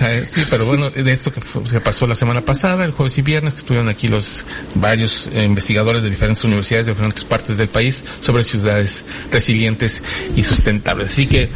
Ah, 0.00 0.08
Sí, 0.24 0.42
pero 0.50 0.66
bueno, 0.66 0.90
de 0.90 1.12
esto 1.12 1.30
que 1.32 1.40
fue- 1.40 1.80
pasó 1.80 2.06
la 2.06 2.14
semana 2.14 2.40
pasada, 2.42 2.84
el 2.84 2.92
jueves 2.92 3.16
y 3.18 3.22
viernes, 3.22 3.54
que 3.54 3.58
estuvieron 3.60 3.88
aquí 3.88 4.08
los 4.08 4.44
varios 4.74 5.28
eh, 5.32 5.42
investigadores 5.44 6.02
de 6.02 6.10
diferentes 6.10 6.44
universidades 6.44 6.86
de 6.86 6.92
diferentes 6.92 7.24
partes 7.24 7.56
del 7.56 7.68
país 7.68 8.04
sobre 8.20 8.44
ciudades 8.44 9.04
resilientes 9.30 10.02
y 10.36 10.42
sustentables. 10.42 11.10
Así 11.10 11.26
que 11.26 11.50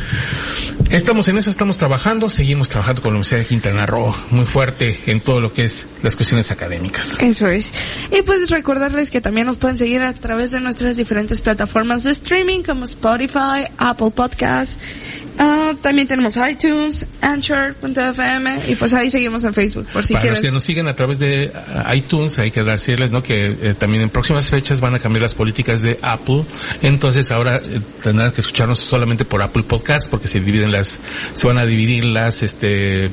estamos 0.90 1.28
en 1.28 1.38
eso, 1.38 1.50
estamos 1.50 1.78
trabajando, 1.78 2.28
seguimos 2.28 2.68
trabajando 2.68 3.02
con 3.02 3.10
la 3.12 3.16
Universidad 3.18 3.40
de 3.40 3.46
Quintana 3.46 3.86
Roo 3.86 4.14
muy 4.30 4.46
fuerte 4.46 4.98
en 5.06 5.20
todo 5.20 5.40
lo 5.40 5.52
que 5.52 5.64
es 5.64 5.86
las 6.02 6.16
cuestiones 6.16 6.50
académicas. 6.50 7.12
Eso 7.20 7.48
es. 7.48 7.72
Y 8.10 8.22
pues 8.22 8.50
recordarles 8.50 9.10
que 9.10 9.20
también 9.20 9.46
nos 9.46 9.58
pueden 9.58 9.78
seguir 9.78 10.02
a 10.02 10.12
través 10.14 10.50
de 10.50 10.60
nuestras 10.60 10.96
diferentes 10.96 11.40
plataformas 11.40 12.04
de 12.04 12.10
streaming 12.10 12.62
como 12.62 12.84
Spotify, 12.84 13.64
Apple 13.76 14.10
Podcasts. 14.14 14.78
Ah, 15.38 15.72
también 15.80 16.08
tenemos 16.08 16.36
iTunes, 16.36 17.06
Anchor.fm 17.20 18.60
y 18.68 18.74
pues 18.74 18.92
ahí 18.94 19.10
seguimos 19.10 19.44
en 19.44 19.54
Facebook 19.54 19.86
por 19.92 20.04
si 20.04 20.14
Para 20.14 20.22
quieren. 20.22 20.42
los 20.42 20.50
que 20.50 20.52
nos 20.52 20.64
siguen 20.64 20.88
a 20.88 20.94
través 20.94 21.18
de 21.18 21.52
ah, 21.54 21.94
iTunes, 21.94 22.38
hay 22.38 22.50
que 22.50 22.62
decirles 22.62 23.10
¿no? 23.10 23.22
que 23.22 23.46
eh, 23.46 23.74
también 23.78 24.02
en 24.02 24.10
próximas 24.10 24.48
fechas 24.48 24.80
van 24.80 24.94
a 24.94 24.98
cambiar 24.98 25.22
las 25.22 25.34
políticas 25.34 25.82
de 25.82 25.98
Apple. 26.02 26.44
Entonces 26.82 27.30
ahora 27.30 27.56
eh, 27.56 27.80
tendrán 28.02 28.32
que 28.32 28.40
escucharnos 28.40 28.78
solamente 28.78 29.24
por 29.24 29.42
Apple 29.42 29.64
Podcast 29.64 30.08
porque 30.08 30.28
se 30.28 30.40
dividen 30.40 30.72
las, 30.72 30.98
se 31.34 31.46
van 31.46 31.58
a 31.58 31.66
dividir 31.66 32.04
las 32.04 32.42
este 32.42 33.10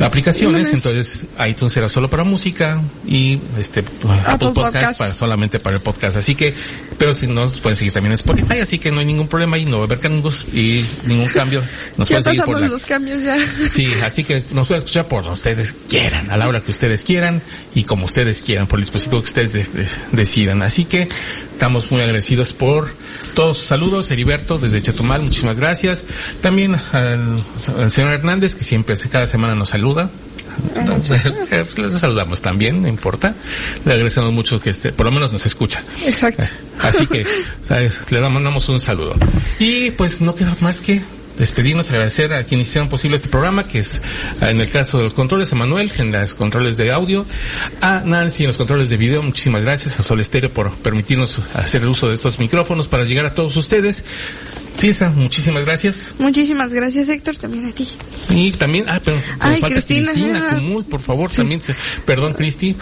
aplicaciones. 0.00 0.72
Entonces 0.72 1.26
iTunes 1.46 1.72
será 1.72 1.88
solo 1.88 2.08
para 2.08 2.24
música 2.24 2.82
y 3.06 3.40
este 3.58 3.80
Apple, 3.80 4.52
Podcast, 4.52 4.54
Podcast. 4.54 4.98
para 4.98 5.14
solamente 5.14 5.58
para 5.58 5.76
el 5.76 5.82
podcast. 5.82 6.16
Así 6.16 6.34
que, 6.34 6.54
pero 6.98 7.14
si 7.14 7.26
no, 7.26 7.46
pueden 7.62 7.76
seguir 7.76 7.92
también 7.92 8.12
en 8.12 8.14
Spotify, 8.14 8.60
así 8.60 8.78
que 8.78 8.90
no 8.90 9.00
hay 9.00 9.06
ningún 9.06 9.28
problema 9.28 9.58
y 9.58 9.64
no 9.64 9.78
va 9.78 9.82
a 9.82 9.86
haber 9.86 9.98
cambios 9.98 10.46
y 10.52 10.84
ningún 11.06 11.28
cambio 11.28 11.49
cambio, 11.50 11.62
nos 11.96 12.08
Ya 12.08 12.20
seguir 12.20 12.38
por 12.40 12.46
pasamos 12.46 12.60
la 12.62 12.68
los 12.68 12.86
cambios 12.86 13.22
ya. 13.22 13.38
Sí, 13.46 13.86
así 14.02 14.24
que 14.24 14.44
nos 14.52 14.68
pueden 14.68 14.78
escuchar 14.78 15.08
por 15.08 15.22
donde 15.22 15.34
ustedes 15.34 15.74
quieran, 15.88 16.30
a 16.30 16.36
la 16.36 16.48
hora 16.48 16.60
que 16.60 16.70
ustedes 16.70 17.04
quieran 17.04 17.42
y 17.74 17.84
como 17.84 18.04
ustedes 18.04 18.42
quieran, 18.42 18.66
por 18.66 18.78
el 18.78 18.84
dispositivo 18.84 19.20
que 19.22 19.28
ustedes 19.28 19.52
de- 19.52 19.64
de- 19.64 19.88
decidan. 20.12 20.62
Así 20.62 20.84
que 20.84 21.08
estamos 21.52 21.90
muy 21.90 22.00
agradecidos 22.00 22.52
por 22.52 22.92
todos 23.34 23.58
sus 23.58 23.66
saludos. 23.66 24.10
Heriberto, 24.10 24.58
desde 24.58 24.80
Chetumal, 24.82 25.22
muchísimas 25.22 25.58
gracias. 25.58 26.04
También 26.40 26.74
al, 26.92 27.42
al 27.76 27.90
señor 27.90 28.12
Hernández, 28.14 28.54
que 28.54 28.64
siempre, 28.64 28.96
cada 29.10 29.26
semana 29.26 29.54
nos 29.54 29.70
saluda. 29.70 30.10
Entonces, 30.74 31.24
eh, 31.26 31.32
pues, 31.50 31.78
les 31.78 32.00
saludamos 32.00 32.42
también, 32.42 32.82
no 32.82 32.88
importa. 32.88 33.34
Le 33.84 33.92
agradecemos 33.92 34.32
mucho 34.32 34.58
que 34.58 34.70
este, 34.70 34.92
por 34.92 35.06
lo 35.06 35.12
menos 35.12 35.32
nos 35.32 35.46
escucha. 35.46 35.82
Exacto. 36.04 36.46
Así 36.80 37.06
que 37.06 37.24
¿sabes? 37.62 38.00
le 38.10 38.20
mandamos 38.20 38.68
un 38.68 38.80
saludo. 38.80 39.16
Y 39.58 39.90
pues 39.92 40.20
no 40.20 40.34
queda 40.34 40.56
más 40.60 40.80
que 40.80 41.02
despedirnos, 41.38 41.90
agradecer 41.90 42.32
a 42.32 42.44
quienes 42.44 42.68
hicieron 42.68 42.88
posible 42.88 43.16
este 43.16 43.28
programa, 43.28 43.66
que 43.66 43.80
es 43.80 44.02
en 44.40 44.60
el 44.60 44.70
caso 44.70 44.98
de 44.98 45.04
los 45.04 45.14
controles, 45.14 45.52
a 45.52 45.56
Manuel, 45.56 45.90
en 45.98 46.12
los 46.12 46.34
controles 46.34 46.76
de 46.76 46.92
audio, 46.92 47.26
a 47.80 48.00
Nancy 48.00 48.44
en 48.44 48.48
los 48.48 48.58
controles 48.58 48.90
de 48.90 48.96
video, 48.96 49.22
muchísimas 49.22 49.64
gracias, 49.64 49.98
a 50.00 50.02
Sol 50.02 50.20
Estéreo 50.20 50.52
por 50.52 50.74
permitirnos 50.76 51.38
hacer 51.54 51.86
uso 51.86 52.08
de 52.08 52.14
estos 52.14 52.38
micrófonos 52.38 52.88
para 52.88 53.04
llegar 53.04 53.26
a 53.26 53.34
todos 53.34 53.56
ustedes. 53.56 54.04
Silsa, 54.80 55.10
muchísimas 55.10 55.64
gracias. 55.66 56.14
Muchísimas 56.18 56.72
gracias, 56.72 57.08
Héctor, 57.10 57.36
también 57.36 57.66
a 57.66 57.72
ti. 57.72 57.86
Y 58.30 58.52
también, 58.52 58.86
ah, 58.88 59.00
pero 59.04 59.18
Ay, 59.40 59.60
falta 59.60 59.68
Cristina. 59.74 60.12
Cristina 60.12 60.50
Cumul, 60.54 60.84
por 60.86 61.00
favor, 61.00 61.30
también, 61.30 61.60
se- 61.60 61.74
perdón, 62.06 62.32
Cristi, 62.32 62.74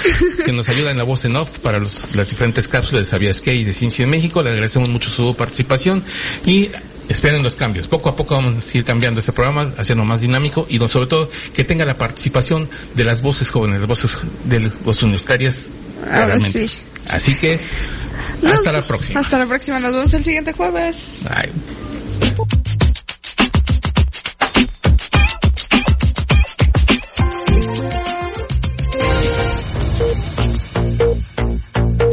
que 0.44 0.53
nos 0.53 0.68
ayuda 0.68 0.92
en 0.92 0.99
la 0.99 1.05
voz 1.05 1.24
en 1.24 1.36
off 1.36 1.59
para 1.59 1.80
los- 1.80 2.14
las 2.14 2.30
diferentes 2.30 2.68
cápsulas 2.68 3.07
de 3.07 3.11
Sabías 3.11 3.40
qué 3.40 3.53
y 3.55 3.64
de 3.64 3.72
Ciencia 3.72 4.05
en 4.05 4.11
México. 4.11 4.40
Le 4.42 4.51
agradecemos 4.51 4.88
mucho 4.90 5.11
su 5.11 5.34
participación 5.34 6.05
y 6.46 6.68
esperen 7.09 7.42
los 7.42 7.57
cambios. 7.57 7.88
Poco 7.88 8.11
a 8.11 8.14
poco 8.14 8.36
vamos 8.36 8.72
a 8.74 8.78
ir 8.78 8.84
cambiando 8.84 9.18
este 9.18 9.32
programa, 9.32 9.72
haciendo 9.76 10.05
más 10.05 10.20
dinámico 10.20 10.66
y 10.68 10.78
sobre 10.86 11.09
todo 11.09 11.28
que 11.53 11.64
tenga 11.64 11.84
la 11.84 11.94
participación 11.99 12.68
de 12.94 13.05
las 13.05 13.22
voces 13.22 13.51
jóvenes, 13.51 13.80
las 13.80 13.88
voces 13.88 14.18
de 14.44 14.61
las 14.61 15.03
universitarias. 15.03 15.70
Ahora 16.09 16.38
sí. 16.38 16.66
Así 17.09 17.34
que, 17.34 17.59
hasta 18.47 18.72
la 18.72 18.82
próxima. 18.82 19.20
Hasta 19.20 19.39
la 19.39 19.47
próxima. 19.47 19.80
Nos 19.80 19.93
vemos 19.93 20.14
el 20.14 20.24
siguiente 20.24 20.53
jueves. 20.53 21.11
Ay. 21.28 21.51